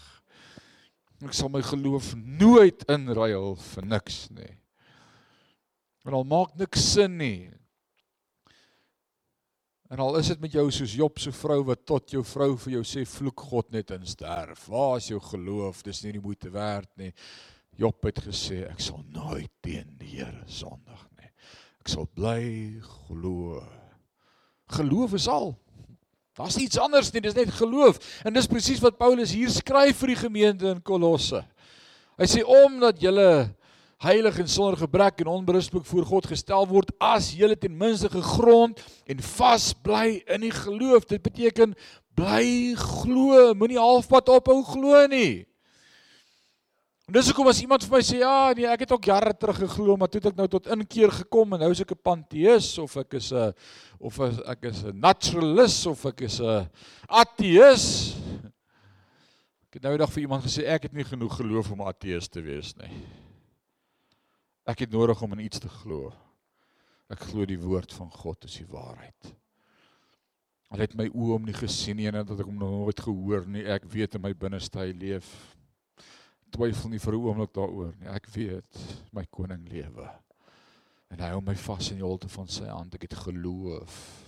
Ek 1.23 1.33
sal 1.37 1.49
my 1.49 1.63
geloof 1.65 2.13
nooit 2.19 2.83
inruil 2.91 3.53
vir 3.73 3.85
niks 3.87 4.27
nie. 4.35 4.53
En 6.03 6.17
al 6.17 6.25
maak 6.27 6.53
niks 6.59 6.83
sin 6.93 7.17
nie. 7.17 7.49
En 9.93 10.01
al 10.01 10.17
is 10.19 10.31
dit 10.31 10.41
met 10.41 10.55
jou 10.57 10.65
soos 10.73 10.93
Job 10.97 11.19
se 11.21 11.31
vrou 11.37 11.59
wat 11.67 11.85
tot 11.85 12.11
jou 12.11 12.23
vrou 12.25 12.55
vir 12.65 12.79
jou 12.79 12.83
sê 12.87 13.03
vloek 13.07 13.45
God 13.49 13.69
net 13.71 13.93
in 13.95 14.05
sterf. 14.09 14.65
Waar 14.71 14.97
is 14.97 15.11
jou 15.11 15.19
geloof? 15.21 15.83
Dis 15.85 16.01
nie 16.03 16.15
die 16.17 16.23
moeite 16.23 16.49
werd 16.53 16.89
nie. 16.99 17.11
Job 17.79 18.05
het 18.05 18.19
gesê 18.21 18.63
ek 18.69 18.81
sal 18.83 19.01
nooit 19.13 19.49
teen 19.65 19.95
die 19.97 20.19
Here 20.19 20.43
sondig 20.45 21.01
nie. 21.17 21.29
Ek 21.81 21.89
sal 21.89 22.05
bly 22.13 22.43
glo. 22.85 23.63
Geloof 24.73 25.15
is 25.17 25.27
al. 25.27 25.55
Daar's 26.37 26.57
iets 26.57 26.79
anders 26.81 27.11
nie, 27.13 27.21
dis 27.21 27.35
net 27.37 27.51
geloof. 27.53 27.99
En 28.25 28.33
dis 28.33 28.49
presies 28.49 28.81
wat 28.81 28.97
Paulus 28.97 29.33
hier 29.33 29.51
skryf 29.53 29.99
vir 30.01 30.13
die 30.13 30.21
gemeente 30.21 30.69
in 30.71 30.81
Kolosse. 30.85 31.43
Hy 32.17 32.29
sê 32.29 32.41
omdat 32.45 33.01
julle 33.01 33.27
heilig 34.03 34.39
en 34.41 34.49
sonder 34.49 34.77
gebrek 34.81 35.21
en 35.23 35.31
onberispelik 35.31 35.85
voor 35.87 36.05
God 36.09 36.27
gestel 36.27 36.65
word 36.69 36.91
as 37.01 37.31
julle 37.37 37.55
ten 37.57 37.73
minste 37.77 38.09
gegrond 38.11 38.81
en 39.09 39.21
vas 39.37 39.69
bly 39.85 40.19
in 40.27 40.45
die 40.45 40.53
geloof. 40.53 41.05
Dit 41.09 41.23
beteken 41.25 41.77
bly 42.17 42.73
glo, 42.77 43.53
moenie 43.57 43.81
halfpad 43.81 44.29
ophou 44.33 44.61
glo 44.67 45.05
nie. 45.09 45.45
En 47.03 47.17
dis 47.17 47.27
hoekom 47.27 47.49
as 47.51 47.59
iemand 47.59 47.83
vir 47.83 47.97
my 47.97 47.99
sê 48.05 48.21
ja, 48.21 48.35
nee, 48.55 48.67
ek 48.71 48.85
het 48.85 48.93
ook 48.95 49.09
jare 49.09 49.33
terug 49.35 49.57
geglo, 49.65 49.97
maar 49.99 50.07
toe 50.07 50.21
het 50.21 50.29
ek 50.29 50.37
nou 50.37 50.45
tot 50.47 50.69
inkeer 50.71 51.11
gekom 51.11 51.55
en 51.55 51.59
nou 51.65 51.71
is 51.73 51.81
ek 51.83 51.91
'n 51.91 51.99
panteïs 51.99 52.77
of 52.79 52.95
ek 52.95 53.17
is 53.19 53.33
'n 53.33 53.51
of 53.99 54.19
as 54.23 54.39
ek 54.47 54.63
is 54.71 54.83
'n 54.85 54.99
naturalis 54.99 55.85
of 55.85 56.05
ek 56.05 56.21
is 56.21 56.39
'n 56.39 56.69
ateïs. 57.09 58.15
Ek 59.67 59.81
het 59.81 59.83
nou 59.83 59.91
eendag 59.91 60.13
vir 60.13 60.21
iemand 60.23 60.43
gesê 60.43 60.63
ek 60.63 60.83
het 60.83 60.93
nie 60.93 61.03
genoeg 61.03 61.35
geloof 61.35 61.71
om 61.71 61.81
ateïs 61.81 62.29
te 62.29 62.41
wees 62.41 62.73
nie. 62.77 63.03
Ek 64.65 64.79
het 64.79 64.91
nodig 64.91 65.21
om 65.21 65.33
in 65.33 65.43
iets 65.43 65.59
te 65.59 65.67
glo. 65.67 66.13
Ek 67.09 67.19
glo 67.19 67.45
die 67.45 67.59
woord 67.59 67.91
van 67.91 68.09
God 68.09 68.45
is 68.45 68.55
die 68.55 68.69
waarheid. 68.71 69.35
Al 70.71 70.79
het 70.79 70.95
my 70.95 71.09
oë 71.09 71.33
hom 71.35 71.43
nie 71.45 71.53
gesien 71.53 71.97
nie 71.97 72.07
en 72.07 72.25
dat 72.25 72.39
ek 72.39 72.45
hom 72.45 72.57
nog 72.57 72.71
nooit 72.71 72.99
gehoor 72.99 73.45
nie. 73.45 73.65
Ek 73.65 73.83
weet 73.83 74.15
in 74.15 74.21
my 74.21 74.33
binneste 74.33 74.79
hy 74.79 74.93
leef. 74.93 75.52
Twyfel 76.53 76.91
nie 76.93 77.01
vir 77.01 77.13
'n 77.13 77.23
oomblik 77.23 77.53
daaroor 77.53 77.93
nie. 77.99 78.09
Ek 78.09 78.27
weet 78.35 78.77
my 79.11 79.25
koning 79.25 79.65
lewe. 79.69 80.09
En 81.09 81.19
hy 81.19 81.29
hou 81.29 81.41
my 81.41 81.55
vas 81.55 81.91
in 81.91 81.97
die 81.97 82.05
holte 82.05 82.29
van 82.29 82.47
sy 82.47 82.65
hand. 82.65 82.95
Ek 82.95 83.01
het 83.01 83.13
geloof. 83.13 84.23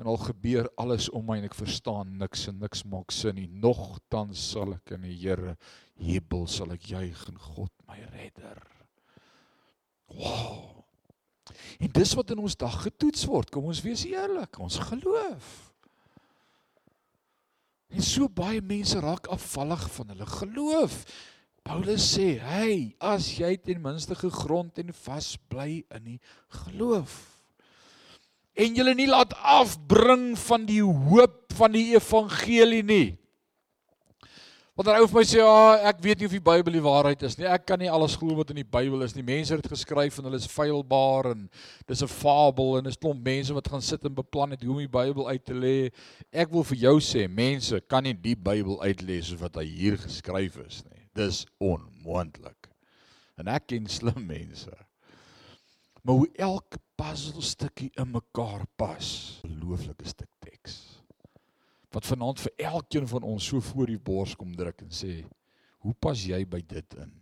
En 0.00 0.06
al 0.06 0.16
gebeur 0.16 0.70
alles 0.76 1.10
om 1.10 1.26
my 1.26 1.38
en 1.38 1.44
ek 1.44 1.54
verstaan 1.54 2.16
niks 2.18 2.48
en 2.48 2.58
niks 2.58 2.84
maak 2.84 3.12
sin 3.12 3.34
nie. 3.34 3.46
Nogtans 3.46 4.50
sal 4.52 4.72
ek 4.72 4.92
in 4.96 5.02
die 5.02 5.16
Here 5.16 5.56
jubel, 6.00 6.46
sal 6.46 6.72
ek 6.72 6.82
juig 6.88 7.28
in 7.28 7.38
God 7.38 7.72
my 7.86 7.98
redder. 8.12 8.62
Wow. 10.08 10.84
En 11.78 11.92
dis 11.92 12.14
wat 12.14 12.30
in 12.30 12.38
ons 12.38 12.56
dag 12.56 12.82
getoets 12.82 13.26
word. 13.28 13.50
Kom 13.50 13.64
ons 13.64 13.82
wees 13.84 14.04
eerlik, 14.08 14.58
ons 14.58 14.78
geloof. 14.78 15.69
En 17.90 18.02
so 18.02 18.28
baie 18.28 18.60
mense 18.62 18.98
raak 19.02 19.26
afvallig 19.26 19.82
van 19.96 20.12
hulle 20.14 20.26
geloof. 20.26 21.04
Paulus 21.62 22.16
sê, 22.16 22.38
"Hey, 22.40 22.94
as 23.00 23.36
jy 23.38 23.56
ten 23.56 23.82
minste 23.82 24.14
gegrond 24.14 24.78
en 24.78 24.92
vas 24.92 25.36
bly 25.48 25.84
in 25.90 26.04
die 26.04 26.20
geloof 26.48 27.26
en 28.54 28.74
jy 28.74 28.94
nie 28.94 29.06
laat 29.06 29.32
afbring 29.34 30.38
van 30.38 30.66
die 30.66 30.82
hoop 30.82 31.52
van 31.52 31.72
die 31.72 31.94
evangelie 31.94 32.82
nie." 32.82 33.19
Want 34.80 34.94
dan 34.94 35.02
ou 35.02 35.08
vir 35.12 35.18
my 35.18 35.22
sê, 35.28 35.36
"Ja, 35.36 35.88
ek 35.90 35.98
weet 36.00 36.18
nie 36.18 36.24
of 36.24 36.32
die 36.32 36.40
Bybel 36.40 36.72
die 36.72 36.80
waarheid 36.80 37.22
is 37.22 37.36
nie. 37.36 37.44
Ek 37.44 37.66
kan 37.66 37.78
nie 37.78 37.90
alles 37.90 38.16
glo 38.16 38.34
wat 38.34 38.48
in 38.48 38.56
die 38.56 38.64
Bybel 38.64 39.02
is 39.02 39.14
nie. 39.14 39.22
Mense 39.22 39.52
het 39.52 39.62
dit 39.62 39.72
geskryf 39.72 40.18
en 40.18 40.24
hulle 40.24 40.36
is 40.36 40.46
feilbaar 40.46 41.32
en 41.32 41.50
dis 41.86 42.02
'n 42.02 42.06
fabel 42.08 42.78
en 42.78 42.84
dis 42.84 42.96
klomp 42.96 43.22
mense 43.22 43.52
wat 43.52 43.68
gaan 43.68 43.82
sit 43.82 44.02
en 44.04 44.14
beplan 44.14 44.52
het 44.52 44.62
hoe 44.62 44.72
om 44.72 44.78
die 44.78 44.88
Bybel 44.88 45.28
uit 45.28 45.44
te 45.44 45.52
lê. 45.52 45.92
Ek 46.32 46.50
wil 46.50 46.64
vir 46.64 46.78
jou 46.78 46.98
sê, 46.98 47.28
mense 47.28 47.78
kan 47.88 48.04
nie 48.04 48.14
die 48.14 48.34
Bybel 48.34 48.82
uitlê 48.82 49.22
soos 49.22 49.40
wat 49.40 49.56
hy 49.56 49.64
hier 49.64 49.98
geskryf 49.98 50.56
is 50.66 50.82
nie. 50.84 51.08
Dis 51.14 51.44
onmoontlik. 51.60 52.70
En 53.36 53.48
ek 53.48 53.66
ken 53.66 53.86
slim 53.86 54.26
mense. 54.26 54.72
Maar 56.02 56.14
hoe 56.14 56.28
elke 56.36 56.78
puzzelstukkie 56.96 57.90
in 57.98 58.10
mekaar 58.10 58.64
pas, 58.78 59.40
'n 59.44 59.48
ongelooflike 59.60 60.08
stuk 60.08 60.39
wat 61.90 62.06
vanaand 62.06 62.40
vir 62.44 62.66
elkeen 62.70 63.08
van 63.10 63.26
ons 63.26 63.50
so 63.50 63.60
voor 63.72 63.90
die 63.90 63.98
bors 63.98 64.36
kom 64.38 64.54
druk 64.56 64.82
en 64.82 64.90
sê, 64.90 65.24
"Hoe 65.80 65.94
pas 65.94 66.18
jy 66.24 66.44
by 66.44 66.60
dit 66.60 66.94
in? 66.94 67.12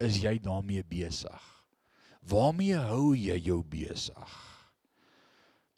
Is 0.00 0.22
jy 0.22 0.38
daarmee 0.38 0.82
besig? 0.84 1.64
Waarmee 2.22 2.76
hou 2.76 3.14
jy 3.16 3.38
jou 3.38 3.62
besig? 3.62 4.32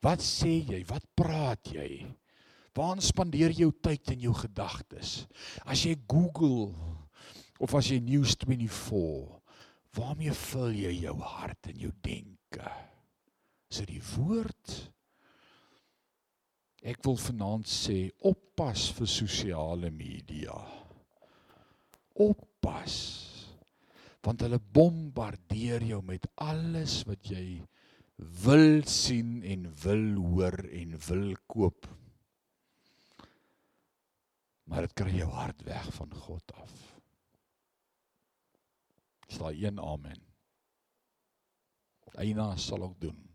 Wat 0.03 0.21
sê 0.21 0.67
jy? 0.67 0.85
Wat 0.89 1.05
praat 1.15 1.65
jy? 1.65 2.07
Waar 2.75 3.01
spandeer 3.01 3.51
jy 3.51 3.67
jou 3.67 3.73
tyd 3.83 4.11
en 4.11 4.21
jou 4.21 4.35
gedagtes? 4.35 5.27
As 5.65 5.85
jy 5.85 5.97
Google 6.09 6.75
of 7.61 7.75
as 7.75 7.91
jy 7.91 8.01
News24, 8.01 9.41
waarmee 9.97 10.33
vul 10.33 10.73
jy 10.73 10.95
jou 11.03 11.17
hart 11.21 11.67
en 11.73 11.77
jou 11.77 11.93
denke? 12.03 12.71
Is 13.71 13.83
dit 13.83 13.97
die 13.97 14.05
woord? 14.17 14.93
Ek 16.81 17.03
wil 17.05 17.19
vanaand 17.21 17.69
sê 17.69 18.09
oppas 18.25 18.87
vir 18.97 19.11
sosiale 19.13 19.91
media. 19.93 20.57
Oppas. 22.17 22.95
Want 24.25 24.45
hulle 24.45 24.61
bombardeer 24.61 25.85
jou 25.93 26.01
met 26.05 26.25
alles 26.41 27.03
wat 27.09 27.29
jy 27.29 27.61
wil 28.45 28.83
sien 28.89 29.41
en 29.45 29.69
wil 29.85 30.07
hoor 30.33 30.57
en 30.69 30.97
wil 31.09 31.31
koop. 31.49 31.89
Maar 34.71 34.87
dit 34.87 34.97
kry 34.97 35.15
jou 35.19 35.31
hart 35.35 35.65
weg 35.69 35.89
van 35.97 36.13
God 36.25 36.53
af. 36.61 36.75
Is 39.29 39.39
daar 39.39 39.57
een 39.57 39.81
amen? 39.81 40.21
Eina 42.19 42.57
sal 42.57 42.83
ook 42.83 43.01
doen. 43.01 43.30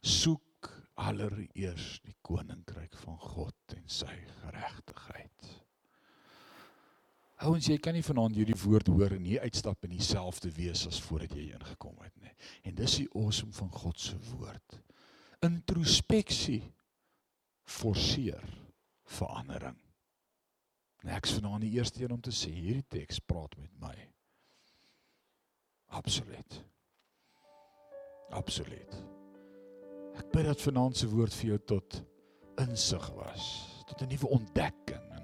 Soek 0.00 0.70
allereers 1.00 2.00
die 2.04 2.16
koninkryk 2.24 2.96
van 3.04 3.18
God 3.20 3.74
en 3.76 3.88
sy 3.88 4.12
geregtigheid. 4.40 5.50
Ouens, 7.40 7.70
jy 7.70 7.78
kan 7.80 7.96
nie 7.96 8.04
vanaand 8.04 8.36
hierdie 8.36 8.58
woord 8.60 8.90
hoor 8.92 9.14
en 9.16 9.24
hier 9.24 9.40
uitstap 9.46 9.86
en 9.86 9.94
dieselfde 9.94 10.50
wees 10.58 10.82
as 10.88 11.00
voordat 11.00 11.32
jy 11.36 11.46
ingekom 11.56 11.96
het 12.04 12.16
nie. 12.20 12.34
En 12.68 12.76
dis 12.76 12.98
die 13.00 13.08
awesome 13.16 13.54
van 13.56 13.70
God 13.72 14.00
se 14.00 14.18
woord. 14.34 14.76
Introspeksie 15.46 16.60
forceer 17.64 18.44
verandering. 19.16 19.78
En 21.00 21.14
ek's 21.16 21.32
vanaand 21.38 21.64
die 21.64 21.72
eerste 21.78 22.04
een 22.04 22.12
om 22.12 22.20
te 22.20 22.34
sê 22.34 22.52
hierdie 22.52 22.84
teks 22.92 23.22
praat 23.24 23.56
met 23.56 23.72
my. 23.80 23.94
Absoluut. 25.96 26.60
Absoluut. 28.36 29.19
Ek 30.20 30.28
bid 30.34 30.44
dat 30.50 30.60
vanaand 30.60 30.98
se 31.00 31.06
woord 31.08 31.32
vir 31.32 31.54
jou 31.54 31.58
tot 31.72 31.94
insig 32.60 33.04
was, 33.16 33.44
tot 33.88 34.02
'n 34.02 34.10
nuwe 34.12 34.28
ontdekking 34.36 35.06
en 35.16 35.22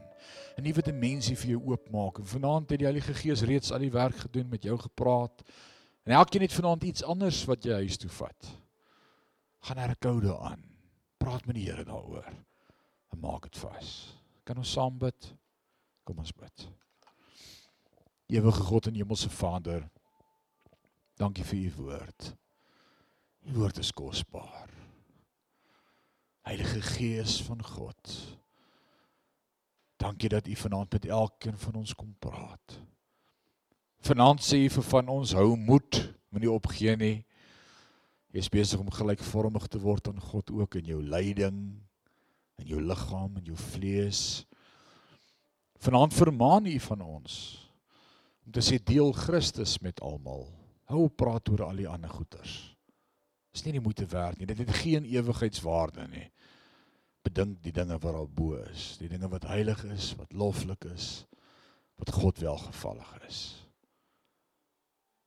'n 0.57 0.65
nuwe 0.65 0.83
dimensie 0.83 1.37
vir 1.37 1.51
jou 1.51 1.61
oopmaak. 1.69 2.19
En 2.19 2.27
vanaand 2.27 2.71
het 2.71 2.79
die 2.79 2.89
Heilige 2.89 3.15
Gees 3.15 3.43
reeds 3.43 3.73
al 3.73 3.85
die 3.85 3.93
werk 3.93 4.17
gedoen 4.17 4.49
met 4.49 4.63
jou 4.63 4.79
gepraat. 4.79 5.43
En 6.05 6.13
elkeen 6.13 6.43
het 6.43 6.53
vanaand 6.53 6.83
iets 6.85 7.03
anders 7.03 7.45
wat 7.45 7.65
jy 7.65 7.73
huis 7.73 7.97
toe 7.97 8.11
vat. 8.11 8.47
Gaan 9.61 9.77
herkou 9.77 10.21
daaraan. 10.21 10.63
Praat 11.19 11.47
met 11.47 11.57
die 11.57 11.71
Here 11.71 11.85
daaroor. 11.85 12.33
En 13.13 13.21
maak 13.21 13.43
dit 13.43 13.57
vas. 13.57 14.17
Kan 14.45 14.57
ons 14.57 14.73
saam 14.73 14.99
bid? 14.99 15.35
Kom 16.05 16.19
ons 16.19 16.33
bid. 16.33 16.69
Ewige 18.27 18.63
God 18.63 18.87
en 18.87 18.95
Hemelse 18.95 19.31
Vader, 19.31 19.91
dankie 21.17 21.45
vir 21.45 21.59
u 21.59 21.73
woord. 21.77 22.35
U 23.47 23.53
woord 23.53 23.79
is 23.79 23.93
kosbaar. 23.93 24.76
Heilige 26.47 26.81
Gees 26.81 27.43
van 27.43 27.63
God. 27.65 28.13
Dankie 29.97 30.29
dat 30.29 30.47
u 30.47 30.57
vanaand 30.57 30.93
met 30.93 31.07
elkeen 31.07 31.59
van 31.59 31.75
ons 31.75 31.95
kom 31.95 32.15
praat. 32.19 32.77
Vanaand 34.07 34.45
sê 34.47 34.61
u 34.63 34.69
vir 34.71 34.87
van 34.87 35.11
ons 35.11 35.33
hou 35.35 35.57
moed, 35.59 35.99
moenie 36.31 36.53
opgee 36.53 36.95
nie. 37.01 37.17
Jy 38.31 38.45
is 38.45 38.53
besig 38.55 38.79
om 38.79 38.93
gelykvormig 38.95 39.67
te 39.67 39.81
word 39.83 40.07
aan 40.07 40.23
God 40.23 40.55
ook 40.55 40.79
in 40.79 40.87
jou 40.93 41.01
lyding, 41.03 41.59
in 42.63 42.71
jou 42.71 42.79
liggaam 42.79 43.43
en 43.43 43.51
jou 43.51 43.59
vlees. 43.73 44.47
Vanaand 45.83 46.15
vermaan 46.15 46.71
u 46.71 46.79
van 46.87 47.03
ons 47.03 47.41
om 48.47 48.55
te 48.55 48.63
sê 48.63 48.79
deel 48.79 49.11
Christus 49.19 49.81
met 49.83 49.99
almal. 49.99 50.47
Hou 50.87 51.09
praat 51.11 51.51
oor 51.51 51.67
al 51.67 51.83
die 51.83 51.91
ander 51.91 52.15
goeters. 52.15 52.76
Dis 53.57 53.65
nie 53.65 53.79
die 53.79 53.81
moeite 53.81 54.05
werd 54.13 54.37
nie. 54.37 54.45
Dit 54.45 54.59
het 54.61 54.75
geen 54.83 55.07
ewigheidswaarde 55.09 56.05
nie. 56.13 56.27
Bedink 57.25 57.63
die 57.65 57.73
dinge 57.73 57.97
wat 57.97 58.13
daar 58.13 58.29
bo 58.29 58.59
is, 58.69 58.99
die 59.01 59.09
dinge 59.09 59.31
wat 59.33 59.47
heilig 59.49 59.81
is, 59.89 60.11
wat 60.19 60.35
loflik 60.37 60.85
is, 60.93 61.25
wat 61.97 62.13
God 62.13 62.43
welgevallig 62.45 63.15
is. 63.25 63.39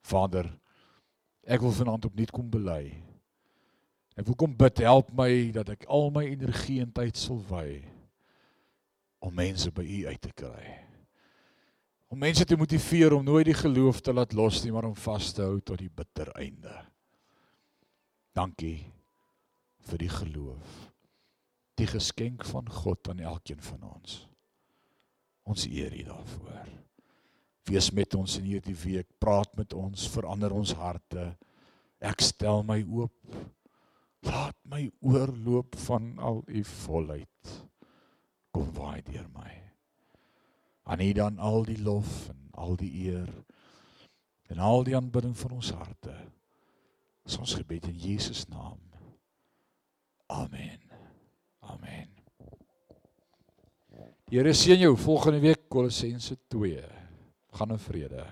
Vader, 0.06 0.46
ek 1.42 1.64
wil 1.64 1.74
vanaand 1.74 2.06
opnuut 2.06 2.30
kom 2.30 2.46
bely. 2.52 2.84
Ek 4.14 4.28
wil 4.28 4.38
kom 4.38 4.54
bid, 4.54 4.78
help 4.86 5.10
my 5.18 5.50
dat 5.56 5.74
ek 5.74 5.88
al 5.90 6.08
my 6.14 6.22
energie 6.30 6.78
en 6.84 6.94
tyd 6.94 7.18
sal 7.18 7.42
wy 7.50 7.80
om 9.20 9.34
mense 9.36 9.68
by 9.74 9.82
U 9.84 9.98
uit 10.06 10.22
te 10.22 10.30
kry. 10.38 10.76
Om 12.14 12.22
mense 12.22 12.46
te 12.46 12.56
motiveer 12.56 13.18
om 13.18 13.26
nooit 13.26 13.50
die 13.50 13.58
geloof 13.58 14.00
te 14.06 14.14
laat 14.14 14.32
los 14.38 14.62
nie, 14.62 14.72
maar 14.72 14.86
om 14.86 14.96
vas 14.96 15.34
te 15.34 15.42
hou 15.42 15.58
tot 15.58 15.82
die 15.82 15.90
bitter 15.90 16.30
einde. 16.38 16.78
Dankie 18.36 18.84
vir 19.88 19.98
die 19.98 20.10
geloof. 20.12 20.74
Die 21.80 21.88
geskenk 21.88 22.44
van 22.46 22.68
God 22.70 23.08
aan 23.08 23.22
elkeen 23.24 23.60
van 23.64 23.86
ons. 23.88 24.20
Ons 25.48 25.66
eer 25.66 25.94
U 25.96 26.02
daarvoor. 26.10 26.68
Wees 27.70 27.90
met 27.94 28.14
ons 28.14 28.36
in 28.38 28.46
hierdie 28.50 28.76
week, 28.84 29.08
praat 29.22 29.52
met 29.58 29.74
ons, 29.74 30.08
verander 30.10 30.52
ons 30.54 30.74
harte. 30.78 31.30
Ek 32.00 32.22
stel 32.24 32.62
my 32.66 32.80
oop. 32.84 33.16
Laat 34.26 34.56
my 34.68 34.84
oorloop 35.00 35.76
van 35.86 36.12
al 36.18 36.42
U 36.46 36.64
volheid. 36.84 37.54
Kom 38.52 38.70
waai 38.76 39.00
deur 39.06 39.26
my. 39.34 39.52
Aan 40.90 41.02
U 41.04 41.12
dan 41.16 41.38
al 41.38 41.64
die 41.68 41.78
lof 41.82 42.28
en 42.32 42.50
al 42.60 42.76
die 42.76 42.90
eer 43.06 43.30
en 44.50 44.58
al 44.58 44.82
die 44.84 44.96
aanbidding 44.98 45.36
van 45.38 45.58
ons 45.60 45.70
harte. 45.70 46.14
Dis 47.30 47.38
ons 47.38 47.52
gebed 47.54 47.84
in 47.86 47.94
Jesus 47.94 48.40
naam. 48.50 48.80
Amen. 50.34 50.80
Amen. 51.62 52.08
Die 54.26 54.40
Here 54.40 54.50
seën 54.50 54.82
jou 54.82 54.96
volgende 54.98 55.38
week 55.38 55.68
Kolossense 55.70 56.34
2. 56.50 56.82
Gaan 57.54 57.76
in 57.76 57.78
vrede. 57.78 58.24